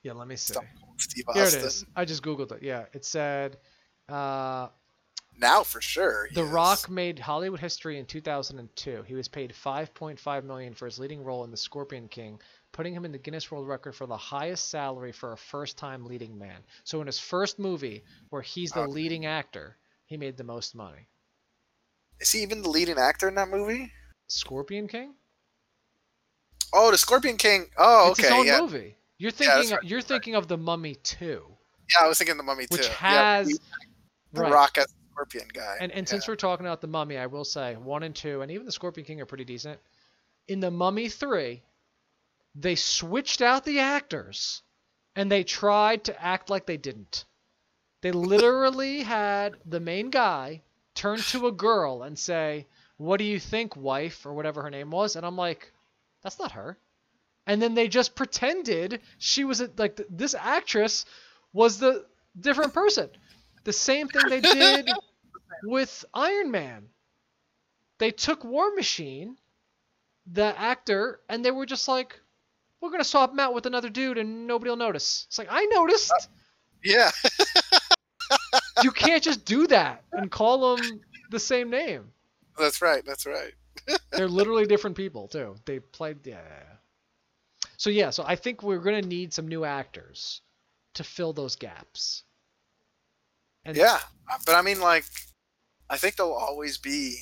Yeah, 0.03 0.11
let 0.13 0.27
me 0.27 0.35
see. 0.35 0.53
Steve 0.99 1.25
Here 1.33 1.45
it 1.45 1.55
is. 1.55 1.85
I 1.95 2.05
just 2.05 2.21
googled 2.21 2.51
it. 2.51 2.61
Yeah, 2.61 2.85
it 2.93 3.03
said 3.03 3.57
uh, 4.07 4.67
Now 5.39 5.63
for 5.63 5.81
sure. 5.81 6.27
The 6.35 6.43
is. 6.43 6.49
Rock 6.49 6.87
made 6.87 7.17
Hollywood 7.17 7.59
history 7.59 7.97
in 7.97 8.05
2002. 8.05 9.05
He 9.07 9.15
was 9.15 9.27
paid 9.27 9.51
5.5 9.65 10.43
million 10.43 10.75
for 10.75 10.85
his 10.85 10.99
leading 10.99 11.23
role 11.23 11.45
in 11.45 11.49
The 11.49 11.57
Scorpion 11.57 12.07
King, 12.09 12.39
putting 12.73 12.93
him 12.93 13.05
in 13.05 13.11
the 13.11 13.17
Guinness 13.17 13.49
World 13.49 13.67
Record 13.67 13.95
for 13.95 14.05
the 14.05 14.15
highest 14.15 14.69
salary 14.69 15.11
for 15.13 15.33
a 15.33 15.37
first-time 15.37 16.05
leading 16.05 16.37
man. 16.37 16.59
So 16.83 17.01
in 17.01 17.07
his 17.07 17.17
first 17.17 17.57
movie, 17.57 18.03
where 18.29 18.43
he's 18.43 18.71
the 18.71 18.81
Okay. 18.81 18.91
leading 18.91 19.25
actor, 19.25 19.75
he 20.09 20.17
made 20.17 20.35
the 20.37 20.43
most 20.43 20.75
money. 20.75 21.07
Is 22.19 22.31
he 22.31 22.41
even 22.41 22.61
the 22.63 22.69
leading 22.69 22.97
actor 22.97 23.29
in 23.29 23.35
that 23.35 23.47
movie? 23.47 23.91
Scorpion 24.27 24.87
King? 24.87 25.13
Oh, 26.73 26.91
the 26.91 26.97
Scorpion 26.97 27.37
King. 27.37 27.67
Oh, 27.77 28.09
It's 28.11 28.19
okay. 28.19 28.27
his 28.27 28.37
own 28.37 28.45
Yeah. 28.47 28.59
movie. 28.59 28.95
You're 29.19 29.31
Yeah, 29.31 29.55
thinking 29.55 29.71
right, 29.71 29.83
you're 29.83 30.01
thinking 30.01 30.35
of 30.35 30.47
The 30.47 30.57
Mummy 30.57 30.95
2, 30.95 31.57
Yeah, 31.91 32.05
I 32.05 32.07
was 32.07 32.17
thinking 32.17 32.37
the 32.37 32.43
Mummy 32.43 32.65
Two, 32.67 32.77
which 32.77 32.87
too. 32.87 32.91
Yeah, 33.01 33.37
has 33.37 33.59
the 34.33 34.41
right. 34.41 34.51
Rock 34.51 34.77
as 34.77 34.85
the 34.85 34.93
Scorpion 35.11 35.47
guy. 35.53 35.77
And 35.79 35.91
and 35.91 36.07
yeah. 36.07 36.11
since 36.11 36.27
we're 36.27 36.35
talking 36.35 36.65
about 36.65 36.81
the 36.81 36.87
Mummy, 36.87 37.17
I 37.17 37.25
will 37.27 37.45
say 37.45 37.75
one 37.75 38.03
and 38.03 38.15
two, 38.15 38.41
and 38.41 38.51
even 38.51 38.65
the 38.65 38.71
Scorpion 38.71 39.05
King 39.05 39.21
are 39.21 39.25
pretty 39.25 39.45
decent. 39.45 39.79
In 40.47 40.59
the 40.59 40.71
Mummy 40.71 41.09
three, 41.09 41.63
they 42.55 42.75
switched 42.75 43.41
out 43.41 43.65
the 43.65 43.79
actors, 43.79 44.61
and 45.15 45.31
they 45.31 45.43
tried 45.43 46.05
to 46.05 46.23
act 46.23 46.49
like 46.49 46.65
they 46.65 46.77
didn't. 46.77 47.25
They 48.01 48.11
literally 48.11 49.01
had 49.03 49.57
the 49.65 49.79
main 49.79 50.09
guy 50.09 50.61
turn 50.95 51.19
to 51.19 51.47
a 51.47 51.51
girl 51.51 52.03
and 52.03 52.17
say, 52.17 52.67
"What 52.97 53.17
do 53.17 53.23
you 53.25 53.39
think, 53.39 53.75
wife?" 53.75 54.25
or 54.25 54.33
whatever 54.33 54.61
her 54.63 54.69
name 54.69 54.91
was, 54.91 55.15
and 55.15 55.25
I'm 55.25 55.37
like, 55.37 55.71
"That's 56.21 56.39
not 56.39 56.53
her." 56.53 56.77
And 57.45 57.61
then 57.61 57.73
they 57.73 57.87
just 57.87 58.15
pretended 58.15 59.01
she 59.17 59.43
was 59.43 59.59
a, 59.61 59.69
like 59.77 59.97
th- 59.97 60.09
this 60.11 60.35
actress 60.35 61.05
was 61.51 61.79
the 61.79 62.05
different 62.39 62.73
person. 62.73 63.09
The 63.63 63.73
same 63.73 64.07
thing 64.07 64.29
they 64.29 64.41
did 64.41 64.89
with 65.63 66.05
Iron 66.13 66.51
Man. 66.51 66.89
They 67.97 68.11
took 68.11 68.43
War 68.43 68.73
Machine, 68.75 69.37
the 70.25 70.57
actor, 70.57 71.19
and 71.27 71.43
they 71.43 71.51
were 71.51 71.65
just 71.65 71.87
like, 71.87 72.19
we're 72.79 72.89
going 72.89 73.01
to 73.01 73.07
swap 73.07 73.31
him 73.31 73.39
out 73.39 73.53
with 73.53 73.65
another 73.65 73.89
dude 73.89 74.17
and 74.17 74.47
nobody 74.47 74.69
will 74.69 74.77
notice. 74.77 75.25
It's 75.27 75.37
like, 75.37 75.49
I 75.51 75.65
noticed. 75.65 76.13
yeah, 76.83 77.11
You 78.83 78.91
can't 78.91 79.23
just 79.23 79.45
do 79.45 79.67
that 79.67 80.03
and 80.11 80.31
call 80.31 80.75
them 80.75 81.01
the 81.31 81.39
same 81.39 81.69
name. 81.69 82.11
that's 82.57 82.81
right. 82.81 83.03
That's 83.05 83.25
right. 83.25 83.53
They're 84.11 84.27
literally 84.27 84.65
different 84.65 84.97
people, 84.97 85.27
too. 85.27 85.55
They 85.65 85.79
played, 85.79 86.25
yeah. 86.25 86.39
So 87.79 87.89
yeah, 87.89 88.09
so 88.09 88.25
I 88.27 88.35
think 88.35 88.61
we're 88.61 88.79
gonna 88.79 89.01
need 89.01 89.33
some 89.33 89.47
new 89.47 89.63
actors 89.63 90.41
to 90.95 91.03
fill 91.03 91.31
those 91.31 91.55
gaps. 91.55 92.23
And 93.63 93.77
Yeah, 93.77 93.99
but 94.45 94.55
I 94.55 94.61
mean, 94.61 94.81
like, 94.81 95.05
I 95.89 95.95
think 95.95 96.17
there'll 96.17 96.33
always 96.33 96.77
be 96.77 97.17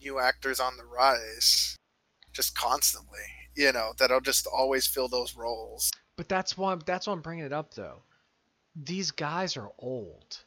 new 0.00 0.18
actors 0.18 0.58
on 0.58 0.76
the 0.76 0.84
rise, 0.84 1.76
just 2.32 2.56
constantly. 2.56 3.20
You 3.54 3.72
know, 3.72 3.92
that'll 3.98 4.20
just 4.20 4.48
always 4.48 4.86
fill 4.88 5.06
those 5.06 5.36
roles. 5.36 5.92
But 6.16 6.28
that's 6.28 6.58
why 6.58 6.76
that's 6.84 7.06
why 7.06 7.12
I'm 7.12 7.22
bringing 7.22 7.44
it 7.44 7.52
up 7.52 7.74
though. 7.74 8.02
These 8.74 9.12
guys 9.12 9.56
are 9.56 9.70
old. 9.78 10.38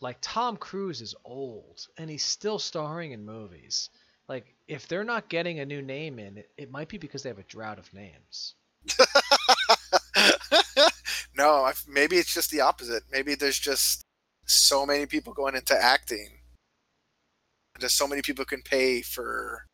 Like 0.00 0.18
Tom 0.20 0.56
Cruise 0.56 1.00
is 1.00 1.14
old 1.24 1.86
and 1.98 2.08
he's 2.08 2.24
still 2.24 2.58
starring 2.58 3.12
in 3.12 3.24
movies. 3.24 3.90
Like 4.28 4.54
if 4.68 4.88
they're 4.88 5.04
not 5.04 5.28
getting 5.28 5.60
a 5.60 5.66
new 5.66 5.82
name 5.82 6.18
in, 6.18 6.38
it, 6.38 6.50
it 6.56 6.70
might 6.70 6.88
be 6.88 6.98
because 6.98 7.22
they 7.22 7.28
have 7.28 7.38
a 7.38 7.44
drought 7.44 7.78
of 7.78 7.92
names. 7.92 8.54
no, 11.36 11.64
I- 11.64 11.72
maybe 11.86 12.16
it's 12.16 12.32
just 12.32 12.50
the 12.50 12.60
opposite. 12.60 13.02
Maybe 13.12 13.34
there's 13.34 13.58
just 13.58 14.02
so 14.46 14.86
many 14.86 15.06
people 15.06 15.32
going 15.32 15.54
into 15.54 15.74
acting. 15.74 16.28
Just 17.78 17.96
so 17.96 18.06
many 18.06 18.22
people 18.22 18.44
can 18.44 18.62
pay 18.62 19.00
for, 19.02 19.64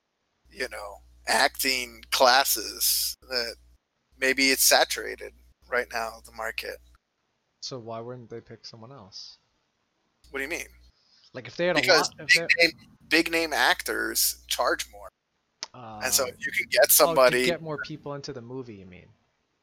you 0.50 0.68
know, 0.70 0.98
acting 1.26 2.02
classes 2.10 3.16
that 3.28 3.56
maybe 4.18 4.50
it's 4.50 4.62
saturated 4.62 5.32
right 5.68 5.88
now, 5.92 6.20
the 6.24 6.32
market. 6.32 6.76
So 7.60 7.78
why 7.78 8.00
wouldn't 8.00 8.30
they 8.30 8.40
pick 8.40 8.64
someone 8.64 8.92
else? 8.92 9.38
What 10.30 10.38
do 10.38 10.42
you 10.44 10.48
mean? 10.50 10.66
Like 11.32 11.46
if 11.46 11.56
they 11.56 11.66
had 11.66 11.76
Because 11.76 12.08
a 12.18 12.22
lot, 12.22 12.28
big 12.28 12.48
name, 12.60 12.70
big 13.08 13.30
name 13.30 13.52
actors 13.52 14.44
charge 14.48 14.86
more. 14.90 15.08
they, 15.74 16.00
and 16.04 16.12
so 16.12 16.24
um, 16.24 16.30
if 16.30 16.44
you 16.46 16.52
can 16.52 16.66
get 16.70 16.84
oh, 16.84 16.90
somebody. 16.90 17.46
get 17.46 17.62
more 17.62 17.78
people 17.84 18.14
into 18.14 18.32
the 18.32 18.40
movie. 18.40 18.74
You 18.74 18.86
mean? 18.86 19.06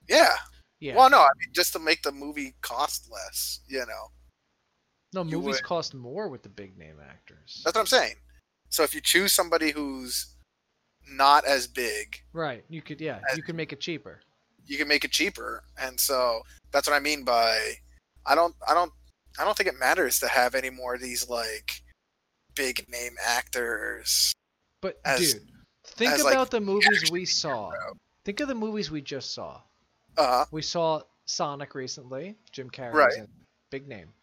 yeah. 0.07 0.35
Yeah. 0.79 0.95
Well, 0.97 1.09
no, 1.09 1.19
I 1.19 1.29
mean, 1.39 1.47
just 1.53 1.71
to 1.73 1.79
make 1.79 2.01
the 2.01 2.11
movie 2.11 2.55
cost 2.61 3.09
less, 3.09 3.61
you 3.69 3.79
know. 3.79 4.11
no, 5.13 5.23
you 5.23 5.37
movies 5.37 5.55
would- 5.55 5.63
cost 5.63 5.93
more 5.93 6.27
with 6.27 6.43
the 6.43 6.49
big 6.49 6.77
name 6.77 6.97
actors. 7.01 7.61
That's 7.63 7.75
what 7.75 7.81
I'm 7.81 7.87
saying. 7.87 8.15
So 8.67 8.83
if 8.83 8.93
you 8.93 8.99
choose 8.99 9.31
somebody 9.31 9.71
who's 9.71 10.35
not 11.09 11.45
as 11.45 11.67
big, 11.67 12.21
Right. 12.33 12.65
You 12.69 12.81
could 12.81 12.99
yeah, 12.99 13.19
you 13.35 13.43
could 13.43 13.55
make 13.55 13.71
it 13.71 13.79
cheaper. 13.79 14.19
you 14.65 14.77
can 14.77 14.87
make 14.89 15.05
it 15.05 15.11
cheaper. 15.11 15.63
And 15.81 15.97
so 15.99 16.41
that's 16.73 16.85
what 16.87 16.95
I 16.95 16.99
mean 16.99 17.23
by 17.23 17.75
I 18.25 18.35
don't 18.35 18.53
I 18.67 18.73
don't 18.73 18.91
I 19.39 19.43
don't 19.45 19.55
think 19.57 19.69
it 19.69 19.79
matters 19.79 20.19
to 20.19 20.27
have 20.27 20.55
any 20.55 20.69
more 20.69 20.95
of 20.95 21.01
these 21.01 21.27
like 21.29 21.81
big 22.55 22.87
name 22.89 23.15
actors. 23.23 24.33
But 24.81 24.99
As- 25.05 25.33
dude, 25.33 25.43
think 25.85 26.11
as, 26.13 26.21
about 26.21 26.35
like, 26.35 26.49
the 26.51 26.59
movies 26.61 27.09
we 27.11 27.25
saw. 27.25 27.71
hero. 27.71 27.93
Think 28.25 28.39
of 28.39 28.47
the 28.47 28.55
movies 28.55 28.89
we 28.91 29.01
just 29.01 29.33
saw. 29.33 29.61
Uh 30.17 30.45
We 30.51 30.61
saw 30.61 31.01
Sonic 31.25 31.73
recently. 31.75 32.35
Jim 32.51 32.69
Carrey 32.69 32.93
Right. 32.93 33.17
in. 33.17 33.27
Big 33.71 33.87
name. 33.87 34.13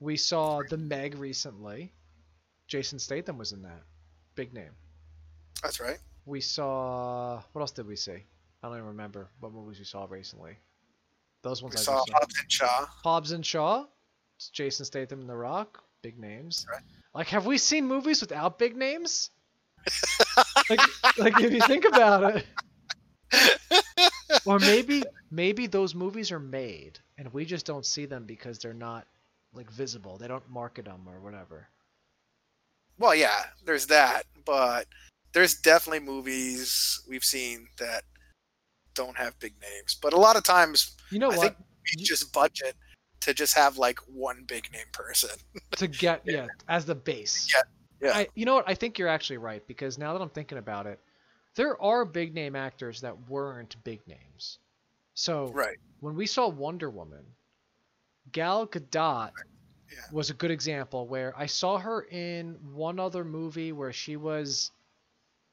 We 0.00 0.16
saw 0.16 0.62
The 0.68 0.76
Meg 0.76 1.14
recently. 1.16 1.92
Jason 2.68 2.98
Statham 2.98 3.38
was 3.38 3.52
in 3.52 3.62
that. 3.62 3.82
Big 4.34 4.52
name. 4.52 4.72
that's 5.62 5.80
right. 5.80 5.98
We 6.26 6.40
saw 6.42 7.42
what 7.52 7.60
else 7.62 7.70
did 7.70 7.86
we 7.86 7.96
see? 7.96 8.24
I 8.62 8.68
don't 8.68 8.74
even 8.76 8.86
remember 8.88 9.28
what 9.40 9.52
movies 9.52 9.78
we 9.78 9.84
saw 9.84 10.06
recently. 10.10 10.58
Those 11.42 11.62
ones 11.62 11.76
We 11.76 11.80
I 11.80 11.84
saw. 11.84 12.04
Hobbs 12.12 12.34
and 12.40 12.52
Shaw. 12.52 12.86
Hobbs 13.04 13.32
and 13.32 13.46
Shaw, 13.46 13.86
Jason 14.52 14.84
Statham 14.84 15.20
and 15.20 15.28
The 15.28 15.36
Rock, 15.36 15.82
big 16.02 16.18
names. 16.18 16.66
Right. 16.70 16.82
Like, 17.14 17.28
have 17.28 17.46
we 17.46 17.58
seen 17.58 17.86
movies 17.86 18.20
without 18.20 18.58
big 18.58 18.76
names? 18.76 19.30
like, 20.70 20.80
like 21.18 21.40
if 21.40 21.52
you 21.52 21.60
think 21.60 21.84
about 21.84 22.36
it, 22.36 22.46
or 24.44 24.58
maybe 24.58 25.02
maybe 25.30 25.66
those 25.66 25.94
movies 25.94 26.30
are 26.32 26.40
made 26.40 26.98
and 27.18 27.32
we 27.32 27.44
just 27.44 27.66
don't 27.66 27.86
see 27.86 28.06
them 28.06 28.24
because 28.24 28.58
they're 28.58 28.74
not 28.74 29.06
like 29.54 29.70
visible. 29.70 30.18
They 30.18 30.28
don't 30.28 30.48
market 30.48 30.84
them 30.84 31.02
or 31.08 31.20
whatever. 31.20 31.68
Well, 32.98 33.14
yeah, 33.14 33.44
there's 33.64 33.86
that, 33.88 34.24
but 34.44 34.86
there's 35.32 35.54
definitely 35.54 36.00
movies 36.00 37.00
we've 37.08 37.24
seen 37.24 37.68
that 37.78 38.04
don't 38.94 39.16
have 39.16 39.38
big 39.38 39.54
names. 39.60 39.96
But 40.00 40.12
a 40.12 40.18
lot 40.18 40.36
of 40.36 40.44
times 40.44 40.96
You 41.10 41.18
know 41.18 41.30
I 41.30 41.36
what? 41.36 41.40
think 41.40 41.56
we 41.96 42.02
just 42.04 42.32
budget 42.32 42.74
to 43.26 43.34
just 43.34 43.54
have 43.56 43.76
like 43.76 43.98
one 44.06 44.44
big 44.46 44.72
name 44.72 44.86
person. 44.92 45.30
to 45.72 45.88
get 45.88 46.22
yeah 46.24 46.46
as 46.68 46.86
the 46.86 46.94
base. 46.94 47.52
Yeah, 47.52 47.62
yeah. 48.08 48.16
I, 48.18 48.28
you 48.34 48.46
know 48.46 48.54
what? 48.54 48.64
I 48.68 48.74
think 48.74 48.98
you're 48.98 49.08
actually 49.08 49.38
right 49.38 49.66
because 49.66 49.98
now 49.98 50.12
that 50.12 50.22
I'm 50.22 50.30
thinking 50.30 50.58
about 50.58 50.86
it, 50.86 51.00
there 51.56 51.80
are 51.82 52.04
big 52.04 52.34
name 52.34 52.54
actors 52.54 53.00
that 53.00 53.28
weren't 53.28 53.76
big 53.84 54.00
names. 54.06 54.58
So 55.14 55.48
Right. 55.48 55.76
when 56.00 56.14
we 56.14 56.26
saw 56.26 56.46
Wonder 56.48 56.88
Woman, 56.88 57.24
Gal 58.32 58.66
Gadot 58.66 59.30
Yeah. 59.90 59.98
was 60.12 60.30
a 60.30 60.34
good 60.34 60.50
example 60.52 61.06
where 61.08 61.36
I 61.36 61.46
saw 61.46 61.78
her 61.78 62.02
in 62.02 62.54
one 62.74 63.00
other 63.00 63.24
movie 63.24 63.72
where 63.72 63.92
she 63.92 64.16
was 64.16 64.70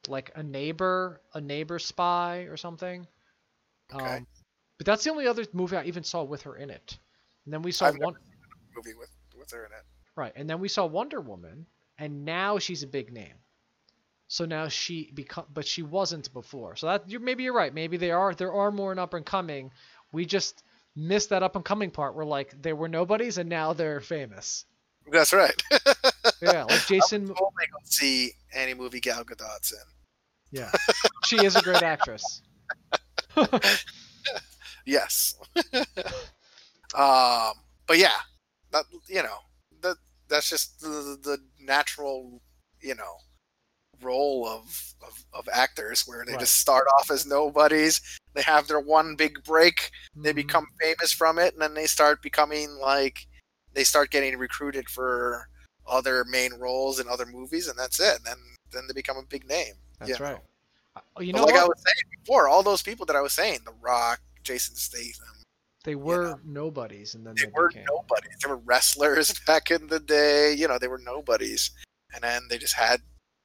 like 0.08 0.32
a 0.36 0.44
neighbor, 0.44 1.22
a 1.34 1.42
neighbor 1.42 1.80
spy 1.80 2.42
or 2.50 2.58
something. 2.58 3.08
Okay. 3.94 4.18
Um, 4.18 4.28
but 4.78 4.86
that's 4.86 5.04
the 5.04 5.12
only 5.12 5.28
other 5.28 5.46
movie 5.54 5.78
I 5.78 5.86
even 5.86 6.04
saw 6.04 6.24
with 6.24 6.44
her 6.44 6.56
in 6.56 6.70
it. 6.70 6.98
And 7.46 7.54
then 7.54 7.62
we 7.62 7.72
saw 7.72 7.92
one 7.92 8.16
movie 8.76 8.96
with 8.98 9.10
with 9.38 9.52
her 9.52 9.66
in 9.66 9.72
it. 9.72 9.84
Right, 10.16 10.34
and 10.36 10.50
then 10.50 10.60
we 10.60 10.68
saw 10.68 10.86
Wonder 10.86 11.20
Woman, 11.22 11.66
and 11.98 12.26
now 12.26 12.60
she's 12.60 12.84
a 12.84 12.88
big 12.88 13.12
name. 13.12 13.36
So 14.28 14.46
now 14.46 14.68
she 14.68 15.12
become, 15.14 15.46
but 15.54 15.68
she 15.68 15.84
wasn't 15.84 16.32
before. 16.34 16.76
So 16.76 16.88
that 16.88 17.10
you're 17.10 17.20
maybe 17.20 17.44
you're 17.44 17.54
right. 17.54 17.74
Maybe 17.74 17.98
they 17.98 18.12
are. 18.12 18.34
There 18.34 18.54
are 18.54 18.72
more 18.72 18.92
in 18.92 19.00
up 19.00 19.14
and 19.14 19.26
coming. 19.26 19.72
We 20.12 20.26
just 20.26 20.64
missed 20.96 21.30
that 21.30 21.44
up 21.44 21.56
and 21.56 21.66
coming 21.66 21.92
part. 21.92 22.16
Where 22.16 22.26
like 22.26 22.60
they 22.62 22.74
were 22.74 22.88
nobodies, 22.88 23.38
and 23.38 23.50
now 23.50 23.74
they're 23.74 24.00
famous. 24.02 24.66
That's 25.12 25.34
right. 25.34 25.62
Yeah, 26.42 26.64
like 26.64 26.86
Jason. 26.88 27.24
i 27.24 27.28
Totally 27.28 27.68
go 27.72 27.78
see 27.86 28.32
any 28.54 28.74
movie 28.74 29.00
Gal 29.00 29.24
Gadot's 29.24 29.72
in. 29.72 30.60
Yeah, 30.60 30.70
she 31.24 31.46
is 31.46 31.56
a 31.56 31.62
great 31.62 31.82
actress. 31.82 32.42
Yes. 34.86 35.36
um, 36.94 37.54
but 37.88 37.98
yeah, 37.98 38.20
that 38.72 38.86
you 39.08 39.24
know 39.24 39.38
that 39.82 39.98
that's 40.30 40.50
just 40.50 40.80
the, 40.82 41.18
the 41.24 41.38
natural 41.60 42.42
you 42.82 42.96
know 42.96 43.16
role 44.02 44.48
of, 44.48 44.94
of 45.06 45.24
of 45.34 45.50
actors 45.54 46.04
where 46.06 46.26
they 46.26 46.34
Right. 46.34 46.42
just 46.42 46.60
start 46.60 46.86
off 46.98 47.12
as 47.12 47.26
nobodies. 47.26 48.02
They 48.34 48.42
have 48.42 48.68
their 48.68 48.80
one 48.80 49.16
big 49.16 49.44
break. 49.44 49.92
They 50.24 50.32
Mhm. 50.32 50.36
become 50.36 50.68
famous 50.82 51.12
from 51.12 51.40
it, 51.40 51.54
and 51.54 51.62
then 51.62 51.74
they 51.74 51.86
start 51.86 52.22
becoming 52.22 52.72
like 52.82 53.28
they 53.74 53.84
start 53.84 54.12
getting 54.12 54.38
recruited 54.38 54.90
for 54.90 55.48
other 55.88 56.24
main 56.26 56.54
roles 56.54 57.00
in 57.00 57.08
other 57.08 57.26
movies, 57.26 57.68
and 57.68 57.78
that's 57.78 58.00
it. 58.00 58.18
And 58.18 58.26
then 58.26 58.38
then 58.72 58.88
they 58.88 58.94
become 58.94 59.18
a 59.18 59.24
big 59.24 59.48
name. 59.48 59.74
That's 60.00 60.10
you 60.12 60.20
know? 60.20 60.26
right. 60.26 60.40
Uh, 60.96 61.22
You 61.22 61.34
know 61.34 61.44
like 61.44 61.56
I 61.56 61.64
was 61.66 61.78
saying 61.78 62.20
before, 62.22 62.48
all 62.48 62.64
those 62.64 62.82
people 62.82 63.06
that 63.08 63.16
I 63.16 63.22
was 63.22 63.34
saying, 63.34 63.60
The 63.66 63.74
Rock, 63.82 64.20
Jason 64.44 64.76
Statham, 64.76 65.43
They 65.84 65.96
were 65.96 66.40
nobodies, 66.46 67.16
and 67.16 67.26
then 67.26 67.36
they 67.36 67.46
they, 67.46 67.52
were 67.54 67.68
became. 67.70 67.86
nobodies. 67.90 68.38
They 68.42 68.50
were 68.50 68.58
wrestlers 68.58 69.34
back 69.48 69.70
in 69.72 69.88
the 69.88 70.00
day. 70.00 70.54
You 70.54 70.68
know, 70.68 70.78
they 70.80 70.88
were 70.88 70.98
nobodies, 70.98 71.72
and 72.14 72.24
then 72.24 72.44
they 72.50 72.58
just 72.58 72.76
had 72.76 73.02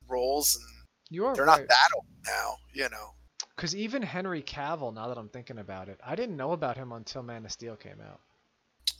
roles, 0.08 0.54
and 0.54 0.64
You 1.10 1.26
are 1.26 1.34
they're 1.34 1.44
right. 1.44 1.60
not 1.60 1.68
that 1.68 1.88
old 1.94 2.06
now. 2.26 2.56
You 2.72 2.88
know, 2.90 3.14
Because 3.56 3.74
even 3.74 4.02
Henry 4.02 4.42
Cavill, 4.42 4.94
now 4.94 5.08
that 5.08 5.18
I'm 5.18 5.28
thinking 5.28 5.58
about 5.58 5.88
it, 5.88 5.98
I 6.04 6.14
didn't 6.14 6.36
know 6.36 6.52
about 6.52 6.76
him 6.76 6.92
until 6.92 7.22
Man 7.22 7.44
of 7.44 7.52
Steel 7.52 7.76
came 7.76 8.00
out. 8.00 8.20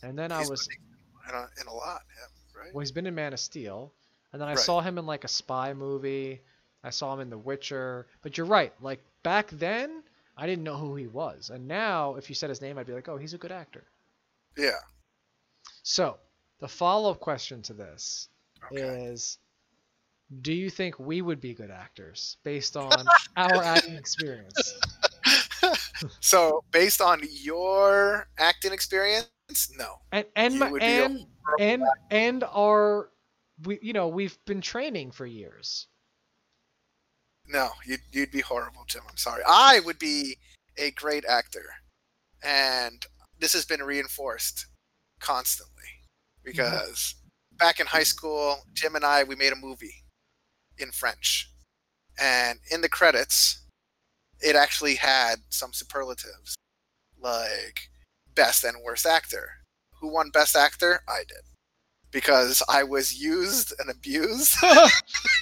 And 0.03 0.18
then 0.18 0.32
I 0.32 0.41
He's 0.41 0.51
was, 0.51 0.68
in 0.68 1.34
a, 1.34 1.49
in 1.61 1.66
a 1.66 1.72
lot, 1.72 2.03
yeah, 2.16 2.61
right? 2.61 2.72
well, 2.74 2.80
he's 2.80 2.93
been 2.93 3.07
in 3.07 3.14
Man 3.14 3.32
of 3.32 3.41
Steel. 3.41 3.93
And 4.32 4.41
then 4.43 4.49
I 4.49 4.53
Right. 4.55 4.61
saw 4.61 4.80
him 4.80 4.99
in 4.99 5.07
like 5.07 5.24
a 5.24 5.28
spy 5.28 5.72
movie. 5.74 6.41
I 6.84 6.91
saw 6.91 7.14
him 7.14 7.20
in 7.20 7.30
The 7.30 7.39
Witcher. 7.39 8.07
But 8.22 8.36
you're 8.36 8.47
right. 8.47 8.72
Like 8.80 9.01
back 9.22 9.49
then, 9.51 10.03
I 10.39 10.47
didn't 10.47 10.64
know 10.64 10.76
who 10.76 10.95
he 10.95 11.09
was. 11.09 11.51
And 11.51 11.66
now, 11.66 12.14
if 12.14 12.28
you 12.30 12.34
said 12.36 12.49
his 12.49 12.62
name, 12.62 12.78
I'd 12.78 12.86
be 12.86 12.93
like, 12.93 13.09
oh, 13.09 13.16
he's 13.16 13.34
a 13.34 13.39
good 13.39 13.51
actor. 13.53 13.84
Yeah. 14.57 14.78
So 15.82 16.16
the 16.61 16.68
follow 16.68 17.11
up 17.11 17.20
question 17.20 17.61
to 17.62 17.74
this 17.74 18.28
Okay. 18.72 18.82
is 19.07 19.39
do 20.43 20.53
you 20.53 20.68
think 20.70 20.99
we 20.99 21.22
would 21.22 21.41
be 21.41 21.55
good 21.55 21.70
actors 21.70 22.36
based 22.45 22.76
on 22.86 23.07
our 23.36 23.62
acting 23.62 23.95
experience? 23.97 24.74
so, 26.20 26.62
based 26.70 27.01
on 27.01 27.20
your 27.30 28.28
acting 28.39 28.72
experience, 28.72 29.28
no. 29.76 29.97
And 30.12 30.26
and 30.36 30.59
my- 30.59 30.70
would 30.70 30.80
be 30.80 30.99
a 30.99 31.05
and 31.07 31.26
and 31.61 31.82
and 32.11 32.45
our 32.45 33.11
we 33.64 33.78
you 33.82 33.93
know 33.93 34.09
we've 34.09 34.39
been 34.45 34.61
training 34.61 35.11
for 35.11 35.26
years 35.26 35.86
No, 37.49 37.70
you'd, 37.86 38.01
you'd 38.12 38.30
be 38.30 38.40
horrible, 38.40 38.84
Jim. 38.86 39.03
I'm 39.09 39.16
sorry. 39.16 39.42
I 39.46 39.80
would 39.84 39.99
be 39.99 40.36
a 40.76 40.90
great 40.92 41.24
actor. 41.24 41.64
And 42.44 43.05
this 43.40 43.55
has 43.55 43.64
been 43.64 43.82
reinforced 43.82 44.66
constantly 45.20 45.84
because 46.44 47.14
back 47.59 47.80
in 47.80 47.86
high 47.86 48.05
school, 48.05 48.59
Jim 48.74 48.94
and 48.94 49.05
I, 49.05 49.24
we 49.24 49.34
made 49.34 49.53
a 49.53 49.57
movie 49.57 50.05
in 50.78 50.90
French. 50.90 51.51
And 52.20 52.59
in 52.70 52.82
the 52.82 52.88
credits, 52.88 53.64
it 54.40 54.55
actually 54.55 54.96
had 54.96 55.36
some 55.49 55.72
superlatives 55.72 56.55
like 57.20 57.88
best 58.34 58.62
and 58.62 58.76
worst 58.84 59.07
actor. 59.07 59.51
Who 60.01 60.12
won 60.12 60.30
best 60.30 60.55
actor? 60.55 61.01
I 61.09 61.20
did. 61.26 61.42
Because 62.11 62.62
I 62.68 62.84
was 62.84 63.20
used 63.20 63.74
and 63.78 63.90
abused. 63.90 64.57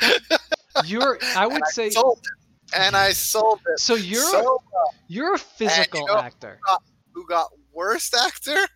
you're. 0.84 1.18
I 1.36 1.46
would 1.46 1.56
and 1.56 1.66
say. 1.68 1.86
I 1.86 1.90
sold 1.90 2.18
it. 2.18 2.76
And 2.76 2.96
I 2.96 3.12
sold 3.12 3.60
it. 3.68 3.78
so 3.78 3.94
you're 3.94 4.20
so 4.22 4.42
well. 4.42 4.94
you're 5.08 5.34
a 5.34 5.38
physical 5.38 6.06
know- 6.06 6.16
actor. 6.18 6.58
Who 7.14 7.26
got 7.26 7.48
worst 7.72 8.14
actor? 8.14 8.66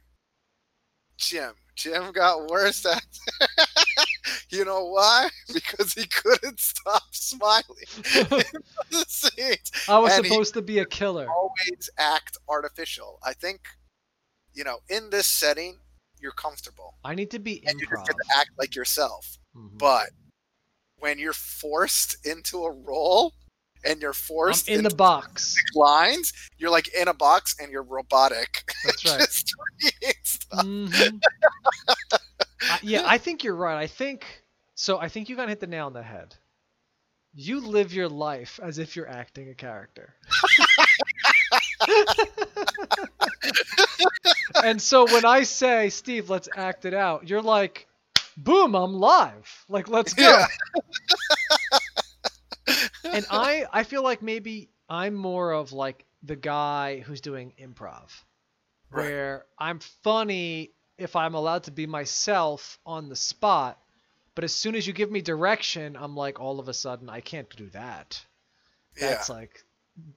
Jim. 1.18 1.52
Jim 1.76 2.12
got 2.12 2.46
worst 2.48 2.86
actor. 2.86 3.46
you 4.50 4.64
know 4.64 4.84
why? 4.86 5.28
Because 5.52 5.92
he 5.94 6.06
couldn't 6.06 6.60
stop 6.60 7.02
smiling. 7.12 7.64
I 9.88 9.98
was 9.98 10.12
and 10.12 10.26
supposed 10.26 10.54
to 10.54 10.62
be 10.62 10.78
a 10.78 10.84
killer. 10.84 11.26
always 11.28 11.90
act 11.98 12.38
artificial. 12.48 13.18
I 13.24 13.32
think, 13.32 13.60
you 14.54 14.64
know, 14.64 14.78
in 14.88 15.10
this 15.10 15.26
setting, 15.26 15.78
you're 16.20 16.32
comfortable 16.32 16.94
I 17.04 17.14
need 17.14 17.30
to 17.30 17.38
be 17.38 17.62
and 17.66 17.80
you 17.80 17.86
just 17.86 18.02
improv. 18.02 18.06
get 18.06 18.16
to 18.16 18.38
act 18.38 18.50
like 18.58 18.74
yourself. 18.76 19.38
Mhm. 19.56 19.78
But 19.78 20.10
when 21.00 21.18
you're 21.18 21.32
forced 21.32 22.24
into 22.26 22.64
a 22.64 22.70
role 22.70 23.32
and 23.84 24.00
you're 24.00 24.10
I'm 24.10 24.14
forced 24.14 24.68
in 24.68 24.84
the 24.84 24.94
box. 24.94 25.56
lines, 25.74 26.32
you're 26.58 26.70
like 26.70 26.88
in 26.94 27.08
a 27.08 27.14
box 27.14 27.56
and 27.60 27.72
you're 27.72 27.82
robotic. 27.82 28.70
That's 28.84 29.04
right. 29.06 29.18
Just 29.20 29.52
reading 29.82 30.14
stuff. 30.22 30.64
Mhm. 30.64 31.20
I- 32.62 32.78
yeah, 32.82 33.02
I 33.06 33.18
think 33.18 33.42
you're 33.42 33.56
right. 33.56 33.78
I 33.78 33.86
think 33.86 34.24
so. 34.74 34.98
I 34.98 35.08
think 35.08 35.28
you 35.28 35.36
kind 35.36 35.44
of 35.44 35.50
hit 35.50 35.60
the 35.60 35.66
nail 35.66 35.86
on 35.86 35.92
the 35.94 36.02
head. 36.02 36.36
You 37.32 37.60
live 37.60 37.94
your 37.94 38.08
life 38.08 38.60
as 38.62 38.78
if 38.78 38.96
you're 38.96 39.08
acting 39.08 39.48
a 39.48 39.54
character. 39.54 40.14
and 44.64 44.80
so 44.80 45.06
when 45.06 45.24
I 45.24 45.42
say, 45.44 45.88
Steve, 45.90 46.30
let's 46.30 46.48
act 46.56 46.84
it 46.84 46.94
out, 46.94 47.28
you're 47.28 47.42
like, 47.42 47.86
boom, 48.44 48.74
I'm 48.74 48.94
live. 48.94 49.64
Like, 49.68 49.88
let's 49.88 50.14
go. 50.14 50.22
Yeah. 50.22 50.46
and 53.04 53.26
I, 53.30 53.66
I 53.72 53.84
feel 53.84 54.02
like 54.02 54.22
maybe 54.22 54.70
I'm 54.88 55.14
more 55.14 55.52
of 55.52 55.72
like 55.72 56.04
the 56.22 56.36
guy 56.36 57.00
who's 57.00 57.20
doing 57.20 57.52
improv, 57.60 58.10
Right. 58.90 59.04
where 59.06 59.44
I'm 59.58 59.78
funny 60.02 60.72
if 60.98 61.16
I'm 61.16 61.34
allowed 61.34 61.64
to 61.64 61.70
be 61.70 61.86
myself 61.86 62.78
on 62.84 63.08
the 63.08 63.16
spot. 63.16 63.78
But 64.34 64.44
as 64.44 64.54
soon 64.54 64.74
as 64.74 64.86
you 64.86 64.92
give 64.92 65.10
me 65.10 65.20
direction, 65.22 65.96
I'm 65.98 66.14
like, 66.16 66.40
all 66.40 66.60
of 66.60 66.68
a 66.68 66.74
sudden, 66.74 67.08
I 67.10 67.20
can't 67.20 67.48
do 67.56 67.68
that. 67.70 68.24
Yeah. 68.98 69.10
That's 69.10 69.28
like 69.28 69.64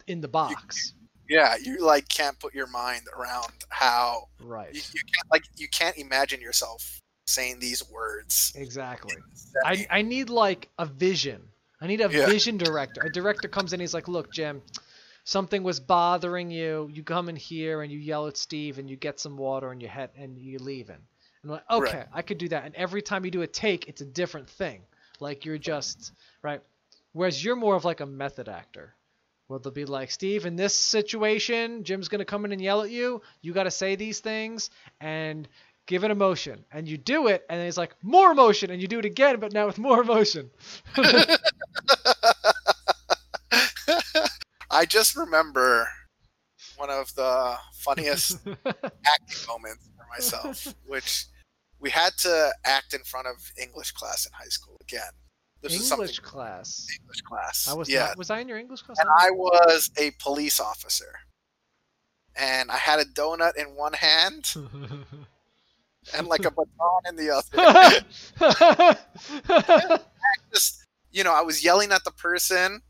in 0.07 0.21
the 0.21 0.27
box. 0.27 0.93
Yeah. 1.29 1.55
You 1.61 1.79
like 1.83 2.07
can't 2.09 2.37
put 2.39 2.53
your 2.53 2.67
mind 2.67 3.03
around 3.17 3.51
how 3.69 4.29
Right. 4.41 4.73
you, 4.73 4.81
you 4.93 5.01
can't 5.01 5.31
like 5.31 5.43
you 5.55 5.67
can't 5.67 5.97
imagine 5.97 6.41
yourself 6.41 7.01
saying 7.25 7.59
these 7.59 7.89
words. 7.89 8.53
Exactly. 8.55 9.15
in 9.15 9.23
this 9.31 9.51
setting. 9.65 9.87
I, 9.91 9.99
I 9.99 10.01
need 10.01 10.29
like 10.29 10.69
a 10.77 10.85
vision. 10.85 11.41
I 11.81 11.87
need 11.87 12.01
a 12.01 12.09
Yeah. 12.11 12.25
vision 12.25 12.57
director. 12.57 13.01
A 13.01 13.11
director 13.11 13.47
comes 13.47 13.73
in, 13.73 13.79
he's 13.79 13.93
like, 13.93 14.07
"Look, 14.07 14.31
Jim, 14.31 14.61
something 15.23 15.63
was 15.63 15.79
bothering 15.79 16.49
you. 16.51 16.89
You 16.93 17.03
come 17.03 17.29
in 17.29 17.35
here 17.35 17.81
and 17.81 17.91
you 17.91 17.99
yell 17.99 18.27
at 18.27 18.37
Steve 18.37 18.79
and 18.79 18.89
you 18.89 18.95
get 18.95 19.19
some 19.19 19.37
water 19.37 19.71
and 19.71 19.81
you 19.81 19.87
head 19.87 20.11
and 20.17 20.37
you 20.37 20.59
leave 20.59 20.89
in." 20.89 20.95
And 20.95 21.03
I'm 21.43 21.49
like, 21.49 21.63
Right. 21.69 21.95
"Okay, 21.95 22.05
I 22.13 22.21
could 22.21 22.37
do 22.37 22.49
that." 22.49 22.65
And 22.65 22.75
every 22.75 23.01
time 23.01 23.25
you 23.25 23.31
do 23.31 23.41
a 23.41 23.47
take, 23.47 23.87
it's 23.87 24.01
a 24.01 24.05
different 24.05 24.49
thing. 24.49 24.81
Like 25.19 25.45
you're 25.45 25.57
just 25.57 26.11
right. 26.41 26.61
Whereas 27.13 27.43
you're 27.43 27.55
more 27.55 27.75
of 27.75 27.85
like 27.85 27.99
a 28.01 28.05
method 28.05 28.49
actor. 28.49 28.95
Well, 29.49 29.59
they'll 29.59 29.73
be 29.73 29.85
like, 29.85 30.09
Steve, 30.09 30.45
in 30.45 30.55
this 30.55 30.73
situation, 30.73 31.83
Jim's 31.83 32.07
gonna 32.07 32.25
come 32.25 32.45
in 32.45 32.53
and 32.53 32.61
yell 32.61 32.81
at 32.81 32.89
you. 32.89 33.21
You 33.41 33.53
gotta 33.53 33.71
say 33.71 33.95
these 33.95 34.19
things 34.19 34.69
and 35.01 35.47
give 35.87 36.03
it 36.03 36.11
emotion. 36.11 36.65
And 36.71 36.87
you 36.87 36.97
do 36.97 37.27
it, 37.27 37.45
and 37.49 37.59
then 37.59 37.65
he's 37.65 37.77
like, 37.77 37.95
more 38.01 38.31
emotion, 38.31 38.71
and 38.71 38.81
you 38.81 38.87
do 38.87 38.99
it 38.99 39.05
again, 39.05 39.39
but 39.39 39.53
now 39.53 39.65
with 39.65 39.77
more 39.77 40.01
emotion. 40.01 40.49
I 44.71 44.85
just 44.85 45.15
remember 45.15 45.87
one 46.77 46.89
of 46.89 47.13
the 47.15 47.55
funniest 47.75 48.39
acting 48.47 49.47
moments 49.47 49.89
for 49.95 50.05
myself, 50.09 50.73
which 50.87 51.25
we 51.79 51.89
had 51.89 52.13
to 52.19 52.51
act 52.65 52.93
in 52.93 53.01
front 53.03 53.27
of 53.27 53.35
English 53.61 53.91
class 53.91 54.25
in 54.25 54.31
high 54.33 54.49
school 54.49 54.77
again. 54.81 55.11
This 55.61 55.91
English 55.91 56.19
class. 56.19 56.87
English 56.99 57.21
class. 57.21 57.67
I 57.69 57.73
was 57.73 57.89
yeah, 57.89 58.07
not, 58.07 58.17
was 58.17 58.29
I 58.29 58.39
in 58.39 58.47
your 58.49 58.57
English 58.57 58.81
class? 58.81 58.99
and 58.99 59.07
I 59.09 59.31
was 59.31 59.91
a 59.97 60.11
police 60.19 60.59
officer, 60.59 61.13
and 62.35 62.69
I 62.69 62.77
had 62.77 62.99
a 62.99 63.05
donut 63.05 63.55
in 63.55 63.67
one 63.75 63.93
hand 63.93 64.53
and 66.15 66.27
like 66.27 66.45
a 66.45 66.51
baton 66.55 67.01
in 67.07 67.15
the 67.15 67.29
other. 67.29 68.05
Just 70.53 70.83
you 71.11 71.23
know, 71.23 71.33
I 71.33 71.41
was 71.41 71.63
yelling 71.63 71.91
at 71.91 72.03
the 72.03 72.11
person, 72.11 72.81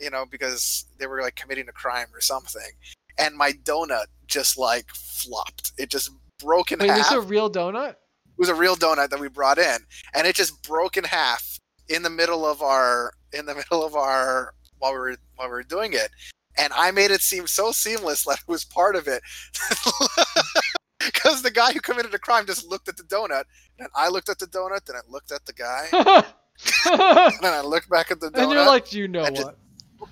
you 0.00 0.10
know, 0.10 0.24
because 0.30 0.86
they 0.98 1.06
were 1.06 1.20
like 1.20 1.36
committing 1.36 1.68
a 1.68 1.72
crime 1.72 2.08
or 2.14 2.20
something, 2.20 2.70
and 3.18 3.36
my 3.36 3.52
donut 3.52 4.06
just 4.26 4.58
like 4.58 4.88
flopped. 4.94 5.72
It 5.78 5.90
just 5.90 6.10
broke 6.38 6.72
in 6.72 6.78
Wait, 6.80 6.90
half. 6.90 6.98
is 6.98 7.12
a 7.12 7.20
real 7.20 7.50
donut? 7.50 7.90
It 7.90 8.38
was 8.38 8.48
a 8.48 8.54
real 8.54 8.76
donut 8.76 9.10
that 9.10 9.20
we 9.20 9.28
brought 9.28 9.58
in, 9.58 9.78
and 10.14 10.26
it 10.26 10.34
just 10.34 10.62
broke 10.62 10.96
in 10.96 11.04
half 11.04 11.58
in 11.88 12.02
the 12.02 12.10
middle 12.10 12.44
of 12.46 12.62
our 12.62 13.12
in 13.32 13.46
the 13.46 13.54
middle 13.70 13.84
of 13.84 13.94
our 13.94 14.54
while 14.78 14.92
we 14.92 14.98
were 14.98 15.16
while 15.36 15.48
we 15.48 15.52
were 15.52 15.62
doing 15.62 15.92
it, 15.92 16.10
and 16.58 16.72
I 16.74 16.90
made 16.90 17.10
it 17.10 17.20
seem 17.20 17.46
so 17.46 17.72
seamless 17.72 18.24
that 18.24 18.38
it 18.40 18.48
was 18.48 18.64
part 18.64 18.96
of 18.96 19.06
it. 19.06 19.22
Because 21.06 21.42
the 21.42 21.50
guy 21.50 21.72
who 21.72 21.80
committed 21.80 22.12
the 22.12 22.18
crime 22.18 22.46
just 22.46 22.66
looked 22.68 22.88
at 22.88 22.96
the 22.96 23.02
donut, 23.04 23.44
and 23.78 23.88
I 23.94 24.08
looked 24.08 24.28
at 24.28 24.38
the 24.38 24.46
donut, 24.46 24.84
then 24.86 24.96
I 24.96 25.00
looked 25.08 25.32
at 25.32 25.44
the 25.46 25.52
guy, 25.52 25.88
and 25.92 27.32
then 27.42 27.52
I 27.52 27.60
looked 27.62 27.88
back 27.88 28.10
at 28.10 28.20
the 28.20 28.28
donut, 28.30 28.42
and 28.42 28.52
you're 28.52 28.66
like, 28.66 28.92
you 28.92 29.08
know 29.08 29.24
and 29.24 29.36
what? 29.36 29.56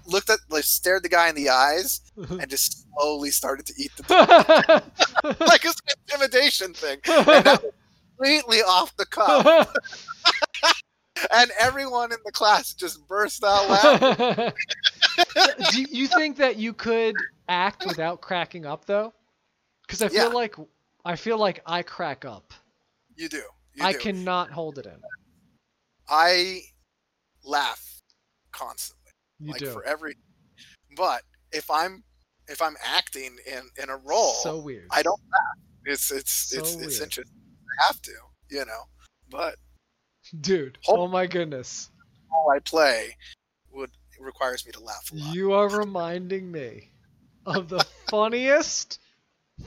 looked 0.07 0.30
at, 0.30 0.38
like, 0.51 0.64
stared 0.64 1.03
the 1.03 1.09
guy 1.09 1.28
in 1.28 1.34
the 1.34 1.49
eyes, 1.51 2.01
and 2.16 2.49
just 2.49 2.86
slowly 2.95 3.30
started 3.30 3.66
to 3.66 3.74
eat 3.78 3.90
the 3.97 4.03
donut, 4.05 5.40
like 5.49 5.64
it's 5.64 5.80
an 5.88 5.95
intimidation 6.09 6.72
thing, 6.74 6.99
and 7.07 7.26
that 7.45 7.62
was 7.62 7.72
completely 8.16 8.59
off 8.62 8.97
the 8.97 9.07
cuff. 9.07 9.72
and 11.32 11.51
everyone 11.59 12.12
in 12.12 12.18
the 12.24 12.32
class 12.32 12.74
just 12.74 13.07
burst 13.09 13.42
out 13.45 13.68
laughing. 13.68 14.53
Do 15.70 15.82
you 15.82 16.07
think 16.09 16.36
that 16.38 16.57
you 16.57 16.72
could 16.72 17.14
act 17.49 17.86
without 17.86 18.20
cracking 18.20 18.66
up 18.66 18.84
though? 18.84 19.12
Because 19.86 20.03
I 20.03 20.09
feel 20.09 20.28
Yeah. 20.28 20.34
like 20.34 20.57
I 21.05 21.16
feel 21.16 21.38
like 21.38 21.61
I 21.66 21.82
crack 21.82 22.24
up. 22.24 22.52
You 23.16 23.28
do. 23.28 23.42
You 23.74 23.84
I 23.84 23.92
do. 23.92 23.98
cannot 23.98 24.50
hold 24.50 24.78
it 24.78 24.86
in. 24.86 25.00
I 26.09 26.61
laugh 27.44 28.00
constantly, 28.52 29.12
You 29.40 29.52
like 29.52 29.61
do. 29.61 29.70
for 29.70 29.84
every. 29.84 30.16
But 30.96 31.22
if 31.52 31.70
I'm 31.70 32.02
if 32.48 32.61
I'm 32.62 32.76
acting 32.82 33.36
in 33.46 33.62
in 33.82 33.90
a 33.90 33.96
role, 33.96 34.32
so 34.34 34.59
weird. 34.59 34.88
I 34.90 35.02
don't 35.02 35.20
laugh. 35.30 35.64
It's 35.84 36.11
it's 36.11 36.50
So 36.50 36.59
it's 36.59 36.74
it's 36.76 37.00
interesting. 37.00 37.40
I 37.80 37.86
have 37.86 38.00
to, 38.02 38.12
you 38.50 38.64
know. 38.64 38.82
But 39.30 39.57
Dude, 40.40 40.78
oh 40.88 41.07
my 41.07 41.26
goodness. 41.26 41.90
all 42.32 42.50
I 42.50 42.59
play 42.61 43.16
would 43.72 43.90
requires 44.18 44.64
me 44.64 44.72
to 44.72 44.80
laugh 44.80 45.11
a 45.12 45.16
lot. 45.16 45.34
You 45.34 45.52
are 45.52 45.68
reminding 45.68 46.50
me 46.50 46.92
of 47.44 47.68
the 47.68 47.84
funniest 48.09 49.00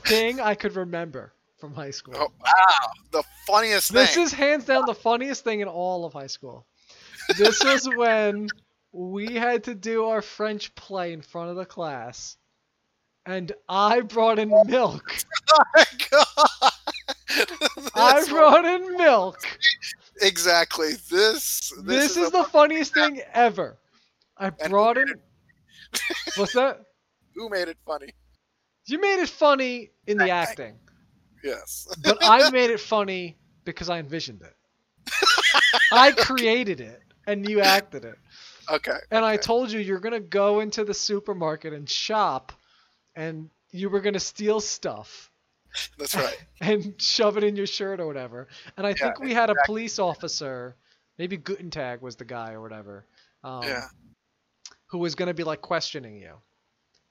thing 0.04 0.40
I 0.40 0.54
could 0.54 0.76
remember 0.76 1.32
from 1.58 1.74
high 1.74 1.90
school. 1.90 2.14
Oh 2.16 2.28
wow, 2.44 2.90
the 3.10 3.22
funniest 3.46 3.92
This 3.92 4.14
thing. 4.14 4.22
is 4.24 4.32
hands 4.32 4.64
down 4.64 4.84
the 4.86 4.94
funniest 4.94 5.44
thing 5.44 5.60
in 5.60 5.68
all 5.68 6.04
of 6.04 6.12
high 6.12 6.26
school. 6.28 6.66
This 7.36 7.62
was 7.64 7.88
when 7.96 8.48
we 8.92 9.34
had 9.34 9.64
to 9.64 9.74
do 9.74 10.04
our 10.06 10.22
French 10.22 10.74
play 10.74 11.12
in 11.12 11.20
front 11.22 11.50
of 11.50 11.56
the 11.56 11.66
class, 11.66 12.36
and 13.26 13.52
I 13.68 14.00
brought 14.00 14.38
in 14.38 14.50
milk. 14.66 15.16
oh 15.52 15.62
my 15.74 15.84
god. 16.10 16.72
I 17.94 18.24
brought 18.28 18.64
in 18.64 18.96
milk. 18.96 19.38
Exactly. 20.22 20.92
This 21.10 21.72
this, 21.82 21.84
This, 21.84 22.16
is, 22.16 22.28
a- 22.28 22.30
the 22.30 22.44
funniest 22.44 22.94
thing 22.94 23.20
ever. 23.34 23.76
I 24.36 24.50
brought 24.50 24.96
in. 24.98 25.12
What's 26.36 26.52
that? 26.52 26.82
who 27.34 27.48
made 27.48 27.68
it 27.68 27.76
funny. 27.86 28.12
You 28.88 29.00
made 29.00 29.20
it 29.22 29.28
funny 29.28 29.90
in 30.06 30.16
the 30.18 30.24
Thank- 30.28 30.32
acting, 30.48 30.78
Yes. 31.44 31.86
but 32.02 32.18
I 32.22 32.50
made 32.58 32.70
it 32.70 32.80
funny 32.80 33.36
because 33.64 33.88
I 33.90 33.98
envisioned 33.98 34.42
it. 34.42 34.54
I 35.92 36.12
created 36.16 36.80
it, 36.80 37.02
and 37.26 37.48
you 37.48 37.60
acted 37.60 38.04
it. 38.04 38.16
Okay. 38.70 38.98
And 39.10 39.24
I 39.24 39.36
told 39.36 39.70
you 39.70 39.80
you're 39.80 40.00
gonna 40.00 40.20
go 40.20 40.60
into 40.60 40.84
the 40.84 40.94
supermarket 40.94 41.72
and 41.72 41.88
shop, 41.88 42.52
and 43.16 43.50
you 43.70 43.88
were 43.90 44.00
gonna 44.00 44.20
steal 44.20 44.60
stuff 44.60 45.30
That's 45.98 46.14
right. 46.14 46.44
and 46.60 46.94
shove 47.00 47.36
it 47.36 47.44
in 47.44 47.56
your 47.56 47.66
shirt 47.66 48.00
or 48.00 48.06
whatever. 48.06 48.48
And 48.76 48.86
I 48.86 48.92
think 48.94 49.20
we 49.20 49.32
had 49.34 49.50
a 49.50 49.54
police 49.66 49.98
officer, 49.98 50.76
maybe 51.18 51.36
Gutentag 51.38 52.00
was 52.02 52.16
the 52.16 52.24
guy 52.24 52.52
or 52.52 52.60
whatever. 52.62 53.04
Um, 53.44 53.62
yeah. 53.62 53.84
who 54.86 54.98
was 54.98 55.14
going 55.14 55.28
to 55.28 55.34
be 55.34 55.44
like 55.44 55.60
questioning 55.60 56.16
you. 56.16 56.32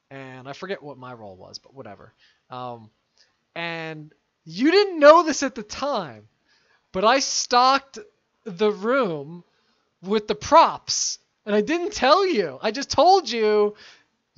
And 0.10 0.48
I 0.48 0.54
forget 0.54 0.82
what 0.82 0.98
my 0.98 1.14
role 1.14 1.36
was, 1.36 1.60
but 1.60 1.74
whatever. 1.74 2.14
Um, 2.50 2.90
and 3.56 4.14
you 4.46 4.72
didn't 4.72 5.00
know 5.00 5.24
this 5.24 5.44
at 5.44 5.56
the 5.56 5.64
time, 5.64 6.28
but 6.94 7.04
I 7.04 7.20
stocked 7.20 8.00
the 8.46 8.72
room 8.72 9.44
with 10.02 10.28
the 10.28 10.36
props. 10.36 11.20
And 11.46 11.56
I 11.56 11.62
didn't 11.62 11.94
tell 11.94 12.26
you. 12.26 12.60
I 12.62 12.72
just 12.72 12.90
told 12.90 13.30
you 13.30 13.76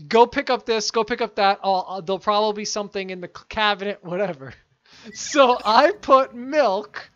go 0.08 0.26
pick 0.26 0.50
up 0.50 0.66
this, 0.66 0.92
go 0.92 1.04
pick 1.04 1.22
up 1.22 1.36
that. 1.36 1.60
Uh, 1.64 2.02
there'll 2.02 2.20
probably 2.20 2.62
be 2.62 2.66
something 2.66 3.10
in 3.10 3.22
the 3.22 3.28
cabinet, 3.28 4.00
whatever. 4.04 4.54
So 5.14 5.58
I 5.64 5.92
put 5.92 6.34
milk 6.36 7.10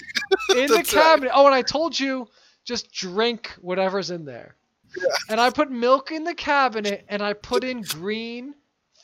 in 0.50 0.66
the 0.66 0.76
That's 0.76 0.94
right. 0.94 1.02
cabinet. 1.02 1.32
Oh, 1.34 1.46
and 1.46 1.54
I 1.54 1.62
told 1.62 1.98
you 1.98 2.28
just 2.64 2.92
drink 2.92 3.52
whatever's 3.60 4.10
in 4.10 4.24
there. 4.24 4.54
Yeah. 4.96 5.04
And 5.30 5.40
I 5.40 5.50
put 5.50 5.70
milk 5.70 6.10
in 6.10 6.24
the 6.24 6.34
cabinet 6.34 7.04
and 7.08 7.22
I 7.22 7.32
put 7.34 7.62
in 7.64 7.82
green 7.82 8.54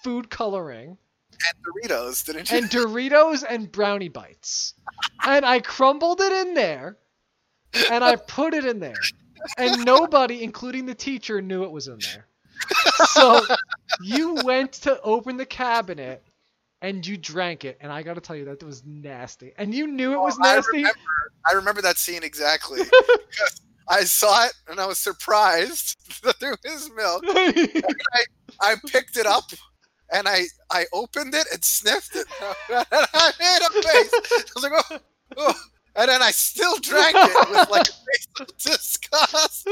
food 0.03 0.31
coloring 0.31 0.97
And 1.33 1.91
Doritos, 1.91 2.25
didn't 2.25 2.51
you? 2.51 2.59
and 2.59 2.71
Doritos 2.71 3.45
and 3.49 3.71
brownie 3.71 4.09
bites. 4.09 4.75
And 5.27 5.45
I 5.45 5.61
crumbled 5.61 6.21
it 6.21 6.33
in 6.33 6.55
there 6.55 6.97
and 7.91 8.03
I 8.05 8.17
put 8.17 8.55
it 8.55 8.65
in 8.65 8.81
there. 8.81 8.95
And 9.59 9.85
nobody, 9.85 10.43
including 10.43 10.87
the 10.87 10.95
teacher, 10.95 11.43
knew 11.43 11.65
it 11.65 11.71
was 11.71 11.89
in 11.89 11.99
there. 11.99 12.27
So 13.09 13.45
you 14.03 14.37
went 14.45 14.73
to 14.85 14.99
open 15.03 15.37
the 15.37 15.45
cabinet 15.45 16.23
and 16.81 17.07
you 17.07 17.17
drank 17.19 17.65
it. 17.65 17.77
And 17.81 17.93
I 17.93 18.03
got 18.03 18.15
to 18.15 18.21
tell 18.23 18.37
you, 18.37 18.45
that 18.47 18.53
it 18.53 18.65
was 18.65 18.83
nasty. 18.87 19.53
And 19.59 19.75
you 19.75 19.87
knew 19.87 20.13
it 20.15 20.21
was 20.21 20.37
Oh, 20.41 20.47
I 20.49 20.55
nasty. 20.57 20.77
remember, 20.79 20.99
I 21.47 21.53
remember 21.53 21.83
that 21.83 21.99
scene 21.99 22.23
exactly. 22.23 22.81
because 22.85 23.61
I 23.89 24.05
saw 24.05 24.47
it 24.47 24.53
and 24.69 24.81
I 24.81 24.87
was 24.87 24.99
surprised 24.99 26.23
that 26.23 26.41
there 26.41 26.57
was 26.65 26.91
milk. 26.95 27.25
I 28.61 28.77
picked 28.87 29.17
it 29.17 29.27
up 29.27 29.45
and 30.13 30.29
I 30.29 30.45
I 30.71 30.87
opened 30.93 31.35
it 31.35 31.47
and 31.53 31.65
sniffed 31.65 32.17
it. 32.17 32.27
And 32.71 32.87
I 33.15 33.33
made 33.39 33.59
a 33.63 33.83
face. 33.83 34.13
I 34.13 34.45
was 34.55 34.63
like, 34.63 34.85
oh, 34.91 34.99
oh. 35.37 35.55
And 35.97 36.09
then 36.09 36.23
I 36.23 36.33
still 36.33 36.77
drank 36.79 37.15
it 37.17 37.51
with 37.51 37.71
like 37.71 37.89
a 37.89 37.93
face 37.93 38.27
of 38.41 38.57
disgust. 38.59 39.69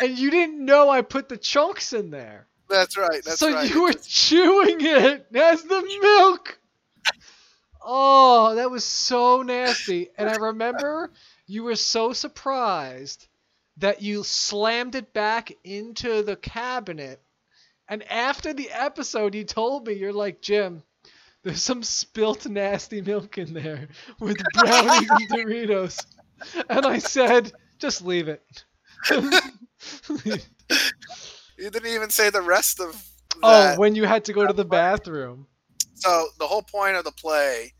and 0.00 0.16
you 0.16 0.30
didn't 0.30 0.64
know 0.64 0.88
I 0.90 1.02
put 1.02 1.28
the 1.28 1.36
chunks 1.36 1.92
in 1.92 2.10
there. 2.10 2.46
That's 2.68 2.96
right. 2.96 3.20
That's 3.24 3.40
so 3.40 3.52
right. 3.52 3.68
you 3.68 3.82
were 3.82 3.94
chewing 3.94 4.76
it 4.80 5.26
as 5.34 5.62
the 5.64 5.98
milk. 6.02 6.58
Oh, 7.82 8.54
that 8.56 8.70
was 8.70 8.84
so 8.84 9.42
nasty. 9.42 10.10
And 10.18 10.28
I 10.28 10.36
remember 10.36 11.10
you 11.48 11.64
were 11.64 11.74
so 11.74 12.12
surprised 12.12 13.26
that 13.78 14.02
you 14.02 14.22
slammed 14.22 14.94
it 14.94 15.12
back 15.12 15.50
into 15.64 16.22
the 16.22 16.36
cabinet. 16.36 17.20
And 17.88 18.02
after 18.04 18.52
the 18.52 18.70
episode, 18.70 19.34
you 19.34 19.44
told 19.44 19.86
me, 19.86 19.94
you're 19.94 20.12
like, 20.12 20.42
Jim, 20.42 20.82
there's 21.42 21.62
some 21.62 21.82
spilt 21.82 22.46
nasty 22.46 23.00
milk 23.00 23.38
in 23.38 23.54
there 23.54 23.88
with 24.20 24.36
brownies 24.54 25.08
and 25.10 25.30
Doritos. 25.30 26.04
And 26.68 26.84
I 26.84 26.98
said, 26.98 27.52
just 27.78 28.02
leave 28.02 28.28
it. 28.28 28.64
You 31.58 31.70
didn't 31.70 31.92
even 31.92 32.10
say 32.10 32.30
the 32.30 32.40
rest 32.40 32.78
of 32.78 33.04
oh, 33.42 33.74
when 33.76 33.96
you 33.96 34.04
had 34.04 34.24
to 34.26 34.32
go 34.32 34.46
to 34.46 34.52
the 34.52 34.64
bathroom. 34.64 35.48
so 35.94 36.28
the 36.38 36.46
whole 36.46 36.62
point 36.62 36.96
of 36.96 37.04
the 37.04 37.10
play 37.10 37.72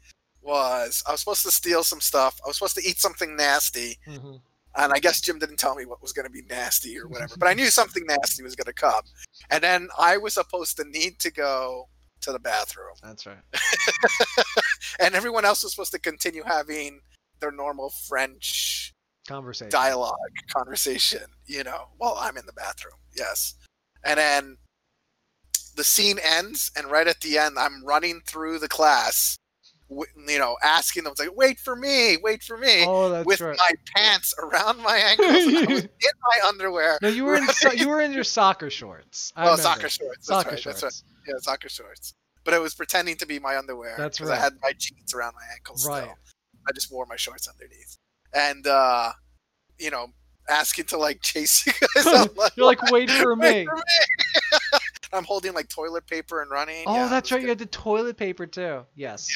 was 0.43 1.03
I 1.07 1.13
was 1.13 1.21
supposed 1.21 1.43
to 1.45 1.51
steal 1.51 1.83
some 1.83 2.01
stuff. 2.01 2.41
I 2.45 2.49
was 2.49 2.57
supposed 2.57 2.77
to 2.77 2.89
eat 2.89 2.99
something 2.99 3.37
nasty. 3.37 3.99
hmm 4.07 4.37
and 4.77 4.93
I 4.93 4.99
guess 5.01 5.21
Jim 5.21 5.39
didn't 5.39 5.57
tell 5.57 5.75
me 5.75 5.87
what 5.87 6.01
was 6.01 6.13
going 6.13 6.27
to 6.27 6.31
be 6.31 6.43
nasty 6.43 6.97
or 6.99 7.09
whatever, 7.09 7.35
but 7.37 7.49
I 7.49 7.55
knew 7.55 7.67
something 7.71 8.05
nasty 8.07 8.45
was 8.45 8.55
going 8.55 8.67
to 8.67 8.73
come. 8.73 9.03
And 9.51 9.63
then 9.63 9.89
I 9.99 10.19
was 10.19 10.35
supposed 10.35 10.77
to 10.77 10.85
need 10.85 11.19
to 11.21 11.33
go 11.33 11.89
to 12.21 12.33
the 12.33 12.39
bathroom, 12.39 12.95
That's 13.03 13.27
right. 13.27 13.39
and 15.01 15.15
everyone 15.15 15.45
else 15.45 15.63
was 15.63 15.73
supposed 15.73 15.93
to 15.93 15.99
continue 15.99 16.43
having 16.45 17.01
their 17.41 17.51
normal 17.51 17.91
French 17.91 18.93
Conversation. 19.27 19.71
dialogue 19.71 20.17
conversation, 20.53 21.23
you 21.47 21.65
know, 21.65 21.89
while 21.99 22.17
I'm 22.19 22.37
in 22.37 22.47
the 22.47 22.53
bathroom. 22.53 22.95
Yes. 23.17 23.55
And 24.05 24.19
then 24.19 24.57
the 25.77 25.85
scene 25.85 26.19
ends, 26.25 26.71
and 26.77 26.91
right 26.91 27.07
at 27.07 27.21
the 27.21 27.39
end, 27.39 27.57
I'm 27.59 27.85
running 27.85 28.21
through 28.27 28.59
the 28.59 28.69
class, 28.69 29.39
w- 29.89 30.11
you 30.27 30.39
know, 30.39 30.57
asking 30.63 31.05
them, 31.05 31.15
like, 31.19 31.35
wait 31.37 31.59
for 31.59 31.77
me, 31.77 32.17
wait 32.23 32.43
for 32.43 32.57
me. 32.57 32.85
Oh, 32.87 33.09
that's 33.11 33.27
with 33.27 33.41
right. 33.41 33.59
my 33.59 33.71
pants 33.95 34.35
around 34.43 34.83
my 34.83 34.97
ankles. 34.97 35.29
and 35.29 35.57
I 35.57 35.73
was 35.73 35.83
in 35.85 35.91
my 36.23 36.49
underwear. 36.49 36.99
No, 37.03 37.09
you 37.09 37.25
were 37.25 37.37
in 37.37 37.47
so, 37.49 37.73
you 37.73 37.89
were 37.89 38.01
in 38.01 38.13
your 38.13 38.25
soccer 38.25 38.71
shorts. 38.71 39.33
I 39.37 39.43
oh, 39.43 39.45
remember. 39.45 39.63
soccer 39.63 39.89
shorts. 39.89 40.27
Soccer 40.27 40.51
right. 40.51 40.59
shorts. 40.61 40.83
Right. 40.83 41.03
Yeah, 41.27 41.35
soccer 41.39 41.69
shorts. 41.69 42.15
But 42.45 42.55
I 42.55 42.59
was 42.59 42.75
pretending 42.75 43.17
to 43.17 43.27
be 43.27 43.39
my 43.39 43.57
underwear. 43.57 43.95
That's 43.99 44.21
right. 44.21 44.39
I 44.39 44.41
had 44.41 44.55
my 44.63 44.73
jeans 44.73 45.13
around 45.13 45.35
my 45.35 45.47
ankles. 45.55 45.87
Right. 45.87 46.05
Still. 46.05 46.15
I 46.69 46.73
just 46.73 46.93
wore 46.93 47.07
my 47.07 47.17
shorts 47.17 47.49
underneath, 47.49 47.97
and 48.35 48.67
uh, 48.67 49.13
you 49.79 49.91
know, 49.91 50.09
asking 50.49 50.85
to 50.87 50.99
like 50.99 51.23
chase 51.23 51.67
you 51.67 51.73
guys. 51.95 52.29
Like, 52.37 52.53
You're 52.57 52.67
like, 52.67 52.91
wait 52.91 53.11
for 53.11 53.35
"Wait 53.37 53.59
me. 53.59 53.65
for 53.67 53.77
me." 53.77 53.83
I'm 55.13 55.25
holding 55.25 55.55
like 55.55 55.69
toilet 55.69 56.07
paper 56.07 56.43
and 56.43 56.51
running. 56.51 56.85
Oh, 56.87 56.95
Yeah, 56.95 57.09
that's 57.09 57.31
right. 57.33 57.39
good. 57.39 57.43
You 57.45 57.49
had 57.49 57.59
the 57.59 57.67
toilet 57.67 58.17
paper 58.17 58.47
too. 58.47 58.85
Yes. 58.95 59.29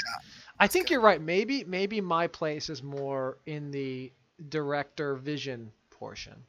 I 0.63 0.69
think 0.69 0.91
you're 0.91 1.01
right. 1.01 1.21
Maybe 1.21 1.65
maybe 1.65 2.01
my 2.01 2.29
place 2.29 2.71
is 2.71 2.85
more 2.85 3.39
in 3.47 3.73
the 3.73 4.13
director 4.49 5.17
vision 5.17 5.73
portion, 5.91 6.41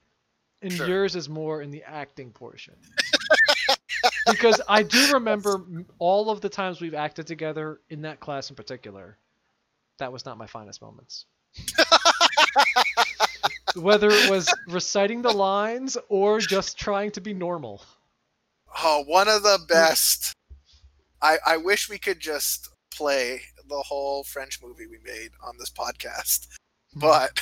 and 0.61 0.71
Sure. 0.71 0.87
yours 0.87 1.15
is 1.15 1.27
more 1.27 1.63
in 1.63 1.71
the 1.71 1.81
acting 1.81 2.31
portion. 2.31 2.75
because 4.27 4.61
I 4.69 4.83
do 4.83 5.13
remember 5.13 5.65
all 5.97 6.29
of 6.29 6.41
the 6.41 6.49
times 6.49 6.79
we've 6.79 6.93
acted 6.93 7.25
together 7.25 7.81
in 7.89 8.03
that 8.03 8.19
class 8.19 8.51
in 8.51 8.55
particular. 8.55 9.17
That 9.97 10.13
was 10.13 10.27
not 10.27 10.37
my 10.37 10.45
finest 10.45 10.79
moments. 10.79 11.25
Whether 13.75 14.11
it 14.11 14.29
was 14.29 14.47
reciting 14.67 15.23
the 15.23 15.33
lines 15.33 15.97
or 16.07 16.37
just 16.37 16.77
trying 16.77 17.09
to 17.13 17.21
be 17.21 17.33
normal. 17.33 17.83
Oh, 18.77 19.05
one 19.07 19.27
of 19.27 19.41
the 19.41 19.57
best. 19.67 20.35
I 21.19 21.39
I 21.43 21.57
wish 21.57 21.89
we 21.89 21.97
could 21.97 22.19
just 22.19 22.69
play 22.91 23.41
the 23.77 23.83
whole 23.83 24.23
French 24.23 24.61
movie 24.61 24.87
we 24.87 24.99
made 25.03 25.31
on 25.45 25.55
this 25.57 25.69
podcast, 25.69 26.47
hmm. 26.93 26.99
but 26.99 27.39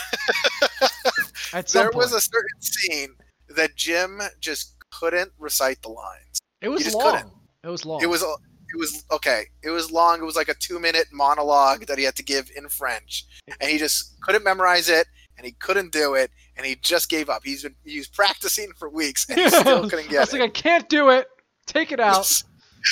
At 1.54 1.70
some 1.70 1.84
there 1.84 1.92
point, 1.92 2.06
was 2.06 2.14
a 2.14 2.22
certain 2.22 2.62
scene 2.62 3.10
that 3.50 3.76
Jim 3.76 4.22
just 4.40 4.76
couldn't 4.92 5.32
recite 5.38 5.82
the 5.82 5.90
lines. 5.90 6.40
it 6.62 6.70
was 6.70 6.94
long. 6.94 7.12
couldn't. 7.12 7.34
It 7.64 7.70
was 7.70 7.86
long. 7.86 8.02
It 8.02 8.08
was 8.08 8.24
it 8.24 8.78
was 8.78 9.04
okay. 9.12 9.46
It 9.64 9.70
was 9.70 9.92
long. 9.92 10.20
It 10.22 10.26
was 10.26 10.36
like 10.36 10.48
a 10.50 10.54
two 10.54 10.80
minute 10.80 11.08
monologue 11.12 11.86
that 11.88 11.98
he 11.98 12.04
had 12.06 12.16
to 12.16 12.24
give 12.24 12.50
in 12.56 12.70
French, 12.70 13.26
and 13.60 13.70
he 13.70 13.78
just 13.78 14.20
couldn't 14.22 14.44
memorize 14.44 14.88
it, 14.90 15.08
and 15.38 15.46
he 15.46 15.52
couldn't 15.54 15.92
do 15.92 16.14
it, 16.16 16.32
and 16.56 16.66
he 16.66 16.76
just 16.82 17.10
gave 17.10 17.30
up. 17.30 17.42
He's 17.44 17.64
been 17.64 17.76
he 17.84 17.98
was 17.98 18.08
practicing 18.08 18.72
for 18.80 18.90
weeks, 18.90 19.26
and 19.30 19.40
he 19.40 19.50
still 19.50 19.90
couldn't 19.90 20.08
I 20.08 20.12
get 20.12 20.20
was 20.22 20.34
it. 20.34 20.40
like, 20.40 20.50
I 20.50 20.54
can't 20.54 20.90
do 20.90 21.10
it. 21.10 21.28
Take 21.68 21.92
it 21.92 22.00
out. 22.00 22.26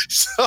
so 0.10 0.46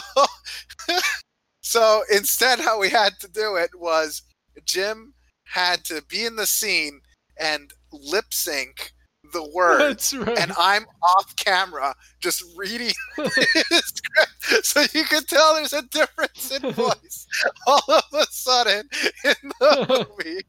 so 1.62 2.02
instead 2.12 2.58
how 2.58 2.78
we 2.78 2.88
had 2.90 3.18
to 3.20 3.28
do 3.28 3.56
it 3.56 3.70
was 3.78 4.22
jim 4.64 5.14
had 5.44 5.84
to 5.84 6.02
be 6.08 6.24
in 6.24 6.36
the 6.36 6.46
scene 6.46 7.00
and 7.38 7.72
lip 7.92 8.26
sync 8.32 8.92
the 9.32 9.48
words 9.54 10.10
That's 10.10 10.14
right. 10.14 10.38
and 10.38 10.52
i'm 10.58 10.84
off 11.02 11.34
camera 11.36 11.94
just 12.20 12.44
reading 12.56 12.92
the 13.16 13.82
script 13.84 14.66
so 14.66 14.80
you 14.92 15.04
can 15.04 15.24
tell 15.24 15.54
there's 15.54 15.72
a 15.72 15.82
difference 15.82 16.50
in 16.50 16.70
voice 16.72 17.26
all 17.66 17.82
of 17.88 18.04
a 18.12 18.26
sudden 18.30 18.88
in 19.24 19.34
the 19.60 20.06
movie 20.10 20.40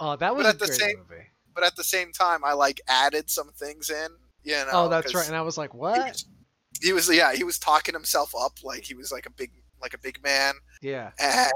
oh, 0.00 0.16
that 0.16 0.34
was 0.34 0.44
but 0.44 0.46
a 0.46 0.48
at 0.50 0.58
the 0.58 0.66
great 0.66 0.78
same- 0.80 0.98
movie. 0.98 1.22
but 1.54 1.64
at 1.64 1.76
the 1.76 1.84
same 1.84 2.12
time 2.12 2.44
i 2.44 2.52
like 2.52 2.80
added 2.88 3.30
some 3.30 3.50
things 3.56 3.88
in 3.88 4.08
you 4.44 4.54
oh, 4.54 4.64
know 4.64 4.70
Oh, 4.84 4.88
that's 4.88 5.12
right. 5.12 5.26
And 5.26 5.34
I 5.34 5.42
was 5.42 5.58
like, 5.58 5.72
he 5.72 5.78
what? 5.78 6.22
He 6.82 6.92
was 6.92 7.08
yeah 7.14 7.32
he 7.34 7.44
was 7.44 7.58
talking 7.58 7.94
himself 7.94 8.34
up 8.38 8.52
like 8.62 8.82
he 8.84 8.94
was 8.94 9.10
like 9.12 9.26
a 9.26 9.30
big 9.30 9.50
like 9.80 9.94
a 9.94 9.98
big 9.98 10.22
man 10.22 10.54
Yeah. 10.82 11.10
and 11.18 11.50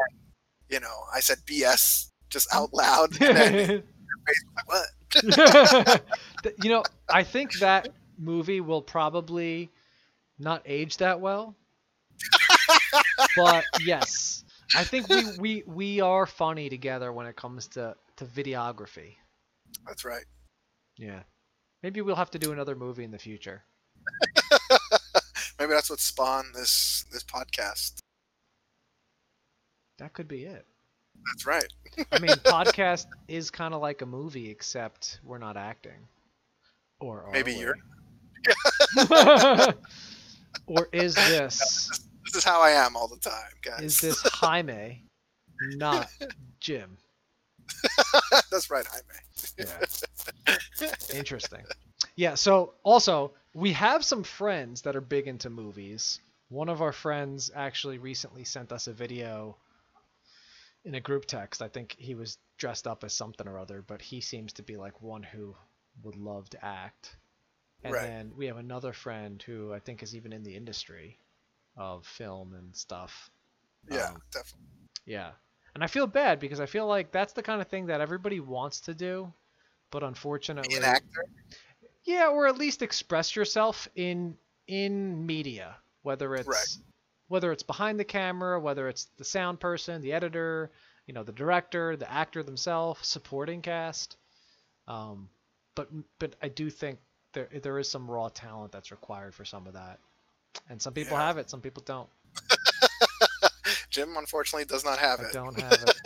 you 0.68 0.80
know 0.80 0.96
i 1.14 1.20
said 1.20 1.38
bs 1.46 2.08
just 2.28 2.46
out 2.54 2.72
loud 2.72 3.10
and 3.20 3.36
then 3.36 3.52
his 3.54 3.68
face 3.68 4.44
was 4.44 4.54
like 4.56 4.68
what 4.68 4.86
you 6.62 6.70
know, 6.70 6.84
I 7.08 7.24
think 7.24 7.54
that 7.58 7.88
movie 8.16 8.60
will 8.60 8.80
probably 8.80 9.70
not 10.38 10.62
age 10.64 10.98
that 10.98 11.20
well. 11.20 11.56
but 13.36 13.64
yes, 13.80 14.44
I 14.76 14.84
think 14.84 15.08
we, 15.08 15.24
we 15.38 15.62
we 15.66 16.00
are 16.00 16.26
funny 16.26 16.68
together 16.68 17.12
when 17.12 17.26
it 17.26 17.34
comes 17.34 17.66
to 17.68 17.96
to 18.18 18.24
videography. 18.24 19.16
that's 19.84 20.04
right 20.04 20.24
Yeah. 20.96 21.22
Maybe 21.82 22.00
we'll 22.02 22.14
have 22.14 22.30
to 22.30 22.38
do 22.38 22.52
another 22.52 22.76
movie 22.76 23.02
in 23.02 23.10
the 23.10 23.18
future. 23.18 23.64
Maybe 25.60 25.72
that's 25.72 25.90
what 25.90 26.00
spawned 26.00 26.48
this 26.54 27.04
this 27.12 27.22
podcast 27.22 27.98
That 29.98 30.12
could 30.14 30.26
be 30.28 30.44
it. 30.44 30.66
That's 31.32 31.44
right. 31.46 31.66
I 32.10 32.18
mean, 32.18 32.30
podcast 32.44 33.06
is 33.28 33.50
kind 33.50 33.74
of 33.74 33.82
like 33.82 34.00
a 34.02 34.06
movie, 34.06 34.48
except 34.50 35.20
we're 35.22 35.36
not 35.38 35.56
acting. 35.58 36.08
Or 37.00 37.28
Maybe 37.32 37.52
we? 37.52 37.60
you're- 37.60 37.78
or 40.66 40.88
is 40.92 41.14
this 41.28 41.58
This 42.24 42.36
is 42.36 42.44
how 42.44 42.62
I 42.62 42.70
am 42.70 42.96
all 42.96 43.08
the 43.08 43.18
time, 43.18 43.52
guys. 43.62 43.82
is 43.82 44.00
this 44.00 44.22
Jaime, 44.22 45.04
not 45.76 46.08
Jim? 46.60 46.96
That's 48.50 48.70
right, 48.70 48.86
Jaime. 48.86 49.20
Yeah. 49.58 50.86
Interesting. 51.14 51.64
Yeah, 52.16 52.34
so 52.34 52.74
also, 52.82 53.32
we 53.54 53.72
have 53.72 54.04
some 54.04 54.24
friends 54.24 54.82
that 54.82 54.96
are 54.96 55.00
big 55.00 55.26
into 55.28 55.50
movies. 55.50 56.20
One 56.48 56.68
of 56.68 56.82
our 56.82 56.92
friends 56.92 57.50
actually 57.54 57.98
recently 57.98 58.44
sent 58.44 58.72
us 58.72 58.86
a 58.88 58.92
video 58.92 59.56
in 60.84 60.94
a 60.94 61.00
group 61.00 61.26
text. 61.26 61.62
I 61.62 61.68
think 61.68 61.96
he 61.98 62.14
was 62.14 62.38
dressed 62.58 62.86
up 62.86 63.04
as 63.04 63.12
something 63.14 63.46
or 63.48 63.58
other, 63.58 63.82
but 63.82 64.02
he 64.02 64.20
seems 64.20 64.52
to 64.54 64.62
be 64.62 64.76
like 64.76 65.00
one 65.02 65.22
who 65.22 65.56
would 66.02 66.16
love 66.16 66.48
to 66.50 66.64
act. 66.64 67.16
And 67.84 67.94
Right. 67.94 68.02
then 68.02 68.32
we 68.36 68.46
have 68.46 68.56
another 68.58 68.92
friend 68.92 69.42
who 69.42 69.72
I 69.72 69.80
think 69.80 70.02
is 70.02 70.14
even 70.16 70.32
in 70.32 70.42
the 70.44 70.56
industry 70.56 71.18
of 71.76 72.06
film 72.06 72.54
and 72.54 72.74
stuff. 72.76 73.30
Yeah, 73.88 74.08
Um, 74.08 74.22
definitely. 74.32 74.66
yeah. 75.06 75.32
And 75.74 75.84
I 75.84 75.88
feel 75.88 76.06
bad 76.06 76.40
because 76.40 76.60
I 76.60 76.66
feel 76.66 76.86
like 76.86 77.12
that's 77.12 77.32
the 77.34 77.42
kind 77.42 77.60
of 77.60 77.68
thing 77.68 77.86
that 77.86 78.00
everybody 78.00 78.40
wants 78.40 78.80
to 78.82 78.94
do, 78.94 79.32
but 79.90 80.02
unfortunately 80.02 80.74
Be 80.74 80.76
an 80.76 80.84
actor. 80.84 81.24
Yeah, 82.04 82.28
or 82.28 82.46
at 82.46 82.58
least 82.58 82.82
express 82.82 83.34
yourself 83.36 83.88
in 83.94 84.36
in 84.66 85.26
media, 85.26 85.76
whether 86.02 86.34
it's 86.36 86.46
Right. 86.48 86.84
whether 87.28 87.52
it's 87.52 87.62
behind 87.62 87.98
the 87.98 88.04
camera, 88.04 88.58
whether 88.60 88.88
it's 88.88 89.06
the 89.16 89.24
sound 89.24 89.60
person, 89.60 90.00
the 90.02 90.12
editor, 90.12 90.70
you 91.06 91.14
know, 91.14 91.22
the 91.22 91.32
director, 91.32 91.96
the 91.96 92.10
actor 92.10 92.42
themselves, 92.42 93.06
supporting 93.06 93.62
cast. 93.62 94.16
Um, 94.88 95.28
but 95.74 95.88
but 96.18 96.36
I 96.42 96.48
do 96.48 96.70
think 96.70 96.98
there 97.32 97.48
there 97.62 97.78
is 97.78 97.88
some 97.88 98.10
raw 98.10 98.28
talent 98.28 98.72
that's 98.72 98.90
required 98.90 99.34
for 99.34 99.44
some 99.44 99.66
of 99.66 99.74
that, 99.74 99.98
and 100.68 100.80
some 100.80 100.92
people 100.94 101.16
Yeah. 101.16 101.26
have 101.26 101.38
it, 101.38 101.50
some 101.50 101.60
people 101.60 101.82
don't. 101.86 102.08
Jim, 103.90 104.16
unfortunately, 104.16 104.64
does 104.64 104.84
not 104.84 104.98
have 104.98 105.20
I 105.20 105.24
it. 105.24 105.32
don't 105.32 105.54
have 105.60 105.82
it. 105.82 105.96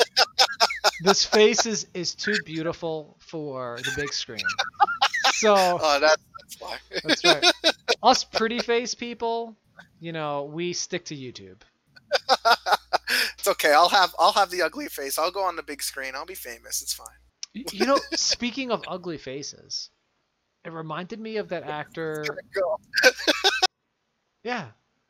this 1.04 1.24
face 1.24 1.66
is 1.66 1.86
is 1.94 2.14
too 2.14 2.36
beautiful 2.44 3.16
for 3.20 3.78
the 3.84 3.92
big 3.96 4.12
screen. 4.12 4.44
So 5.44 5.54
Oh, 5.82 6.00
that, 6.00 6.18
that's 6.40 6.60
why. 6.60 6.76
That's 7.04 7.24
right. 7.24 7.44
Us 8.02 8.24
pretty 8.24 8.58
face 8.60 8.94
people, 8.94 9.56
you 10.00 10.12
know, 10.12 10.44
we 10.44 10.72
stick 10.72 11.04
to 11.06 11.14
YouTube. 11.14 11.60
it's 13.34 13.48
okay. 13.48 13.72
I'll 13.72 13.88
have 13.88 14.14
I'll 14.18 14.32
have 14.32 14.50
the 14.50 14.62
ugly 14.62 14.88
face. 14.88 15.18
I'll 15.18 15.30
go 15.30 15.42
on 15.42 15.56
the 15.56 15.62
big 15.62 15.82
screen. 15.82 16.12
I'll 16.14 16.26
be 16.26 16.34
famous. 16.34 16.80
It's 16.80 16.94
fine. 16.94 17.06
You 17.72 17.86
know, 17.86 18.00
speaking 18.14 18.70
of 18.70 18.82
ugly 18.88 19.18
faces, 19.18 19.90
it 20.64 20.72
reminded 20.72 21.20
me 21.20 21.36
of 21.36 21.48
that 21.50 21.64
actor. 21.64 22.24
Yeah, 24.42 24.66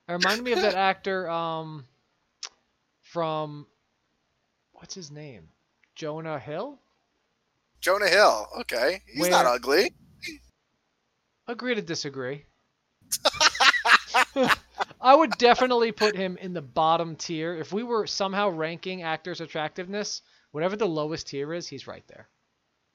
it 0.09 0.13
reminded 0.13 0.45
me 0.45 0.53
of 0.53 0.61
that 0.61 0.75
actor 0.75 1.29
um, 1.29 1.85
from 3.03 3.67
what's 4.73 4.95
his 4.95 5.11
name, 5.11 5.49
Jonah 5.95 6.39
Hill. 6.39 6.79
Jonah 7.81 8.09
Hill. 8.09 8.47
Okay, 8.61 9.03
he's 9.13 9.29
not 9.31 9.47
ugly. 9.47 9.93
Agree 11.47 11.75
to 11.75 11.83
disagree. 11.83 12.47
I 15.01 15.15
would 15.15 15.33
definitely 15.39 15.93
put 15.93 16.17
him 16.17 16.39
in 16.39 16.53
the 16.55 16.63
bottom 16.63 17.17
tier. 17.17 17.55
If 17.55 17.73
we 17.73 17.83
were 17.83 18.07
somehow 18.07 18.49
ranking 18.49 19.03
actors' 19.03 19.41
attractiveness, 19.41 20.23
whatever 20.53 20.77
the 20.77 20.89
lowest 20.89 21.29
tier 21.29 21.53
is, 21.53 21.69
he's 21.69 21.87
right 21.87 22.07
there. 22.09 22.29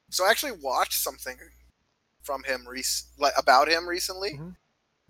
So 0.10 0.26
I 0.26 0.32
actually 0.32 0.54
watched 0.64 0.94
something 0.94 1.38
from 2.24 2.44
him 2.44 2.68
rec- 2.68 2.86
like 3.20 3.34
about 3.38 3.70
him 3.70 3.88
recently. 3.88 4.32
Mhm. 4.32 4.56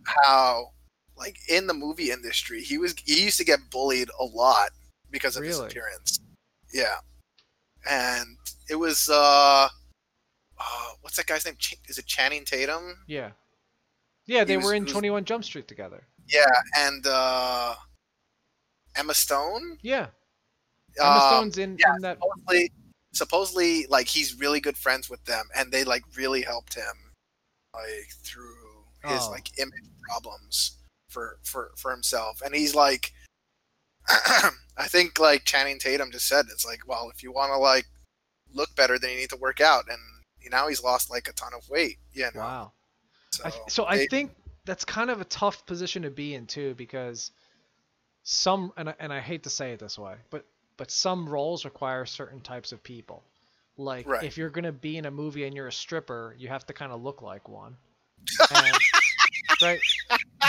How 0.06 0.72
like 1.16 1.38
in 1.50 1.68
the 1.68 1.74
movie 1.74 2.12
industry, 2.12 2.64
he 2.64 2.78
was 2.78 2.96
he 3.06 3.24
used 3.24 3.38
to 3.38 3.46
get 3.46 3.70
bullied 3.70 4.10
a 4.20 4.24
lot 4.24 4.72
because 5.12 5.36
of 5.38 5.44
his 5.44 5.60
appearance. 5.60 6.20
Yeah, 6.74 6.98
and 7.90 8.38
it 8.70 8.76
was 8.76 9.10
uh, 9.10 9.70
uh 10.60 10.89
what's 11.01 11.16
that 11.18 11.26
guy's 11.26 11.45
name? 11.45 11.55
Ch- 11.57 11.76
is 11.88 11.97
it 11.97 12.05
Channing 12.05 12.45
Tatum? 12.45 12.97
Yeah. 13.07 13.32
Yeah, 14.26 14.43
they 14.43 14.57
was- 14.57 14.66
were 14.66 14.74
in 14.76 14.84
was- 14.84 14.91
21 14.91 15.26
Jump 15.26 15.43
Street 15.43 15.68
together. 15.68 16.03
Yeah, 16.28 16.45
and 16.78 17.05
uh, 17.07 17.74
Emma 18.95 19.14
Stone. 19.16 19.80
Yeah. 19.82 20.07
Emma 20.99 21.10
Um, 21.10 21.20
Stone's 21.51 21.57
in, 21.57 21.78
yeah, 21.80 21.95
in 21.95 22.01
that. 22.01 22.18
supposedly, 22.20 22.72
supposedly, 23.14 23.88
like 23.88 24.07
he's 24.07 24.36
really 24.36 24.60
good 24.60 24.78
friends 24.78 25.10
with 25.10 25.24
them, 25.26 25.47
and 25.55 25.72
they 25.72 25.84
like 25.84 26.03
really 26.16 26.41
helped 26.43 26.76
him, 26.76 27.14
like 27.74 28.10
through 28.24 28.86
his 29.05 29.22
Oh. 29.24 29.32
like 29.32 29.57
image 29.60 29.89
problems 30.07 30.78
for 31.10 31.39
for 31.43 31.72
for 31.78 31.89
himself. 31.91 32.41
And 32.43 32.53
he's 32.53 32.76
like, 32.76 33.12
I 34.07 34.88
think 34.88 35.20
like 35.20 35.45
Channing 35.45 35.80
Tatum 35.80 36.12
just 36.12 36.28
said, 36.28 36.45
it's 36.51 36.66
like, 36.66 36.88
well, 36.88 37.10
if 37.14 37.24
you 37.24 37.32
want 37.32 37.51
to 37.53 37.57
like 37.57 37.86
look 38.53 38.76
better, 38.76 38.99
then 38.99 39.12
you 39.12 39.18
need 39.18 39.30
to 39.32 39.38
work 39.38 39.62
out, 39.62 39.86
and 39.89 39.99
now 40.52 40.68
he's 40.68 40.84
lost 40.84 41.10
like 41.10 41.28
a 41.28 41.34
ton 41.34 41.52
of 41.56 41.68
weight. 41.70 41.98
You 42.14 42.30
know, 42.34 42.40
Wow. 42.42 42.72
so, 43.32 43.44
I, 43.46 43.52
so 43.68 43.86
I 43.86 43.98
they- 43.98 44.08
think 44.08 44.32
that's 44.66 44.86
kind 44.86 45.10
of 45.10 45.22
a 45.22 45.26
tough 45.26 45.66
position 45.66 46.04
to 46.04 46.10
be 46.12 46.36
in 46.36 46.46
too, 46.46 46.76
because 46.76 47.32
some 48.24 48.72
and 48.78 48.90
I, 48.90 48.94
and 49.00 49.12
I 49.14 49.20
hate 49.20 49.44
to 49.44 49.50
say 49.50 49.72
it 49.74 49.80
this 49.80 49.98
way, 49.98 50.16
but 50.30 50.46
but 50.78 50.92
some 50.92 51.28
roles 51.28 51.66
require 51.66 52.06
certain 52.06 52.40
types 52.42 52.72
of 52.72 52.82
people. 52.84 53.24
Like 53.78 54.08
Right. 54.08 54.24
if 54.24 54.38
you're 54.38 54.50
gonna 54.50 54.72
be 54.72 54.98
in 54.98 55.06
a 55.06 55.12
movie 55.12 55.46
and 55.46 55.56
you're 55.56 55.68
a 55.68 55.72
stripper, 55.72 56.36
you 56.38 56.48
have 56.50 56.66
to 56.68 56.74
kind 56.74 56.92
of 56.92 57.02
look 57.02 57.22
like 57.22 57.48
one. 57.50 57.76
And, 58.54 58.78
right? 59.62 59.80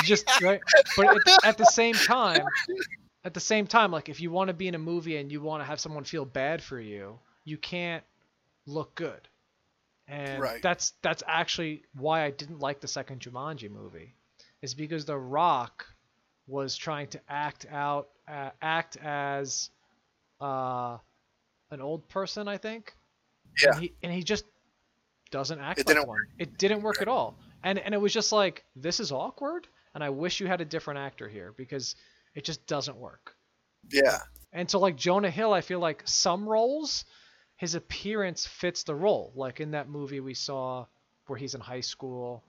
Just 0.05 0.26
right. 0.43 0.61
But 0.97 1.07
at 1.07 1.24
the, 1.24 1.41
at 1.45 1.59
the 1.59 1.64
same 1.66 1.95
time, 1.95 2.43
at 3.24 3.34
the 3.34 3.41
same 3.41 3.66
time, 3.66 3.91
like 3.93 4.09
if 4.09 4.20
you 4.20 4.30
want 4.30 4.49
to 4.49 4.55
be 4.55 4.68
in 4.68 4.74
a 4.74 4.78
movie 4.78 5.16
and 5.16 5.30
you 5.32 5.41
want 5.41 5.62
to 5.62 5.64
have 5.64 5.80
someone 5.80 6.05
feel 6.05 6.24
bad 6.24 6.62
for 6.62 6.78
you, 6.80 7.18
you 7.45 7.57
can't 7.57 8.05
look 8.66 8.95
good. 8.95 9.28
And 10.11 10.42
Right. 10.42 10.62
that's 10.62 10.92
that's 11.02 11.22
actually 11.26 11.84
why 11.94 12.24
I 12.24 12.30
didn't 12.30 12.61
like 12.61 12.80
the 12.80 12.88
second 12.88 13.20
Jumanji 13.20 13.70
movie, 13.70 14.14
is 14.62 14.74
because 14.74 15.06
The 15.06 15.16
Rock 15.18 15.86
was 16.48 16.76
trying 16.76 17.08
to 17.08 17.20
act 17.28 17.66
out 17.70 18.11
uh, 18.28 18.50
act 18.62 18.96
as 18.98 19.70
uh, 20.40 20.98
an 21.70 21.80
old 21.80 22.08
person, 22.08 22.48
I 22.48 22.58
think. 22.58 22.94
Yeah. 23.62 23.72
And 23.72 23.82
he, 23.82 23.92
and 24.02 24.12
he 24.12 24.22
just 24.24 24.44
doesn't 25.30 25.61
act 25.61 25.80
It 25.80 25.86
like 25.86 25.96
didn't 25.96 26.08
one. 26.08 26.26
It 26.38 26.58
didn't 26.58 26.82
work 26.82 27.02
at 27.02 27.08
all. 27.08 27.38
And 27.62 27.78
and 27.78 27.94
it 27.94 27.98
was 27.98 28.12
just 28.12 28.32
like 28.32 28.64
this 28.76 29.00
is 29.00 29.12
awkward, 29.12 29.68
and 29.94 30.02
I 30.04 30.11
wish 30.11 30.40
you 30.40 30.46
had 30.48 30.61
a 30.61 30.66
different 30.66 31.00
actor 31.00 31.28
here 31.28 31.52
because 31.56 31.96
it 32.34 32.44
just 32.44 32.66
doesn't 32.66 32.96
work. 32.96 33.36
yeah, 33.90 34.18
And 34.52 34.70
so 34.70 34.78
like 34.80 34.96
Jonah 34.96 35.30
Hill, 35.30 35.52
I 35.52 35.61
feel 35.62 35.80
like 35.80 36.02
some 36.06 36.48
roles, 36.48 37.04
his 37.61 37.74
appearance 37.74 38.46
fits 38.46 38.84
the 38.84 38.94
role. 38.94 39.32
Like 39.34 39.61
in 39.61 39.72
that 39.72 39.86
movie 39.90 40.20
we 40.20 40.32
saw 40.32 40.86
where 41.26 41.38
he's 41.38 41.54
in 41.54 41.61
high 41.61 41.82
school 41.82 42.42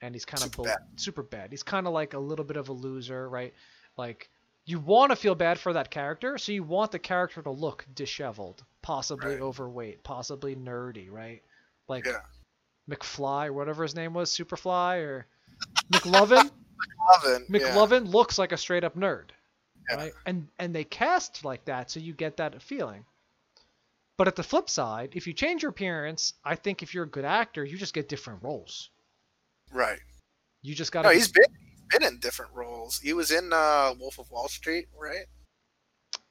and 0.00 0.14
he's 0.14 0.24
kind 0.24 0.42
of 0.42 0.48
Super 0.54 0.62
bad. 0.62 0.78
super 0.96 1.22
bad. 1.22 1.50
He's 1.50 1.62
kind 1.62 1.86
of 1.86 1.92
like 1.92 2.14
a 2.14 2.18
little 2.18 2.44
bit 2.44 2.56
of 2.56 2.70
a 2.70 2.72
loser, 2.72 3.28
right? 3.28 3.52
Like 3.98 4.30
you 4.64 4.80
want 4.80 5.10
to 5.10 5.16
feel 5.16 5.34
bad 5.34 5.58
for 5.58 5.74
that 5.74 5.90
character, 5.90 6.38
so 6.38 6.52
you 6.52 6.62
want 6.62 6.90
the 6.90 6.98
character 6.98 7.42
to 7.42 7.50
look 7.50 7.84
disheveled, 7.94 8.64
possibly 8.80 9.32
Right. 9.34 9.42
overweight, 9.42 10.02
possibly 10.02 10.56
nerdy, 10.56 11.10
right? 11.10 11.42
Like 11.86 12.06
yeah. 12.06 12.20
McFly 12.90 13.48
or 13.48 13.52
whatever 13.52 13.82
his 13.82 13.94
name 13.94 14.14
was, 14.14 14.30
Superfly 14.34 15.02
or 15.02 15.26
McLovin. 15.92 16.50
Lovin, 17.24 17.46
yeah. 17.50 17.58
McLovin 17.60 18.06
looks 18.08 18.38
like 18.38 18.52
a 18.52 18.56
straight 18.56 18.84
up 18.84 18.96
nerd, 18.96 19.30
Yeah. 19.90 19.96
right? 19.96 20.12
And 20.24 20.48
and 20.58 20.74
they 20.74 20.84
cast 20.84 21.44
like 21.44 21.66
that, 21.66 21.90
so 21.90 22.00
you 22.00 22.14
get 22.14 22.38
that 22.38 22.60
feeling. 22.62 23.04
But 24.18 24.28
at 24.28 24.36
the 24.36 24.42
flip 24.42 24.70
side, 24.70 25.10
if 25.14 25.26
you 25.26 25.32
change 25.34 25.62
your 25.62 25.70
appearance, 25.70 26.34
I 26.44 26.54
think 26.54 26.82
if 26.82 26.94
you're 26.94 27.04
a 27.04 27.08
good 27.08 27.24
actor, 27.26 27.64
you 27.64 27.76
just 27.76 27.92
get 27.94 28.08
different 28.08 28.42
roles. 28.42 28.90
Right. 29.72 29.98
You 30.62 30.74
just 30.74 30.90
got 30.92 31.02
No, 31.02 31.10
to. 31.10 31.14
he's 31.14 31.28
been 31.30 31.44
he's 31.60 31.98
been 32.00 32.02
in 32.08 32.18
different 32.20 32.52
roles. 32.54 32.98
He 32.98 33.12
was 33.12 33.30
in 33.30 33.52
uh, 33.52 33.94
Wolf 34.00 34.18
of 34.18 34.30
Wall 34.30 34.48
Street, 34.48 34.86
right? 34.98 35.26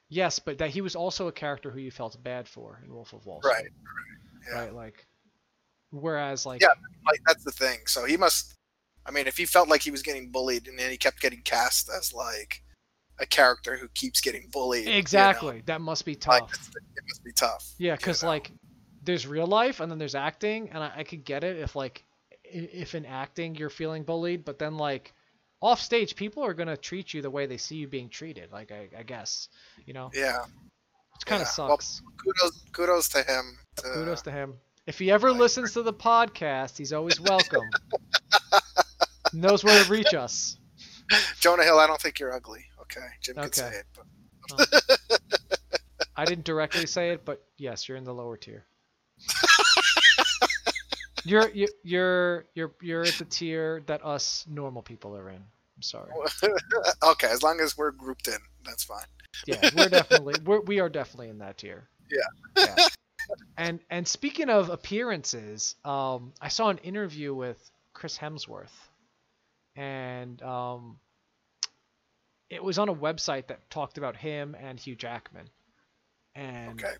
yes, 0.08 0.38
but 0.38 0.58
that 0.58 0.70
he 0.70 0.80
was 0.80 0.94
also 0.94 1.26
a 1.26 1.32
character 1.32 1.68
who 1.70 1.80
you 1.80 1.90
felt 1.90 2.22
bad 2.22 2.46
for 2.48 2.80
in 2.84 2.92
Wolf 2.94 3.12
of 3.12 3.24
Wall 3.26 3.40
Street. 3.42 3.52
Right. 3.54 3.66
Yeah. 4.48 4.58
Right. 4.60 4.72
Like, 4.74 5.06
whereas 5.90 6.46
like 6.46 6.60
Yeah. 6.60 6.68
Like 7.06 7.20
that's 7.26 7.44
the 7.44 7.52
thing. 7.52 7.78
So 7.86 8.04
he 8.04 8.16
must. 8.16 8.54
I 9.04 9.12
mean, 9.12 9.28
if 9.28 9.36
he 9.36 9.44
felt 9.44 9.68
like 9.68 9.82
he 9.82 9.92
was 9.92 10.02
getting 10.02 10.30
bullied, 10.32 10.66
and 10.66 10.76
then 10.78 10.90
he 10.90 10.96
kept 10.96 11.20
getting 11.20 11.40
cast 11.42 11.88
as 11.88 12.12
like 12.12 12.62
a 13.18 13.26
character 13.26 13.76
who 13.76 13.88
keeps 13.88 14.20
getting 14.20 14.48
bullied. 14.52 14.84
you 14.86 14.92
know, 14.92 14.98
exactly 14.98 15.62
that 15.66 15.80
must 15.80 16.04
be 16.04 16.14
tough. 16.14 16.40
like 16.42 16.50
it 16.96 17.04
must 17.08 17.24
be 17.24 17.32
tough. 17.32 17.72
Yeah, 17.78 17.92
you 17.92 17.96
because 17.96 18.22
know? 18.22 18.28
like 18.28 18.52
there's 19.02 19.26
real 19.26 19.46
life 19.46 19.80
and 19.80 19.90
then 19.90 19.98
there's 19.98 20.14
acting, 20.14 20.68
and 20.72 20.82
I, 20.82 20.92
I 20.98 21.04
could 21.04 21.24
get 21.24 21.44
it 21.44 21.56
if 21.58 21.74
like 21.76 22.04
if 22.44 22.94
in 22.94 23.04
acting 23.06 23.54
you're 23.56 23.70
feeling 23.70 24.02
bullied, 24.04 24.44
but 24.44 24.58
then 24.58 24.76
like 24.76 25.12
off 25.60 25.80
stage 25.80 26.14
people 26.16 26.44
are 26.44 26.54
gonna 26.54 26.76
treat 26.76 27.14
you 27.14 27.22
the 27.22 27.30
way 27.30 27.46
they 27.46 27.56
see 27.56 27.76
you 27.76 27.88
being 27.88 28.08
treated. 28.08 28.52
Like 28.52 28.70
I, 28.72 28.88
I 28.98 29.02
guess 29.02 29.48
you 29.86 29.94
know. 29.94 30.10
Yeah. 30.14 30.42
which 31.14 31.24
kind 31.26 31.40
of 31.42 31.48
Yeah, 31.56 31.64
well, 31.66 31.78
sucks. 31.78 32.02
Kudos, 32.22 32.64
kudos 32.72 33.08
to 33.10 33.22
him. 33.22 33.56
To, 33.76 33.82
Kudos 33.94 34.22
to 34.22 34.30
him. 34.30 34.54
If 34.86 34.98
he 34.98 35.10
ever 35.10 35.30
Like- 35.32 35.40
listens 35.40 35.72
to 35.72 35.82
the 35.82 35.92
podcast, 35.92 36.76
he's 36.78 36.92
always 36.92 37.18
welcome. 37.20 37.64
Knows 39.32 39.64
where 39.64 39.82
to 39.82 39.90
reach 39.90 40.14
us. 40.14 40.56
Jonah 41.40 41.64
Hill. 41.64 41.78
I 41.78 41.86
don't 41.86 42.00
think 42.00 42.18
you're 42.20 42.32
ugly. 42.32 42.64
Okay, 42.90 43.06
Jim 43.20 43.38
Okay. 43.38 43.50
say 43.52 43.80
it, 43.80 43.86
but 43.94 44.06
I 46.16 46.24
didn't 46.24 46.44
directly 46.44 46.86
say 46.86 47.10
it, 47.10 47.24
but 47.24 47.42
yes, 47.58 47.88
you're 47.88 47.98
in 47.98 48.04
the 48.04 48.14
lower 48.14 48.36
tier. 48.36 48.64
you're 51.24 51.48
you- 51.50 51.68
you're 51.82 52.46
you're 52.54 52.72
you're 52.80 53.02
at 53.02 53.14
the 53.14 53.24
tier 53.24 53.82
that 53.86 54.04
us 54.04 54.44
normal 54.48 54.82
people 54.82 55.16
are 55.16 55.28
in. 55.30 55.42
I'm 55.76 55.82
sorry. 55.82 56.10
okay. 57.02 57.26
As 57.28 57.42
long 57.42 57.60
as 57.60 57.76
we're 57.76 57.90
grouped 57.90 58.28
in, 58.28 58.38
that's 58.64 58.84
fine. 58.84 59.04
Yeah, 59.46 59.68
we're 59.76 59.88
definitely 59.88 60.34
we're, 60.44 60.60
we 60.60 60.80
are 60.80 60.88
definitely 60.88 61.28
in 61.28 61.38
that 61.38 61.58
tier. 61.58 61.88
Yeah. 62.10 62.20
yeah. 62.56 62.86
And 63.58 63.80
and 63.90 64.06
speaking 64.06 64.48
of 64.48 64.70
appearances, 64.70 65.74
um, 65.84 66.32
I 66.40 66.48
saw 66.48 66.68
an 66.68 66.78
interview 66.78 67.34
with 67.34 67.58
Chris 67.92 68.16
Hemsworth, 68.16 68.72
and 69.74 70.40
um, 70.42 70.98
it 72.50 72.62
was 72.62 72.78
on 72.78 72.88
a 72.88 72.94
website 72.94 73.48
that 73.48 73.68
talked 73.70 73.98
about 73.98 74.16
him 74.16 74.54
and 74.58 74.78
Hugh 74.78 74.96
Jackman. 74.96 75.48
And 76.34 76.82
Okay. 76.82 76.94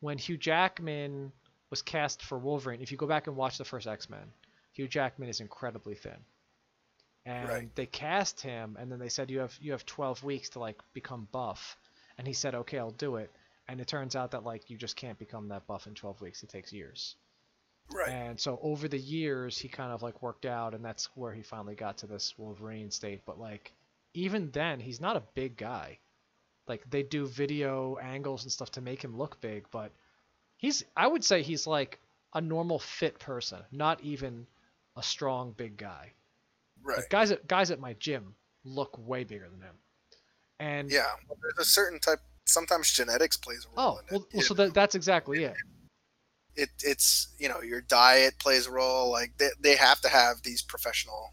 when 0.00 0.18
Hugh 0.18 0.36
Jackman 0.36 1.32
was 1.70 1.82
cast 1.82 2.22
for 2.22 2.38
Wolverine, 2.38 2.80
if 2.82 2.90
you 2.90 2.98
go 2.98 3.06
back 3.06 3.26
and 3.26 3.36
watch 3.36 3.58
the 3.58 3.64
first 3.64 3.86
X 3.86 4.10
Men, 4.10 4.32
Hugh 4.72 4.88
Jackman 4.88 5.28
is 5.28 5.40
incredibly 5.40 5.94
thin. 5.94 6.24
And 7.26 7.48
Right. 7.48 7.74
they 7.76 7.86
cast 7.86 8.40
him, 8.40 8.76
and 8.78 8.90
then 8.90 8.98
they 8.98 9.08
said 9.08 9.30
you 9.30 9.40
have 9.40 9.56
you 9.60 9.72
have 9.72 9.84
12 9.86 10.24
weeks 10.24 10.50
to 10.50 10.58
like 10.58 10.80
become 10.94 11.28
buff, 11.30 11.76
and 12.18 12.26
he 12.26 12.32
said 12.32 12.54
okay 12.54 12.78
I'll 12.78 12.90
do 12.90 13.16
it, 13.16 13.30
and 13.68 13.80
it 13.80 13.86
turns 13.88 14.16
out 14.16 14.30
that 14.32 14.42
like 14.42 14.70
you 14.70 14.76
just 14.78 14.96
can't 14.96 15.18
become 15.18 15.48
that 15.48 15.66
buff 15.66 15.86
in 15.86 15.94
12 15.94 16.20
weeks. 16.20 16.42
It 16.42 16.48
takes 16.48 16.72
years. 16.72 17.16
Right. 17.92 18.08
And 18.08 18.40
so 18.40 18.58
over 18.62 18.88
the 18.88 18.98
years, 18.98 19.58
he 19.58 19.68
kind 19.68 19.92
of 19.92 20.02
like 20.02 20.22
worked 20.22 20.46
out, 20.46 20.74
and 20.74 20.84
that's 20.84 21.06
where 21.16 21.32
he 21.34 21.42
finally 21.42 21.74
got 21.74 21.98
to 21.98 22.06
this 22.06 22.38
Wolverine 22.38 22.90
state. 22.90 23.22
But 23.26 23.38
like, 23.38 23.72
even 24.14 24.50
then, 24.50 24.80
he's 24.80 25.00
not 25.00 25.16
a 25.16 25.22
big 25.34 25.56
guy. 25.56 25.98
Like 26.66 26.88
they 26.88 27.02
do 27.02 27.26
video 27.26 27.96
angles 27.96 28.44
and 28.44 28.52
stuff 28.52 28.70
to 28.72 28.80
make 28.80 29.02
him 29.02 29.16
look 29.16 29.40
big, 29.40 29.66
but 29.70 29.92
he's 30.56 30.84
I 30.96 31.06
would 31.06 31.24
say 31.24 31.42
he's 31.42 31.66
like 31.66 31.98
a 32.34 32.40
normal 32.40 32.78
fit 32.78 33.18
person, 33.18 33.58
not 33.72 34.00
even 34.02 34.46
a 34.96 35.02
strong 35.02 35.52
big 35.52 35.76
guy. 35.76 36.12
Right. 36.82 36.98
Like 36.98 37.10
guys 37.10 37.30
at 37.32 37.46
guys 37.48 37.70
at 37.70 37.80
my 37.80 37.94
gym 37.94 38.34
look 38.64 38.96
way 38.98 39.24
bigger 39.24 39.48
than 39.48 39.60
him. 39.60 39.74
And 40.60 40.90
Yeah. 40.90 41.06
Well, 41.28 41.38
there's 41.42 41.66
a 41.66 41.68
certain 41.68 41.98
type. 41.98 42.20
Sometimes 42.46 42.92
genetics 42.92 43.36
plays 43.36 43.66
a 43.66 43.76
role 43.76 43.88
oh 43.88 43.98
in 43.98 44.04
it. 44.04 44.12
well, 44.12 44.26
well 44.34 44.42
so 44.42 44.54
that, 44.54 44.74
that's 44.74 44.94
exactly 44.94 45.44
it. 45.44 45.54
it 46.56 46.68
it's 46.82 47.28
you 47.38 47.48
know 47.48 47.62
your 47.62 47.80
diet 47.80 48.38
plays 48.38 48.66
a 48.66 48.70
role 48.70 49.10
like 49.10 49.36
they, 49.38 49.50
they 49.60 49.76
have 49.76 50.00
to 50.00 50.08
have 50.08 50.42
these 50.42 50.62
professional 50.62 51.32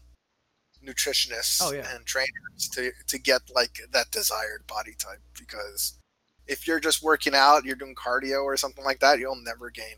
nutritionists 0.88 1.60
Oh, 1.62 1.72
yeah. 1.72 1.86
and 1.94 2.06
trainers 2.06 2.68
to 2.72 2.92
to 3.06 3.18
get 3.18 3.42
like 3.54 3.80
that 3.92 4.10
desired 4.10 4.66
body 4.66 4.94
type 4.98 5.20
because 5.38 5.98
if 6.46 6.66
you're 6.66 6.80
just 6.80 7.02
working 7.02 7.34
out 7.34 7.64
you're 7.64 7.76
doing 7.76 7.94
cardio 7.94 8.42
or 8.44 8.56
something 8.56 8.84
like 8.84 9.00
that 9.00 9.18
you'll 9.18 9.36
never 9.36 9.70
gain 9.70 9.96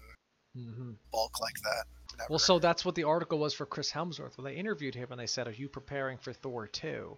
mm-hmm. 0.56 0.92
bulk 1.12 1.40
like 1.40 1.60
that 1.62 1.84
never. 2.20 2.30
Well, 2.30 2.38
so 2.38 2.58
that's 2.58 2.84
what 2.84 2.94
the 2.94 3.04
article 3.04 3.38
was 3.38 3.54
for 3.54 3.66
Chris 3.66 3.90
Hemsworth 3.90 4.36
when 4.36 4.44
they 4.44 4.54
interviewed 4.54 4.94
him 4.94 5.08
and 5.10 5.20
they 5.20 5.26
said, 5.26 5.48
"Are 5.48 5.52
you 5.52 5.68
preparing 5.68 6.18
for 6.18 6.32
Thor 6.32 6.66
2? 6.66 7.16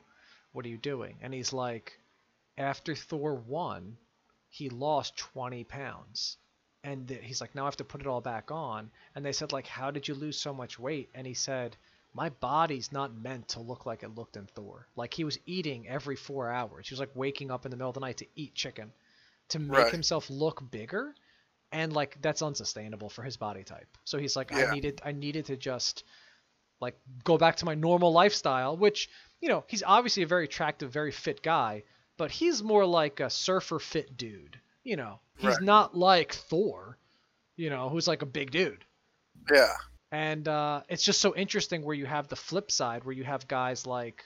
What 0.52 0.64
are 0.64 0.68
you 0.68 0.78
doing?" 0.78 1.18
And 1.20 1.34
he's 1.34 1.52
like, 1.52 1.98
"After 2.56 2.94
Thor 2.94 3.34
1, 3.34 3.96
he 4.48 4.68
lost 4.70 5.16
20 5.16 5.64
pounds." 5.64 6.38
And 6.84 7.08
he's 7.10 7.40
like, 7.40 7.54
"Now 7.54 7.62
I 7.62 7.66
have 7.66 7.76
to 7.76 7.84
put 7.84 8.00
it 8.00 8.06
all 8.06 8.20
back 8.20 8.50
on." 8.50 8.90
And 9.14 9.24
they 9.24 9.32
said 9.32 9.52
like, 9.52 9.66
"How 9.66 9.90
did 9.90 10.08
you 10.08 10.14
lose 10.14 10.38
so 10.38 10.54
much 10.54 10.78
weight?" 10.78 11.10
And 11.14 11.26
he 11.26 11.34
said, 11.34 11.76
"My 12.14 12.28
body's 12.28 12.92
not 12.92 13.14
meant 13.14 13.48
to 13.48 13.60
look 13.60 13.86
like 13.86 14.02
it 14.02 14.14
looked 14.14 14.36
in 14.36 14.46
Thor. 14.46 14.86
Like 14.96 15.14
he 15.14 15.24
was 15.24 15.38
eating 15.46 15.88
every 15.88 16.16
4 16.16 16.50
hours. 16.50 16.88
He 16.88 16.92
was 16.92 17.00
like 17.00 17.14
waking 17.14 17.50
up 17.50 17.64
in 17.64 17.70
the 17.70 17.76
middle 17.76 17.90
of 17.90 17.94
the 17.94 18.00
night 18.00 18.18
to 18.18 18.26
eat 18.36 18.54
chicken 18.54 18.92
to 19.48 19.58
make 19.58 19.70
Right. 19.78 19.92
himself 19.92 20.28
look 20.30 20.70
bigger." 20.70 21.14
and 21.74 21.94
like 21.94 22.20
that's 22.20 22.42
unsustainable 22.42 23.08
for 23.08 23.22
his 23.22 23.38
body 23.38 23.64
type. 23.64 23.88
So 24.04 24.18
he's 24.18 24.36
like, 24.36 24.50
Yeah. 24.50 24.66
I 24.66 24.74
needed, 24.74 25.00
I 25.06 25.12
needed 25.12 25.46
to 25.46 25.56
just 25.56 26.04
like 26.80 27.00
go 27.24 27.38
back 27.38 27.56
to 27.56 27.64
my 27.64 27.74
normal 27.74 28.12
lifestyle, 28.12 28.76
which 28.76 29.08
you 29.40 29.48
know 29.48 29.64
he's 29.68 29.82
obviously 29.82 30.22
a 30.22 30.26
very 30.26 30.44
attractive, 30.44 30.92
very 30.92 31.10
fit 31.12 31.42
guy, 31.42 31.84
but 32.18 32.30
he's 32.30 32.62
more 32.62 32.84
like 32.84 33.20
a 33.20 33.30
surfer 33.30 33.78
fit 33.78 34.18
dude. 34.18 34.60
You 34.84 34.96
know, 34.96 35.20
he's 35.38 35.54
Right. 35.54 35.62
not 35.62 35.96
like 35.96 36.34
Thor, 36.34 36.98
you 37.56 37.70
know, 37.70 37.88
who's 37.88 38.06
like 38.06 38.20
a 38.20 38.26
big 38.26 38.50
dude. 38.50 38.84
yeah 39.50 39.72
And 40.12 40.46
uh, 40.46 40.82
it's 40.88 41.02
just 41.02 41.20
so 41.20 41.34
interesting 41.34 41.82
where 41.82 41.96
you 41.96 42.06
have 42.06 42.28
the 42.28 42.36
flip 42.36 42.70
side, 42.70 43.04
where 43.04 43.14
you 43.14 43.24
have 43.24 43.48
guys 43.48 43.86
like, 43.86 44.24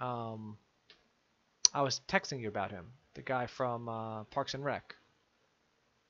um, 0.00 0.56
I 1.74 1.82
was 1.82 2.00
texting 2.08 2.40
you 2.40 2.48
about 2.48 2.70
him, 2.70 2.86
the 3.14 3.22
guy 3.22 3.46
from 3.46 3.88
uh, 3.88 4.24
Parks 4.24 4.54
and 4.54 4.64
Rec. 4.64 4.94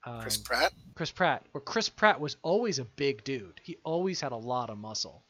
Um, 0.04 0.20
chris 0.20 0.36
pratt 0.36 0.72
Chris 0.94 1.10
Pratt, 1.10 1.44
where 1.52 1.60
Chris 1.60 1.88
Pratt 1.88 2.20
was 2.20 2.36
always 2.42 2.78
a 2.78 2.84
big 2.84 3.22
dude. 3.24 3.60
He 3.62 3.76
always 3.84 4.20
had 4.20 4.32
a 4.32 4.36
lot 4.36 4.70
of 4.70 4.78
muscle. 4.78 5.24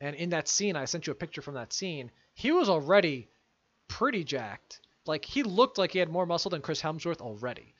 And 0.00 0.14
in 0.14 0.30
that 0.30 0.48
scene, 0.48 0.76
I 0.76 0.84
sent 0.84 1.06
you 1.06 1.12
a 1.12 1.16
picture 1.16 1.42
from 1.42 1.54
that 1.54 1.72
scene. 1.72 2.10
He 2.34 2.52
was 2.52 2.68
already 2.68 3.28
pretty 3.88 4.24
jacked. 4.24 4.80
Like 5.06 5.24
he 5.24 5.42
looked 5.42 5.78
like 5.78 5.92
he 5.92 5.98
had 5.98 6.10
more 6.10 6.26
muscle 6.26 6.50
than 6.50 6.60
Chris 6.60 6.82
Hemsworth 6.82 7.20
already. 7.20 7.74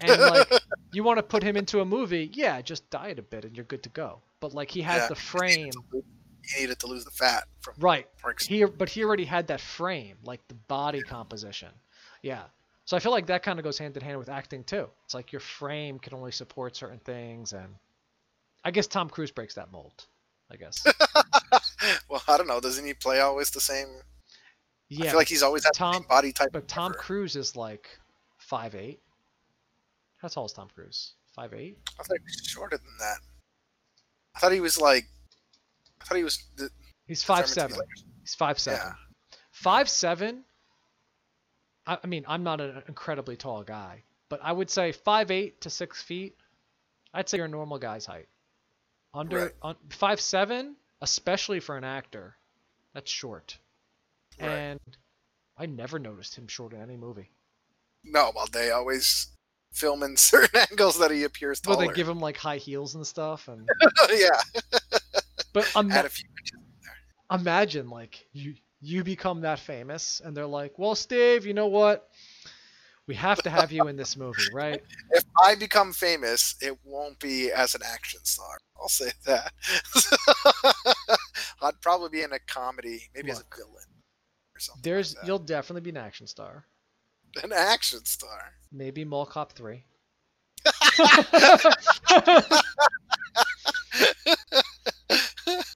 And 0.00 0.20
like 0.20 0.48
you 0.92 1.02
want 1.02 1.18
to 1.18 1.22
put 1.22 1.42
him 1.42 1.56
into 1.56 1.80
a 1.80 1.84
movie, 1.84 2.30
yeah, 2.32 2.60
just 2.60 2.88
diet 2.90 3.18
a 3.18 3.22
bit 3.22 3.44
and 3.44 3.56
you're 3.56 3.64
good 3.66 3.82
to 3.82 3.88
go. 3.90 4.20
But 4.40 4.54
like 4.54 4.70
he 4.70 4.80
has 4.82 5.02
Yeah. 5.02 5.08
the 5.08 5.14
frame, 5.14 5.70
he 6.44 6.60
needed 6.60 6.78
to 6.80 6.86
lose 6.86 7.04
the 7.04 7.10
fat 7.10 7.44
from 7.60 7.74
right? 7.78 8.06
Parks. 8.20 8.46
He 8.46 8.64
but 8.64 8.88
he 8.88 9.04
already 9.04 9.24
had 9.24 9.46
that 9.48 9.60
frame, 9.60 10.16
like 10.22 10.46
the 10.48 10.54
body 10.54 11.00
composition. 11.02 11.70
Yeah. 12.22 12.42
So 12.84 12.96
I 12.96 13.00
feel 13.00 13.12
like 13.12 13.26
that 13.26 13.42
kind 13.42 13.58
of 13.58 13.64
goes 13.64 13.76
hand 13.76 13.96
in 13.96 14.02
hand 14.02 14.18
with 14.18 14.28
acting 14.30 14.64
too. 14.64 14.88
It's 15.04 15.12
like 15.14 15.30
your 15.32 15.40
frame 15.40 15.98
can 15.98 16.14
only 16.14 16.32
support 16.32 16.74
certain 16.74 17.00
things, 17.00 17.52
and 17.52 17.74
I 18.64 18.70
guess 18.70 18.86
Tom 18.86 19.10
Cruise 19.10 19.30
breaks 19.30 19.54
that 19.54 19.70
mold. 19.72 20.06
I 20.50 20.56
guess. 20.56 20.82
well 22.08 22.22
i 22.26 22.36
don't 22.36 22.46
know 22.48 22.58
doesn't 22.60 22.84
he 22.84 22.92
play 22.94 23.20
always 23.20 23.50
the 23.50 23.60
same 23.60 23.86
i 23.86 24.02
Yeah. 24.88 25.10
feel 25.10 25.18
like 25.18 25.28
he's 25.28 25.42
always 25.42 25.62
had 25.62 25.72
Tom- 25.74 25.94
same 25.94 26.02
body 26.08 26.32
type 26.32 26.48
but 26.52 26.66
Tom 26.66 26.92
ever. 26.92 26.98
Cruise 26.98 27.36
is 27.36 27.54
like 27.54 27.88
five 28.38 28.74
eight. 28.74 29.00
How 30.18 30.28
tall 30.28 30.46
is 30.46 30.52
Tom 30.52 30.68
Cruise? 30.74 31.14
Five 31.34 31.54
eight. 31.54 31.78
i 31.98 32.02
thought 32.02 32.16
he 32.18 32.24
was 32.24 32.42
shorter 32.46 32.76
than 32.78 32.96
that 32.98 33.18
i 34.34 34.40
thought 34.40 34.50
he 34.52 34.60
was 34.60 34.80
like 34.80 35.04
i 36.00 36.04
thought 36.04 36.16
he 36.18 36.24
was 36.24 36.42
the, 36.56 36.68
He's 37.06 37.22
five 37.24 37.46
seven. 37.48 37.76
like- 37.76 37.86
He's 38.22 38.34
five 38.34 38.58
seven. 38.58 38.80
Yeah. 38.84 38.92
Five 39.52 39.88
seven. 39.88 40.44
I, 41.86 41.96
I 42.04 42.06
mean, 42.06 42.24
I'm 42.28 42.42
not 42.42 42.60
an 42.60 42.82
incredibly 42.88 43.36
tall 43.36 43.62
guy, 43.62 44.02
but 44.28 44.40
I 44.42 44.52
would 44.52 44.68
say 44.68 44.92
five 44.92 45.30
eight 45.30 45.62
to 45.62 45.70
six 45.70 46.02
feet. 46.02 46.36
I'd 47.14 47.26
say 47.28 47.38
you're 47.38 47.46
a 47.46 47.48
normal 47.48 47.78
guy's 47.78 48.04
height. 48.04 48.28
Under 49.14 49.44
Right. 49.44 49.52
on, 49.62 49.76
five 49.88 50.20
seven, 50.20 50.76
especially 51.00 51.60
for 51.60 51.78
an 51.78 51.84
actor, 51.84 52.36
that's 52.92 53.10
short. 53.10 53.56
Right. 54.38 54.48
And 54.50 54.80
I 55.56 55.64
never 55.64 55.98
noticed 55.98 56.34
him 56.36 56.46
short 56.48 56.74
in 56.74 56.82
any 56.82 56.98
movie. 56.98 57.30
No, 58.04 58.30
well, 58.36 58.46
they 58.52 58.70
always 58.70 59.28
film 59.72 60.02
in 60.02 60.16
certain 60.16 60.60
angles 60.70 60.98
that 60.98 61.10
he 61.10 61.24
appears 61.24 61.60
taller. 61.60 61.78
Well, 61.78 61.88
they 61.88 61.94
give 61.94 62.08
him 62.08 62.20
like 62.20 62.36
high 62.36 62.56
heels 62.56 62.94
and 62.94 63.06
stuff, 63.06 63.48
and 63.48 63.68
yeah, 64.12 64.40
but 65.52 65.70
ima- 65.76 65.94
add 65.94 66.04
a 66.04 66.08
few 66.08 66.28
inches. 66.40 66.58
imagine 67.30 67.88
like 67.90 68.26
you 68.32 68.54
you 68.80 69.04
become 69.04 69.40
that 69.42 69.58
famous, 69.58 70.20
and 70.24 70.36
they're 70.36 70.46
like, 70.46 70.78
"Well, 70.78 70.94
Steve, 70.94 71.46
you 71.46 71.54
know 71.54 71.66
what? 71.66 72.08
We 73.06 73.14
have 73.14 73.42
to 73.42 73.50
have 73.50 73.72
you 73.72 73.88
in 73.88 73.96
this 73.96 74.16
movie, 74.16 74.42
right?" 74.52 74.82
If 75.10 75.24
I 75.42 75.54
become 75.54 75.92
famous, 75.92 76.56
it 76.60 76.76
won't 76.84 77.18
be 77.18 77.50
as 77.50 77.74
an 77.74 77.82
action 77.84 78.20
star. 78.24 78.58
I'll 78.80 78.88
say 78.88 79.10
that. 79.26 79.52
I'd 81.62 81.80
probably 81.80 82.10
be 82.10 82.22
in 82.22 82.32
a 82.32 82.38
comedy, 82.38 83.02
maybe 83.14 83.30
as 83.30 83.40
a 83.40 83.56
villain 83.56 83.74
or 84.54 84.60
something. 84.60 84.82
There's 84.82 85.16
like 85.16 85.26
you'll 85.26 85.40
definitely 85.40 85.80
be 85.82 85.90
an 85.90 85.96
action 85.96 86.26
star. 86.26 86.64
An 87.42 87.52
action 87.52 88.04
star. 88.04 88.52
Maybe 88.72 89.04
Mall 89.04 89.26
Cop 89.26 89.52
3. 89.52 89.84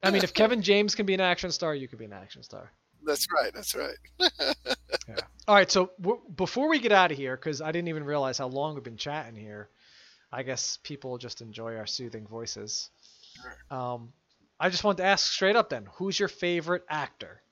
I 0.03 0.11
mean, 0.11 0.23
if 0.25 0.35
Kevin 0.35 0.63
James 0.63 0.95
can 0.95 1.07
be 1.07 1.15
an 1.15 1.21
action 1.21 1.51
star, 1.53 1.75
you 1.75 1.89
could 1.89 1.99
be 1.99 2.05
an 2.05 2.13
action 2.13 2.43
star. 2.43 2.71
That's 3.05 3.27
right. 3.33 3.53
That's 3.55 3.75
right. 3.75 3.97
Yeah. 5.09 5.17
All 5.49 5.57
right. 5.57 5.69
So 5.69 5.91
w- 6.01 6.21
before 6.37 6.69
we 6.69 6.79
get 6.79 6.93
out 6.93 7.11
of 7.11 7.19
here, 7.19 7.37
because 7.37 7.61
I 7.61 7.73
didn't 7.73 7.89
even 7.89 8.05
realize 8.05 8.39
how 8.39 8.47
long 8.47 8.75
we've 8.75 8.85
been 8.85 8.97
chatting 8.97 9.35
here, 9.35 9.69
I 10.31 10.45
guess 10.45 10.79
people 10.85 11.19
just 11.19 11.41
enjoy 11.41 11.75
our 11.77 11.87
soothing 11.87 12.25
voices. 12.25 12.89
Um, 13.69 14.13
I 14.61 14.69
just 14.71 14.85
wanted 14.85 14.99
to 14.99 15.09
ask 15.09 15.33
straight 15.33 15.57
up 15.57 15.71
then, 15.71 15.89
who's 15.95 16.21
your 16.21 16.29
favorite 16.29 16.85
actor 16.89 17.43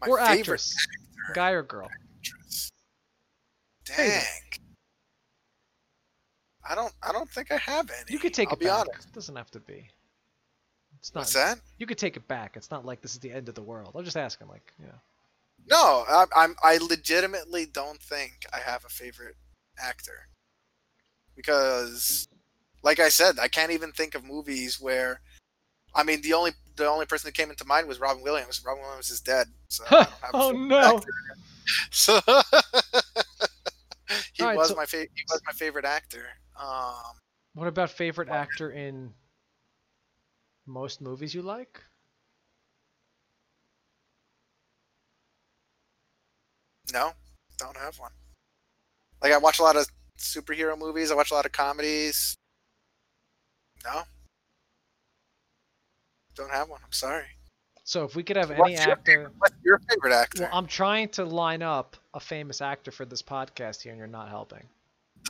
My 0.00 0.08
or 0.08 0.18
favorite 0.18 0.40
actress, 0.40 0.74
guy 1.34 1.50
or 1.50 1.62
girl? 1.62 1.88
Dang. 3.86 4.22
I 6.68 6.74
don't. 6.74 6.92
I 7.02 7.12
don't 7.12 7.28
think 7.30 7.52
I 7.52 7.56
have 7.58 7.90
any. 7.90 8.12
You 8.12 8.18
could 8.18 8.34
take 8.34 8.48
I'll 8.48 8.54
it 8.54 8.60
be 8.60 8.66
back. 8.66 8.86
honest. 8.90 9.08
It 9.08 9.12
doesn't 9.14 9.36
have 9.36 9.50
to 9.52 9.60
be. 9.60 9.88
It's 10.98 11.14
not. 11.14 11.20
What's 11.20 11.34
that? 11.34 11.60
You 11.78 11.86
could 11.86 11.98
take 11.98 12.16
it 12.16 12.26
back. 12.26 12.56
It's 12.56 12.70
not 12.70 12.84
like 12.84 13.00
this 13.00 13.12
is 13.12 13.20
the 13.20 13.30
end 13.30 13.48
of 13.48 13.54
the 13.54 13.62
world. 13.62 13.92
I'm 13.94 14.04
just 14.04 14.16
asking, 14.16 14.48
like, 14.48 14.72
you 14.80 14.86
know. 14.86 15.00
No, 15.70 16.04
I, 16.08 16.24
I'm. 16.36 16.56
I 16.62 16.78
legitimately 16.78 17.66
don't 17.66 18.00
think 18.00 18.46
I 18.52 18.58
have 18.58 18.84
a 18.84 18.88
favorite 18.88 19.36
actor 19.80 20.28
because, 21.36 22.26
like 22.82 22.98
I 22.98 23.08
said, 23.10 23.38
I 23.40 23.48
can't 23.48 23.72
even 23.72 23.92
think 23.92 24.14
of 24.14 24.24
movies 24.24 24.80
where. 24.80 25.20
I 25.94 26.02
mean, 26.02 26.20
the 26.20 26.32
only 26.34 26.50
the 26.76 26.88
only 26.88 27.06
person 27.06 27.28
that 27.28 27.34
came 27.34 27.50
into 27.50 27.64
mind 27.64 27.86
was 27.88 28.00
Robin 28.00 28.22
Williams. 28.22 28.62
Robin 28.66 28.82
Williams 28.82 29.10
is 29.10 29.20
dead. 29.20 29.46
So 29.68 29.84
I 29.86 29.90
don't 29.90 30.08
have 30.22 30.30
oh 30.34 30.50
no! 30.50 30.96
actor. 30.96 31.08
So 31.90 32.20
he 34.34 34.44
right, 34.44 34.56
was 34.56 34.68
so- 34.68 34.74
my 34.74 34.86
favorite. 34.86 35.10
He 35.14 35.22
was 35.30 35.40
my 35.46 35.52
favorite 35.52 35.84
actor. 35.84 36.26
Um, 36.60 36.94
What 37.54 37.68
about 37.68 37.90
favorite 37.90 38.28
actor 38.28 38.70
in 38.70 39.12
most 40.66 41.00
movies 41.00 41.34
you 41.34 41.42
like? 41.42 41.80
no, 46.92 47.12
don't 47.58 47.76
have 47.76 47.98
one. 47.98 48.12
Like 49.22 49.32
I 49.32 49.38
watch 49.38 49.58
a 49.58 49.62
lot 49.62 49.76
of 49.76 49.86
superhero 50.18 50.78
movies. 50.78 51.10
I 51.10 51.14
watch 51.14 51.30
a 51.30 51.34
lot 51.34 51.46
of 51.46 51.52
comedies. 51.52 52.36
No, 53.84 54.02
don't 56.34 56.50
have 56.50 56.68
one. 56.68 56.80
I'm 56.84 56.92
sorry. 56.92 57.24
So 57.84 58.04
if 58.04 58.16
we 58.16 58.22
could 58.22 58.36
have 58.36 58.50
What's 58.50 58.60
any 58.60 58.72
your 58.74 58.92
actor, 58.92 59.32
What's 59.38 59.54
your 59.64 59.80
favorite 59.88 60.12
actor? 60.12 60.42
well, 60.42 60.50
I'm 60.52 60.66
trying 60.66 61.08
to 61.10 61.24
line 61.24 61.62
up 61.62 61.96
a 62.16 62.20
famous 62.20 62.62
actor 62.62 62.90
for 62.90 63.04
this 63.04 63.22
podcast 63.22 63.82
here, 63.82 63.92
and 63.92 63.98
you're 63.98 64.08
not 64.08 64.30
helping. 64.30 64.64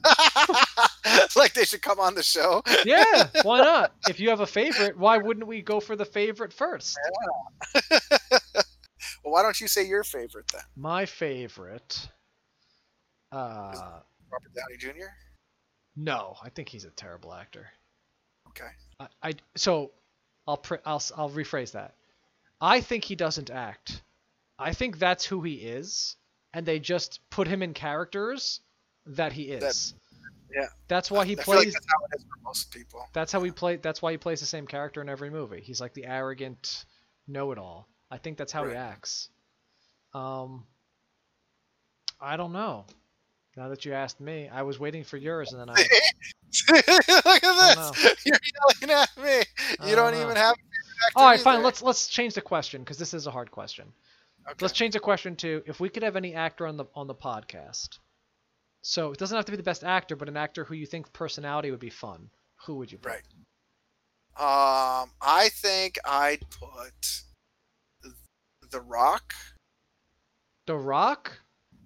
like 1.37 1.53
they 1.53 1.65
should 1.65 1.83
come 1.83 1.99
on 1.99 2.15
the 2.15 2.23
show. 2.23 2.63
Yeah, 2.85 3.29
why 3.43 3.59
not? 3.63 3.93
If 4.09 4.21
you 4.21 4.31
have 4.31 4.41
a 4.41 4.47
favorite, 4.47 4.97
why 4.97 5.19
wouldn't 5.19 5.47
we 5.47 5.63
go 5.63 5.81
for 5.81 5.97
the 5.97 6.05
favorite 6.05 6.53
first? 6.53 6.97
well, 7.91 8.13
why 9.23 9.43
don't 9.43 9.61
you 9.61 9.67
say 9.67 9.87
your 9.87 10.05
favorite 10.05 10.47
then? 10.53 10.63
My 10.77 11.07
favorite. 11.07 12.09
Uh, 13.33 14.01
Robert 14.31 14.55
Downey 14.55 14.77
Jr. 14.79 15.07
no, 15.97 16.37
I 16.43 16.51
think 16.51 16.69
he's 16.69 16.85
a 16.85 16.91
terrible 16.91 17.35
actor. 17.35 17.67
Okay. 18.51 18.69
I, 19.01 19.07
I 19.23 19.33
so 19.57 19.91
I'll 20.47 20.57
pre- 20.57 20.79
I'll 20.87 21.03
I'll 21.17 21.31
rephrase 21.31 21.73
that. 21.73 21.95
I 22.61 22.81
think 22.81 23.05
he 23.05 23.17
doesn't 23.17 23.51
act. 23.51 24.03
I 24.59 24.73
think 24.73 24.99
that's 24.99 25.27
who 25.27 25.43
he 25.43 25.55
is, 25.55 26.17
and 26.57 26.65
they 26.65 26.79
just 26.79 27.21
put 27.29 27.47
him 27.47 27.63
in 27.63 27.75
characters 27.75 28.61
that 29.05 29.31
he 29.31 29.43
is. 29.43 29.93
yeah. 30.51 30.69
That's 30.89 31.11
why 31.11 31.27
he 31.27 31.39
I 31.39 31.43
feel 31.43 31.55
like 31.55 31.65
plays. 31.65 31.75
that's 31.75 31.87
how 31.87 32.07
it 32.07 32.17
is 32.17 32.23
for 32.25 32.43
most 32.43 32.73
people. 32.73 33.07
That's 33.13 33.31
how 33.31 33.43
he 33.43 33.51
play. 33.51 33.77
That's 33.77 34.01
why 34.01 34.13
he 34.13 34.17
plays 34.17 34.41
the 34.41 34.47
same 34.47 34.67
character 34.67 35.03
in 35.03 35.11
every 35.11 35.29
movie. 35.29 35.61
He's 35.61 35.83
like 35.83 35.93
the 35.93 36.07
arrogant 36.07 36.87
know-it-all. 37.29 37.87
I 38.11 38.17
think 38.17 38.39
that's 38.39 38.53
how 38.53 38.67
he 38.67 38.75
acts. 38.75 39.29
Um, 40.15 40.65
I 42.23 42.39
don't 42.39 42.55
know. 42.55 42.87
Now 43.55 43.69
that 43.69 43.85
you 43.85 43.93
asked 43.93 44.19
me, 44.19 44.49
I 44.49 44.63
was 44.63 44.79
waiting 44.79 45.05
for 45.05 45.19
yours, 45.19 45.53
and 45.53 45.61
then 45.61 45.69
I. 45.69 45.75
Look 46.71 47.45
at 47.45 47.93
this. 47.93 48.17
You're 48.25 48.39
yelling 48.81 48.97
at 48.97 49.11
me. 49.23 49.43
You 49.87 49.95
don't 49.95 50.13
don't 50.15 50.23
even 50.23 50.37
have. 50.37 50.57
All 51.17 51.27
right, 51.27 51.39
fine. 51.39 51.63
Let's 51.63 51.83
let's 51.83 52.09
change 52.09 52.33
the 52.33 52.41
question 52.41 52.81
because 52.81 52.97
this 52.97 53.13
is 53.13 53.27
a 53.27 53.31
hard 53.31 53.51
question. 53.51 53.93
Okay. 54.49 54.57
Let's 54.61 54.75
change 54.75 54.95
the 54.95 55.01
question 55.01 55.35
to 55.37 55.63
if 55.67 55.81
we 55.81 55.89
could 55.89 56.03
have 56.03 56.17
any 56.17 56.35
actor 56.35 56.67
on 56.67 56.77
the 56.77 56.85
on 56.95 57.07
the 57.07 57.15
podcast. 57.15 57.99
So 58.83 59.11
it 59.11 59.19
doesn't 59.19 59.37
have 59.37 59.47
to 59.47 59.53
be 59.53 59.57
the 59.57 59.65
best 59.65 59.83
actor, 59.83 60.15
but 60.15 60.29
an 60.29 60.37
actor 60.37 60.65
who 60.65 60.75
you 60.75 60.87
think 60.87 61.13
personality 61.13 61.73
would 61.73 61.81
be 61.81 61.91
fun. 61.91 62.31
Who 62.67 62.77
would 62.77 62.93
you 62.93 62.99
pick? 62.99 63.13
Right. 63.13 63.23
Um, 64.39 65.11
I 65.21 65.49
think 65.55 65.99
I'd 66.05 66.43
put 66.51 67.23
The 68.71 68.81
Rock. 68.81 69.35
The 70.67 70.77
Rock? 70.77 71.41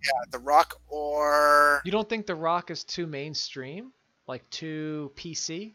Yeah, 0.04 0.24
The 0.30 0.40
Rock 0.40 0.80
or 0.88 1.80
You 1.84 1.92
don't 1.92 2.08
think 2.08 2.26
The 2.26 2.34
Rock 2.34 2.70
is 2.70 2.84
too 2.84 3.06
mainstream? 3.06 3.92
Like 4.26 4.48
too 4.50 5.12
PC? 5.16 5.74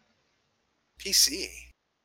PC. 0.99 1.47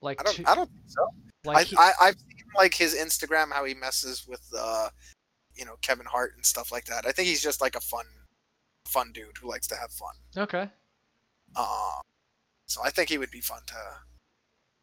Like 0.01 0.21
I 0.21 0.25
don't. 0.25 0.35
too, 0.37 0.45
I 0.47 0.55
don't 0.55 0.71
think 0.71 0.85
so. 0.87 1.07
Like 1.45 1.57
I, 1.57 1.63
he- 1.65 1.77
I 1.77 1.93
I've 2.01 2.19
seen 2.19 2.45
like 2.57 2.75
his 2.75 2.95
Instagram 2.95 3.53
how 3.53 3.65
he 3.65 3.75
messes 3.75 4.27
with 4.27 4.43
uh, 4.57 4.89
you 5.55 5.65
know, 5.65 5.77
Kevin 5.83 6.07
Hart 6.07 6.33
and 6.37 6.45
stuff 6.45 6.73
like 6.73 6.87
that. 6.87 7.07
I 7.07 7.13
think 7.13 7.29
he's 7.29 7.43
just 7.43 7.61
like 7.61 7.77
a 7.77 7.81
fun, 7.81 8.05
fun 8.87 9.13
dude 9.13 9.37
who 9.41 9.49
likes 9.49 9.67
to 9.69 9.77
have 9.77 9.91
fun. 9.93 10.15
Okay. 10.37 10.69
Um, 11.57 12.01
so 12.67 12.81
I 12.85 12.91
think 12.91 13.09
he 13.09 13.19
would 13.19 13.31
be 13.31 13.41
fun 13.41 13.61
to, 13.67 13.75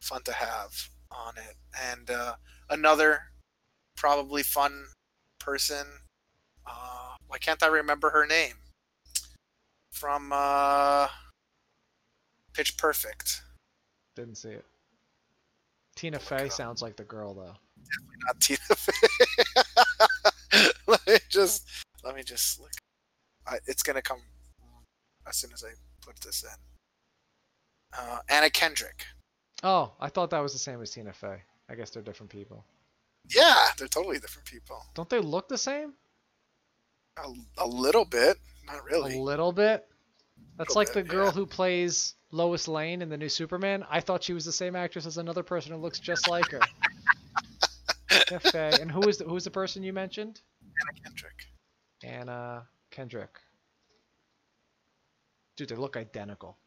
fun 0.02 0.22
to 0.24 0.34
have 0.34 0.90
on 1.10 1.34
it. 1.38 1.56
And 1.92 2.10
uh, 2.12 2.36
another 2.70 3.22
probably 3.96 4.44
fun 4.44 4.86
person. 5.40 5.86
Uh, 6.66 7.16
why 7.28 7.38
can't 7.38 7.64
I 7.64 7.68
remember 7.68 8.10
her 8.12 8.28
name? 8.28 8.54
From 9.92 10.32
uh, 10.34 11.08
Pitch 12.54 12.78
Perfect. 12.78 13.42
Didn't 14.16 14.36
see 14.36 14.50
it. 14.50 14.66
Tina 15.98 16.18
Look 16.18 16.26
Fey 16.26 16.46
up. 16.46 16.52
sounds 16.52 16.82
like 16.82 16.96
the 16.96 17.04
girl 17.04 17.34
though. 17.34 17.56
Definitely 17.84 18.18
Not 18.26 18.40
Tina 18.40 18.60
Fey. 18.76 20.70
let 20.88 21.08
me 21.08 21.18
just 21.30 21.68
let 22.04 22.16
me 22.16 22.24
just 22.24 22.60
look. 22.60 22.72
I, 23.46 23.58
it's 23.66 23.84
gonna 23.84 24.02
come 24.02 24.20
as 25.28 25.36
soon 25.38 25.52
as 25.54 25.64
I 25.64 25.70
put 26.06 26.20
this 26.22 26.44
in. 26.44 27.98
Uh, 27.98 28.20
Anna 28.30 28.50
Kendrick. 28.50 29.06
Oh, 29.64 29.92
I 30.00 30.10
thought 30.10 30.30
that 30.30 30.40
was 30.40 30.54
the 30.54 30.60
same 30.60 30.82
as 30.82 30.92
Tina 30.92 31.14
Fey. 31.14 31.42
I 31.70 31.76
guess 31.76 31.90
they're 31.90 32.04
different 32.04 32.32
people. 32.32 32.64
Yeah, 33.36 33.68
they're 33.78 33.88
totally 33.88 34.20
different 34.20 34.48
people. 34.48 34.86
Don't 34.94 35.10
they 35.10 35.20
look 35.20 35.50
the 35.50 35.58
same? 35.58 35.94
A, 37.18 37.28
a 37.64 37.68
little 37.68 38.06
bit, 38.06 38.38
not 38.66 38.84
really. 38.86 39.18
A 39.18 39.22
little 39.22 39.52
bit. 39.52 39.86
That's 40.58 40.76
Little 40.76 40.80
like 40.82 40.94
the 40.94 41.04
girl 41.04 41.26
yeah. 41.26 41.32
who 41.32 41.46
plays 41.46 42.16
Lois 42.32 42.68
Lane 42.68 43.02
in 43.02 43.10
the 43.10 43.18
new 43.18 43.30
Superman. 43.30 43.86
I 43.90 44.00
thought 44.02 44.24
she 44.24 44.34
was 44.34 44.46
the 44.46 44.52
same 44.52 44.76
actress 44.76 45.06
as 45.06 45.18
another 45.18 45.44
person 45.44 45.72
who 45.72 45.78
looks 45.78 46.00
just 46.00 46.28
like 46.28 46.50
her. 46.52 46.60
Tina 48.28 48.40
Fey. 48.40 48.72
And 48.82 48.92
who 48.92 49.00
was 49.02 49.18
the, 49.18 49.26
who 49.26 49.34
was 49.34 49.44
the 49.46 49.52
person 49.52 49.84
you 49.84 49.94
mentioned? 49.94 50.42
Anna 50.62 51.04
Kendrick. 51.04 51.46
Anna 52.04 52.68
Kendrick. 52.92 53.40
Dude, 55.56 55.70
they 55.70 55.76
look 55.76 55.96
identical. 55.98 56.58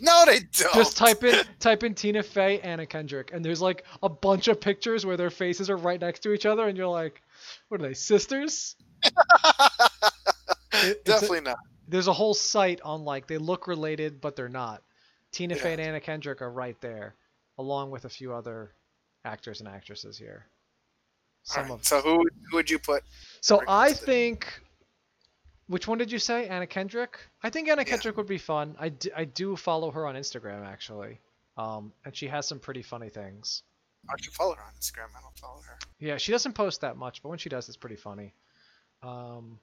No, 0.00 0.24
they 0.26 0.40
don't. 0.40 0.74
Just 0.74 0.96
type 0.96 1.22
in 1.22 1.40
type 1.60 1.84
in 1.84 1.94
Tina 1.94 2.22
Fey, 2.22 2.58
Anna 2.60 2.84
Kendrick, 2.84 3.30
and 3.32 3.44
there's 3.44 3.60
like 3.62 3.84
a 4.02 4.08
bunch 4.08 4.48
of 4.48 4.60
pictures 4.60 5.06
where 5.06 5.16
their 5.16 5.30
faces 5.30 5.70
are 5.70 5.76
right 5.76 6.00
next 6.00 6.20
to 6.24 6.32
each 6.32 6.46
other, 6.46 6.66
and 6.66 6.76
you're 6.76 6.88
like, 6.88 7.22
what 7.68 7.80
are 7.80 7.84
they, 7.86 7.94
sisters? 7.94 8.76
It- 10.74 11.00
a- 11.00 11.04
Definitely 11.04 11.42
not. 11.42 11.58
There's 11.92 12.08
a 12.08 12.12
whole 12.12 12.34
site 12.34 12.80
on 12.80 13.04
like 13.04 13.26
they 13.26 13.38
look 13.38 13.66
related, 13.68 14.20
but 14.20 14.34
they're 14.34 14.48
not. 14.48 14.82
Tina 15.30 15.54
Fey 15.54 15.72
and 15.72 15.80
Anna 15.80 16.00
Kendrick 16.00 16.42
are 16.42 16.50
right 16.50 16.78
there, 16.80 17.14
along 17.58 17.90
with 17.90 18.06
a 18.06 18.08
few 18.08 18.32
other 18.32 18.72
actors 19.24 19.60
and 19.60 19.68
actresses 19.68 20.18
here. 20.18 20.46
Some 21.44 21.64
Alright, 21.64 21.80
of 21.80 21.86
So 21.86 22.00
who 22.00 22.26
who 22.50 22.56
would 22.56 22.70
you 22.70 22.78
put? 22.78 23.04
So 23.40 23.62
I 23.68 23.92
think. 23.92 24.60
Which 25.68 25.86
one 25.86 25.96
did 25.96 26.10
you 26.10 26.18
say? 26.18 26.48
Anna 26.48 26.66
Kendrick? 26.66 27.18
I 27.42 27.48
think 27.48 27.68
Anna 27.68 27.82
Yeah. 27.82 27.88
Kendrick 27.88 28.16
would 28.16 28.26
be 28.26 28.36
fun. 28.36 28.76
I, 28.78 28.90
d- 28.90 29.12
I 29.16 29.24
do 29.24 29.56
follow 29.56 29.90
her 29.90 30.06
on 30.06 30.16
Instagram 30.16 30.66
actually. 30.66 31.20
Um, 31.56 31.92
and 32.04 32.14
she 32.14 32.26
has 32.28 32.46
some 32.46 32.58
pretty 32.58 32.82
funny 32.82 33.08
things. 33.08 33.62
I 34.10 34.14
should 34.20 34.34
follow 34.34 34.54
her 34.54 34.62
on 34.62 34.72
Instagram. 34.78 35.08
I 35.16 35.20
don't 35.22 35.38
follow 35.38 35.60
her. 35.62 35.78
Yeah, 35.98 36.16
she 36.16 36.32
doesn't 36.32 36.54
post 36.54 36.80
that 36.80 36.96
much, 36.96 37.22
but 37.22 37.28
when 37.28 37.38
she 37.38 37.48
does, 37.48 37.68
it's 37.68 37.76
pretty 37.76 37.96
funny. 37.96 38.34
Um, 39.02 39.58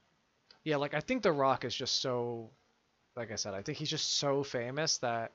yeah, 0.64 0.76
like 0.78 0.94
I 0.94 1.00
think 1.00 1.24
The 1.24 1.32
Rock 1.32 1.66
is 1.66 1.76
just 1.76 2.02
so, 2.02 2.50
like 3.16 3.32
I 3.32 3.36
said, 3.36 3.54
I 3.54 3.62
think 3.62 3.78
he's 3.78 3.90
just 3.90 4.18
so 4.18 4.44
famous 4.44 4.98
that 5.00 5.32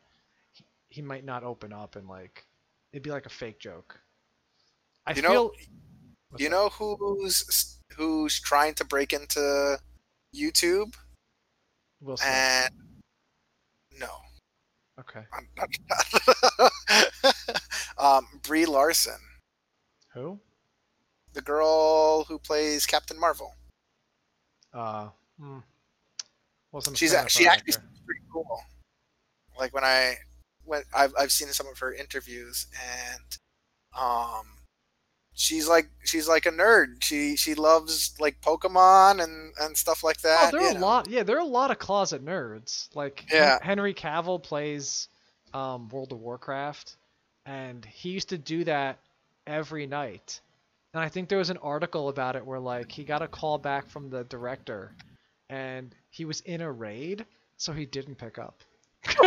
he, 0.52 0.64
he 0.88 1.02
might 1.02 1.24
not 1.24 1.44
open 1.44 1.72
up 1.72 1.96
and 1.96 2.08
like 2.08 2.44
it'd 2.92 3.02
be 3.02 3.10
like 3.10 3.26
a 3.26 3.30
fake 3.30 3.58
joke. 3.58 3.98
I 5.06 5.10
you 5.12 5.22
feel. 5.22 5.32
know, 5.32 5.52
you 6.38 6.48
that? 6.48 6.50
know 6.50 6.68
who's 6.70 7.78
who's 7.96 8.40
trying 8.40 8.74
to 8.74 8.84
break 8.84 9.12
into 9.12 9.78
YouTube 10.34 10.94
Will 12.00 12.16
Smith. 12.16 12.30
and 12.32 12.70
no, 13.98 14.08
Okay. 14.98 15.22
I'm 15.32 15.48
not. 15.56 17.34
um, 17.98 18.26
Brie 18.42 18.66
Larson, 18.66 19.18
Who? 20.14 20.38
the 21.32 21.42
girl 21.42 22.24
who 22.24 22.38
plays 22.38 22.86
Captain 22.86 23.18
Marvel. 23.18 23.54
Uh. 24.74 25.08
Hmm. 25.40 25.58
Wasn't 26.72 26.98
She's 26.98 27.12
a- 27.12 27.28
she 27.28 27.46
actually 27.46 27.74
pretty 28.04 28.20
cool. 28.32 28.60
Like 29.58 29.72
when 29.72 29.84
I 29.84 30.16
when 30.64 30.82
I've 30.96 31.14
I've 31.18 31.30
seen 31.32 31.48
some 31.48 31.68
of 31.68 31.78
her 31.78 31.92
interviews 31.94 32.66
and 32.74 33.38
um 33.96 34.42
she's 35.34 35.68
like 35.68 35.88
she's 36.04 36.26
like 36.28 36.46
a 36.46 36.50
nerd. 36.50 37.02
She 37.02 37.36
she 37.36 37.54
loves 37.54 38.14
like 38.18 38.40
Pokemon 38.40 39.22
and 39.22 39.52
and 39.60 39.76
stuff 39.76 40.02
like 40.02 40.20
that. 40.22 40.48
Oh, 40.52 40.58
there 40.58 40.66
are 40.66 40.70
a 40.72 40.74
know. 40.74 40.80
lot. 40.80 41.08
Yeah, 41.08 41.22
there 41.22 41.36
are 41.36 41.40
a 41.40 41.44
lot 41.44 41.70
of 41.70 41.78
closet 41.78 42.24
nerds. 42.24 42.88
Like 42.96 43.24
Yeah. 43.32 43.58
Henry 43.62 43.94
Cavill 43.94 44.42
plays 44.42 45.06
um, 45.52 45.88
World 45.90 46.10
of 46.12 46.18
Warcraft, 46.18 46.96
and 47.46 47.84
he 47.84 48.10
used 48.10 48.30
to 48.30 48.38
do 48.38 48.64
that 48.64 48.98
every 49.46 49.86
night. 49.86 50.40
And 50.94 51.02
I 51.02 51.08
think 51.08 51.28
there 51.28 51.38
was 51.38 51.50
an 51.50 51.58
article 51.58 52.08
about 52.08 52.36
it 52.36 52.46
where 52.46 52.60
like 52.60 52.90
he 52.90 53.04
got 53.04 53.20
a 53.20 53.28
call 53.28 53.58
back 53.58 53.88
from 53.88 54.08
the 54.08 54.24
director, 54.24 54.92
and 55.50 55.94
he 56.10 56.24
was 56.24 56.40
in 56.42 56.60
a 56.60 56.70
raid, 56.70 57.26
so 57.56 57.72
he 57.72 57.84
didn't 57.84 58.14
pick 58.14 58.38
up. 58.38 58.62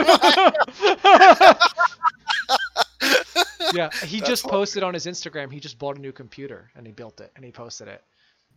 yeah, 3.73 3.89
he 4.03 4.17
That's 4.19 4.29
just 4.29 4.43
posted 4.45 4.83
on 4.83 4.93
his 4.93 5.05
Instagram. 5.05 5.51
He 5.51 5.59
just 5.59 5.77
bought 5.77 5.97
a 5.97 6.01
new 6.01 6.11
computer 6.11 6.71
and 6.75 6.85
he 6.85 6.91
built 6.91 7.21
it 7.21 7.31
and 7.35 7.45
he 7.45 7.51
posted 7.51 7.87
it. 7.87 8.03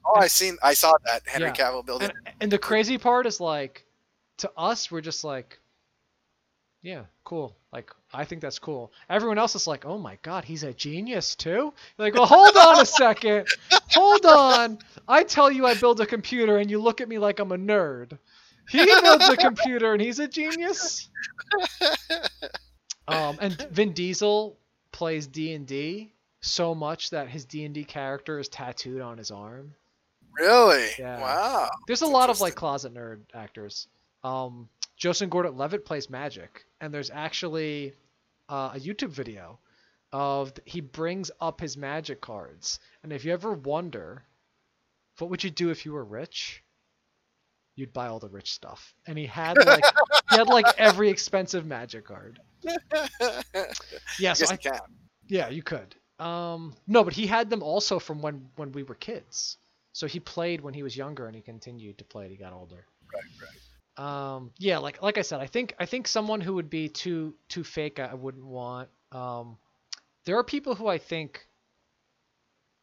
Oh, 0.07 0.15
I 0.16 0.28
seen 0.28 0.57
I 0.62 0.73
saw 0.73 0.95
that 1.07 1.23
Henry 1.27 1.49
Yeah. 1.49 1.55
Cavill 1.55 1.85
building. 1.85 2.11
And, 2.24 2.35
and 2.41 2.53
the 2.53 2.59
crazy 2.59 2.97
part 2.97 3.27
is 3.27 3.39
like, 3.41 3.85
to 4.39 4.51
us, 4.57 4.91
we're 4.91 5.03
just 5.03 5.23
like, 5.24 5.60
yeah, 6.82 7.02
cool. 7.24 7.57
Like, 7.73 7.90
I 8.12 8.24
think 8.24 8.40
that's 8.40 8.59
cool. 8.59 8.93
Everyone 9.09 9.39
else 9.39 9.55
is 9.55 9.66
like, 9.66 9.85
oh 9.86 9.98
my 9.98 10.19
god, 10.23 10.44
he's 10.44 10.62
a 10.62 10.73
genius 10.73 11.35
too. 11.35 11.51
You're 11.51 11.73
like, 11.98 12.15
well, 12.15 12.27
hold 12.27 12.57
on 12.57 12.81
a 12.81 12.86
second, 12.86 13.47
hold 13.90 14.27
on. 14.27 14.78
I 15.07 15.24
tell 15.24 15.51
you, 15.51 15.66
I 15.66 15.74
build 15.74 16.01
a 16.01 16.07
computer, 16.07 16.59
and 16.59 16.70
you 16.70 16.81
look 16.81 17.01
at 17.01 17.09
me 17.09 17.19
like 17.19 17.39
I'm 17.39 17.52
a 17.52 17.59
nerd. 17.59 18.19
He 18.69 18.85
builds 18.85 19.28
a 19.28 19.36
computer, 19.36 19.93
and 19.93 20.01
he's 20.01 20.19
a 20.20 20.28
genius. 20.28 21.09
Um, 23.09 23.36
and 23.40 23.66
Vin 23.73 23.93
Diesel 23.93 24.57
plays 24.93 25.27
D 25.27 25.52
and 25.55 25.66
D 25.66 26.12
so 26.40 26.74
much 26.74 27.11
that 27.11 27.28
his 27.28 27.44
D 27.44 27.65
and 27.65 27.74
D 27.74 27.82
character 27.85 28.39
is 28.39 28.48
tattooed 28.48 29.01
on 29.01 29.19
his 29.19 29.31
arm. 29.32 29.74
really? 30.39 30.86
Yeah. 30.98 31.20
Wow. 31.20 31.70
There's 31.86 32.02
a 32.02 32.05
That's 32.05 32.12
lot 32.12 32.31
of 32.31 32.40
like 32.40 32.55
closet 32.55 32.94
nerd 32.94 33.20
actors. 33.35 33.89
Um, 34.23 34.69
Joseph 35.01 35.31
Gordon-Levitt 35.31 35.86
plays 35.86 36.10
Magic, 36.10 36.66
and 36.81 36.93
there's 36.93 37.10
actually 37.10 37.94
uh, 38.51 38.72
a 38.74 38.78
YouTube 38.78 39.09
video 39.09 39.59
of 40.12 40.52
he 40.66 40.82
brings 40.82 41.31
up 41.40 41.59
his 41.60 41.77
Magic 41.77 42.20
cards. 42.20 42.78
And 43.02 43.10
if 43.12 43.24
you 43.24 43.32
ever 43.32 43.52
wonder, 43.55 44.22
what 45.18 45.31
would 45.31 45.43
you 45.43 45.51
do 45.51 45.70
if 45.70 45.86
you 45.86 45.93
were 45.94 46.05
rich? 46.05 46.62
You'd 47.77 47.94
buy 47.94 48.09
all 48.09 48.18
the 48.18 48.28
rich 48.28 48.52
stuff. 48.52 48.94
And 49.06 49.16
he 49.16 49.24
had 49.24 49.56
like 49.64 49.85
he 50.31 50.36
had 50.36 50.48
like 50.48 50.66
every 50.78 51.09
expensive 51.09 51.64
Magic 51.66 52.05
card. 52.05 52.39
Yeah, 54.18 54.35
so 54.35 54.43
yes, 54.43 54.51
I, 54.51 54.56
can. 54.56 54.78
yeah, 55.28 55.48
you 55.48 55.62
could. 55.62 55.94
Um, 56.18 56.74
no, 56.86 57.05
but 57.05 57.14
he 57.14 57.27
had 57.27 57.48
them 57.48 57.62
also 57.62 57.98
from 57.98 58.20
when 58.20 58.48
when 58.56 58.72
we 58.72 58.82
were 58.82 58.97
kids. 58.97 59.56
So 59.93 60.06
he 60.06 60.20
played 60.20 60.60
when 60.60 60.74
he 60.74 60.82
was 60.82 60.94
younger, 60.94 61.27
and 61.27 61.35
he 61.35 61.40
continued 61.40 61.97
to 61.98 62.05
play. 62.05 62.28
He 62.28 62.36
got 62.36 62.52
older. 62.52 62.85
Right, 63.14 63.24
right. 63.40 63.60
Um, 64.01 64.52
yeah, 64.56 64.78
like 64.78 65.02
like 65.02 65.18
I 65.18 65.22
said, 65.22 65.40
I 65.40 65.47
think 65.47 65.74
I 65.78 65.85
think 65.85 66.09
someone 66.09 66.40
who 66.40 66.55
would 66.55 66.70
be 66.70 66.89
too 66.89 67.35
too 67.51 67.62
fake, 67.62 67.98
I 67.98 68.14
wouldn't 68.14 68.47
want. 68.47 68.89
Um, 69.12 69.59
there 70.24 70.39
are 70.39 70.44
people 70.44 70.74
who 70.74 70.86
I 70.89 70.97
think 70.97 71.47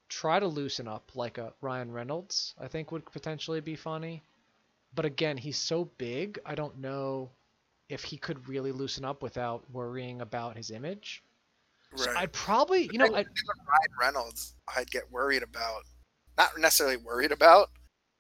try 0.10 0.40
to 0.40 0.48
loosen 0.48 0.88
up, 0.88 1.12
like 1.16 1.40
a 1.40 1.54
Ryan 1.60 1.92
Reynolds. 1.92 2.54
I 2.60 2.68
think 2.68 2.92
would 2.92 3.12
potentially 3.12 3.62
be 3.62 3.76
funny, 3.76 4.22
but 4.94 5.06
again, 5.06 5.38
he's 5.38 5.58
so 5.58 5.86
big. 5.98 6.38
I 6.46 6.54
don't 6.54 6.78
know 6.78 7.32
if 7.90 8.04
he 8.04 8.18
could 8.18 8.48
really 8.48 8.72
loosen 8.72 9.04
up 9.04 9.24
without 9.24 9.64
worrying 9.72 10.22
about 10.22 10.56
his 10.56 10.70
image. 10.70 11.24
So 11.96 12.12
Right. 12.12 12.18
I'd 12.18 12.34
probably, 12.34 12.90
you 12.92 13.00
know, 13.00 13.06
I, 13.06 13.22
Even 13.22 13.26
Ryan 13.66 13.94
Reynolds, 14.00 14.54
I'd 14.76 14.92
get 14.92 15.10
worried 15.10 15.42
about. 15.42 15.84
Not 16.38 16.60
necessarily 16.60 16.98
worried 16.98 17.32
about, 17.32 17.70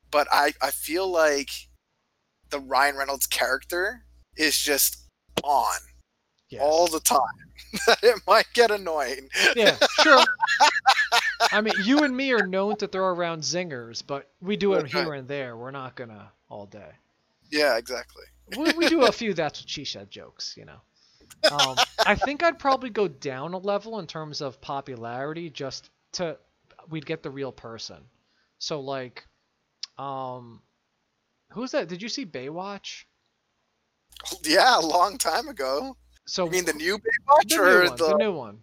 but 0.09 0.27
I, 0.31 0.53
I 0.61 0.71
feel 0.71 1.07
like 1.11 1.49
the 2.49 2.59
Ryan 2.59 2.95
Reynolds 2.97 3.27
character 3.27 4.03
is 4.35 4.57
just 4.57 4.97
on 5.43 5.77
yes. 6.49 6.61
all 6.63 6.87
the 6.87 6.99
time. 6.99 7.19
That 7.85 8.01
it 8.01 8.21
might 8.25 8.45
get 8.53 8.71
annoying. 8.71 9.27
Yeah, 9.55 9.75
sure. 10.01 10.23
I 11.51 11.59
mean, 11.59 11.73
you 11.83 12.03
and 12.03 12.15
me 12.15 12.31
are 12.31 12.47
known 12.47 12.77
to 12.77 12.87
throw 12.87 13.07
around 13.07 13.41
zingers, 13.41 14.01
but 14.05 14.29
we 14.41 14.55
do 14.55 14.73
it 14.73 14.83
Right. 14.83 14.91
here 14.91 15.13
and 15.13 15.27
there. 15.27 15.57
We're 15.57 15.71
not 15.71 15.95
gonna 15.95 16.31
all 16.49 16.65
day. 16.65 16.91
Yeah, 17.51 17.77
exactly. 17.77 18.23
We, 18.57 18.71
we 18.73 18.87
do 18.87 19.05
a 19.05 19.11
few 19.11 19.33
that's 19.33 19.61
what 19.61 19.69
she 19.69 19.83
said 19.85 20.09
jokes, 20.09 20.55
you 20.55 20.65
know. 20.65 20.79
Um, 21.51 21.75
I 22.05 22.15
think 22.15 22.41
I'd 22.41 22.57
probably 22.57 22.89
go 22.89 23.07
down 23.07 23.53
a 23.53 23.57
level 23.57 23.99
in 23.99 24.07
terms 24.07 24.41
of 24.41 24.61
popularity, 24.61 25.49
just 25.49 25.89
to 26.13 26.37
we'd 26.89 27.05
get 27.05 27.21
the 27.21 27.29
real 27.29 27.51
person. 27.51 27.97
So 28.59 28.79
like, 28.79 29.27
um, 29.97 30.61
who's 31.51 31.71
that? 31.71 31.87
Did 31.87 32.01
you 32.01 32.09
see 32.09 32.25
Baywatch? 32.25 33.03
Yeah, 34.43 34.79
a 34.79 34.81
long 34.81 35.17
time 35.17 35.47
ago. 35.47 35.95
So 36.25 36.45
You 36.45 36.51
mean 36.51 36.65
the 36.65 36.73
new 36.73 36.97
Baywatch 36.97 37.49
the 37.49 37.61
or 37.61 37.83
new 37.83 37.89
one? 37.89 37.97
the, 37.97 38.07
The 38.07 38.17
new 38.17 38.31
one. 38.33 38.59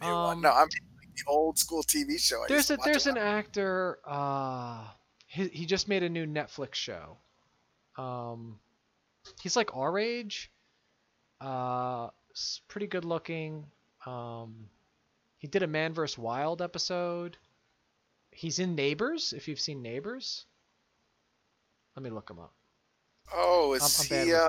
the 0.00 0.06
new 0.06 0.12
one? 0.12 0.26
um, 0.36 0.40
No, 0.42 0.50
I'm 0.50 0.60
like 0.68 1.14
the 1.16 1.24
old 1.28 1.58
school 1.58 1.82
TV 1.82 2.18
show. 2.18 2.42
I 2.42 2.46
There's 2.48 2.70
a 2.70 2.78
there's 2.84 3.06
an 3.06 3.18
actor. 3.18 3.98
Uh, 4.06 4.84
he 5.26 5.48
he 5.48 5.66
just 5.66 5.88
made 5.88 6.02
a 6.02 6.08
new 6.08 6.26
Netflix 6.26 6.74
show. 6.74 7.18
Um, 7.98 8.58
he's 9.42 9.56
like 9.56 9.74
our 9.76 9.98
age. 9.98 10.50
Uh, 11.40 12.08
pretty 12.68 12.86
good 12.86 13.04
looking. 13.04 13.66
Um, 14.06 14.68
he 15.38 15.48
did 15.48 15.62
a 15.62 15.66
Man 15.66 15.92
vs. 15.92 16.16
Wild 16.16 16.62
episode. 16.62 17.36
He's 18.30 18.58
in 18.58 18.74
Neighbors. 18.74 19.32
If 19.36 19.48
you've 19.48 19.60
seen 19.60 19.82
Neighbors, 19.82 20.44
let 21.96 22.02
me 22.02 22.10
look 22.10 22.30
him 22.30 22.38
up. 22.38 22.52
Oh, 23.32 23.72
is 23.74 23.82
I'm- 24.10 24.20
I'm 24.20 24.26
he? 24.26 24.32
Uh, 24.34 24.48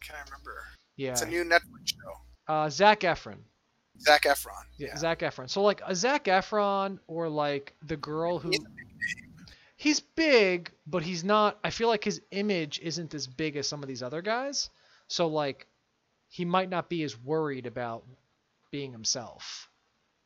can 0.00 0.16
I 0.16 0.22
remember? 0.24 0.62
Yeah, 0.96 1.12
It's 1.12 1.22
a 1.22 1.26
new 1.26 1.44
Netflix 1.44 1.88
show. 1.88 2.52
uh, 2.52 2.70
Zac 2.70 3.00
Efron. 3.00 3.38
Zac 4.00 4.22
Efron. 4.22 4.50
Yeah, 4.76 4.88
Yeah. 4.88 4.96
Zac 4.96 5.20
Efron. 5.20 5.48
So 5.48 5.62
like 5.62 5.80
a 5.86 5.94
Zac 5.94 6.24
Efron 6.24 6.98
or 7.06 7.28
like 7.28 7.74
the 7.82 7.96
girl 7.96 8.38
who 8.38 8.50
He's 8.50 8.64
he's 9.76 10.00
big, 10.00 10.70
but 10.86 11.02
he's 11.02 11.24
not. 11.24 11.58
I 11.64 11.70
feel 11.70 11.88
like 11.88 12.04
his 12.04 12.20
image 12.30 12.78
isn't 12.80 13.14
as 13.14 13.26
big 13.26 13.56
as 13.56 13.66
some 13.68 13.82
of 13.82 13.88
these 13.88 14.02
other 14.02 14.22
guys. 14.22 14.70
So 15.08 15.26
like, 15.28 15.66
he 16.28 16.44
might 16.44 16.68
not 16.70 16.88
be 16.88 17.02
as 17.02 17.16
worried 17.18 17.66
about 17.66 18.04
being 18.70 18.92
himself. 18.92 19.68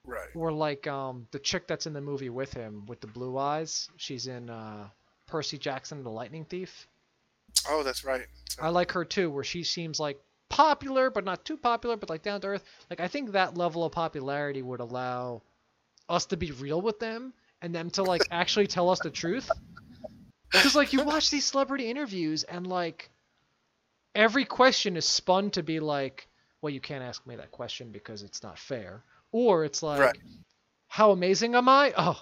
Right. 0.04 0.28
Or 0.34 0.52
like 0.52 0.86
um 0.86 1.26
the 1.32 1.38
chick 1.38 1.66
that's 1.66 1.86
in 1.86 1.92
the 1.92 2.00
movie 2.00 2.30
with 2.30 2.52
him 2.52 2.86
with 2.86 3.00
the 3.00 3.06
blue 3.06 3.36
eyes. 3.38 3.88
She's 3.96 4.26
in 4.26 4.48
uh, 4.50 4.88
Percy 5.26 5.58
Jackson 5.58 6.02
the 6.02 6.10
Lightning 6.10 6.44
Thief. 6.44 6.86
Oh, 7.68 7.82
that's 7.82 8.04
right. 8.04 8.26
So- 8.48 8.62
I 8.62 8.68
like 8.68 8.92
her 8.92 9.04
too, 9.04 9.30
where 9.30 9.44
she 9.44 9.62
seems 9.64 10.00
like 10.00 10.18
popular 10.48 11.10
but 11.10 11.24
not 11.24 11.44
too 11.44 11.56
popular, 11.56 11.96
but 11.96 12.08
like 12.08 12.22
down 12.22 12.40
to 12.40 12.46
earth. 12.48 12.64
Like 12.88 13.00
I 13.00 13.08
think 13.08 13.32
that 13.32 13.56
level 13.56 13.84
of 13.84 13.92
popularity 13.92 14.62
would 14.62 14.80
allow 14.80 15.42
us 16.08 16.24
to 16.26 16.36
be 16.38 16.52
real 16.52 16.80
with 16.80 16.98
them 16.98 17.34
and 17.60 17.74
them 17.74 17.90
to 17.90 18.02
like 18.02 18.22
actually 18.30 18.66
tell 18.66 18.88
us 18.88 19.00
the 19.00 19.10
truth. 19.10 19.50
Because 20.50 20.74
like 20.74 20.94
you 20.94 21.02
watch 21.04 21.28
these 21.28 21.44
celebrity 21.44 21.90
interviews 21.90 22.44
and 22.44 22.66
like 22.66 23.10
every 24.14 24.46
question 24.46 24.96
is 24.96 25.04
spun 25.04 25.50
to 25.50 25.62
be 25.62 25.80
like, 25.80 26.28
well, 26.62 26.70
you 26.70 26.80
can't 26.80 27.04
ask 27.04 27.26
me 27.26 27.36
that 27.36 27.50
question 27.52 27.90
because 27.92 28.22
it's 28.22 28.42
not 28.42 28.58
fair, 28.58 29.02
or 29.32 29.64
it's 29.64 29.82
like, 29.82 30.00
Right. 30.00 30.18
how 30.88 31.10
amazing 31.12 31.54
am 31.54 31.68
I? 31.68 31.92
Oh, 31.96 32.20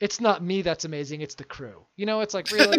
it's 0.00 0.20
not 0.20 0.42
me 0.42 0.62
that's 0.62 0.84
amazing, 0.84 1.20
it's 1.20 1.34
the 1.34 1.44
crew. 1.44 1.84
You 1.96 2.06
know, 2.06 2.20
it's 2.20 2.34
like 2.34 2.50
really. 2.52 2.78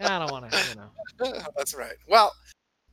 I 0.00 0.18
don't 0.18 0.30
want 0.32 0.50
to, 0.50 0.58
you 0.70 0.74
know. 0.76 1.38
that's 1.56 1.74
right. 1.74 1.94
Well, 2.08 2.32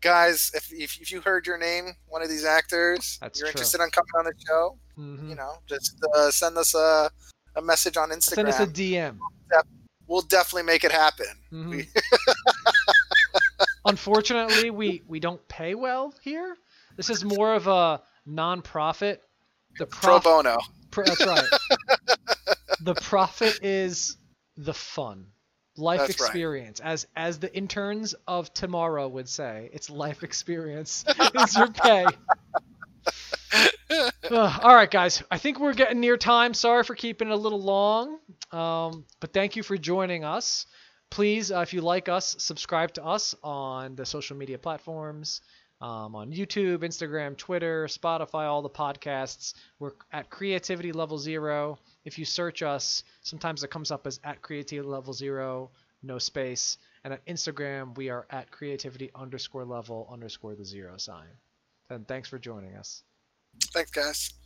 guys, 0.01 0.51
if, 0.53 0.71
if 0.71 1.01
if 1.01 1.11
you 1.11 1.21
heard 1.21 1.45
your 1.47 1.57
name, 1.57 1.93
one 2.07 2.21
of 2.21 2.29
these 2.29 2.45
actors, 2.45 3.17
That's 3.21 3.39
you're 3.39 3.47
true. 3.47 3.51
interested 3.59 3.81
in 3.81 3.89
coming 3.89 4.11
on 4.17 4.25
the 4.25 4.33
show, 4.47 4.77
Mhm. 4.97 5.29
you 5.29 5.35
know, 5.35 5.53
just 5.67 5.95
uh, 6.15 6.29
send 6.31 6.57
us 6.57 6.73
a 6.75 7.09
a 7.55 7.61
message 7.61 7.97
on 7.97 8.09
Instagram. 8.09 8.35
Send 8.35 8.47
us 8.47 8.59
a 8.59 8.67
DM. 8.67 9.17
we'll 10.07 10.21
definitely 10.21 10.63
make 10.63 10.83
it 10.83 10.91
happen. 10.91 11.25
Mhm. 11.51 11.69
We- 11.69 11.87
Unfortunately, 13.85 14.69
we 14.69 15.01
we 15.07 15.19
don't 15.19 15.45
pay 15.47 15.73
well 15.75 16.13
here. 16.21 16.55
This 16.95 17.09
is 17.09 17.23
more 17.23 17.53
of 17.55 17.67
a 17.67 18.01
non-profit. 18.25 19.23
The 19.80 19.88
Pro 19.88 20.19
bono. 20.19 20.57
Pro- 20.91 21.06
that's 21.06 21.26
right. 21.26 21.47
the 22.81 22.95
profit 22.95 23.60
is 23.64 24.18
the 24.57 24.73
fun, 24.73 25.27
life 25.77 26.01
That's 26.01 26.19
right. 26.19 26.27
experience. 26.27 26.80
As 26.81 27.07
as 27.15 27.39
the 27.39 27.56
interns 27.56 28.14
of 28.27 28.53
tomorrow 28.53 29.07
would 29.07 29.30
say, 29.30 29.69
it's 29.72 29.89
life 29.89 30.23
experience 30.23 31.06
is 31.34 31.56
your 31.56 31.72
pay. 31.72 32.07
Ugh, 33.91 34.60
all 34.64 34.76
right, 34.76 34.91
guys. 34.91 35.23
I 35.31 35.38
think 35.38 35.60
we're 35.60 35.73
getting 35.73 36.01
near 36.01 36.18
time. 36.18 36.53
Sorry 36.53 36.84
for 36.84 36.93
keeping 36.93 37.30
it 37.30 37.34
a 37.34 37.38
little 37.38 37.61
long, 37.61 38.19
um, 38.51 39.06
but 39.22 39.31
thank 39.31 39.56
you 39.56 39.64
for 39.64 39.77
joining 39.77 40.26
us. 40.26 40.65
Please, 41.10 41.51
uh, 41.51 41.60
if 41.61 41.73
you 41.73 41.81
like 41.81 42.10
us, 42.10 42.35
subscribe 42.38 42.93
to 42.93 43.03
us 43.06 43.34
on 43.43 43.95
the 43.95 44.06
social 44.06 44.35
media 44.38 44.60
platforms. 44.60 45.41
Um, 45.81 46.15
on 46.15 46.31
YouTube, 46.31 46.80
Instagram, 46.80 47.38
Twitter, 47.38 47.85
Spotify, 47.85 48.45
all 48.45 48.61
the 48.61 48.69
podcasts. 48.69 49.53
We're 49.80 49.93
at 50.11 50.30
Creativity 50.30 50.91
Level 50.91 51.18
Zero. 51.18 51.80
If 52.06 52.19
you 52.19 52.26
search 52.26 52.61
us, 52.61 53.03
sometimes 53.22 53.64
it 53.64 53.69
comes 53.69 53.91
up 53.91 54.06
as 54.06 54.19
at 54.23 54.41
Creativity 54.41 54.88
Level 54.88 55.14
Zero, 55.14 55.72
no 56.03 56.18
space. 56.18 56.77
And 57.03 57.14
at 57.14 57.26
Instagram, 57.26 57.95
we 57.97 58.10
are 58.10 58.26
at 58.30 58.51
Creativity 58.51 59.10
underscore 59.15 59.65
level 59.65 60.10
underscore 60.11 60.56
the 60.56 60.65
zero 60.65 60.97
sign. 60.97 61.27
And 61.89 62.07
thanks 62.07 62.27
for 62.27 62.38
joining 62.38 62.76
us. 62.76 63.03
Thanks, 63.73 63.91
guys. 63.91 64.38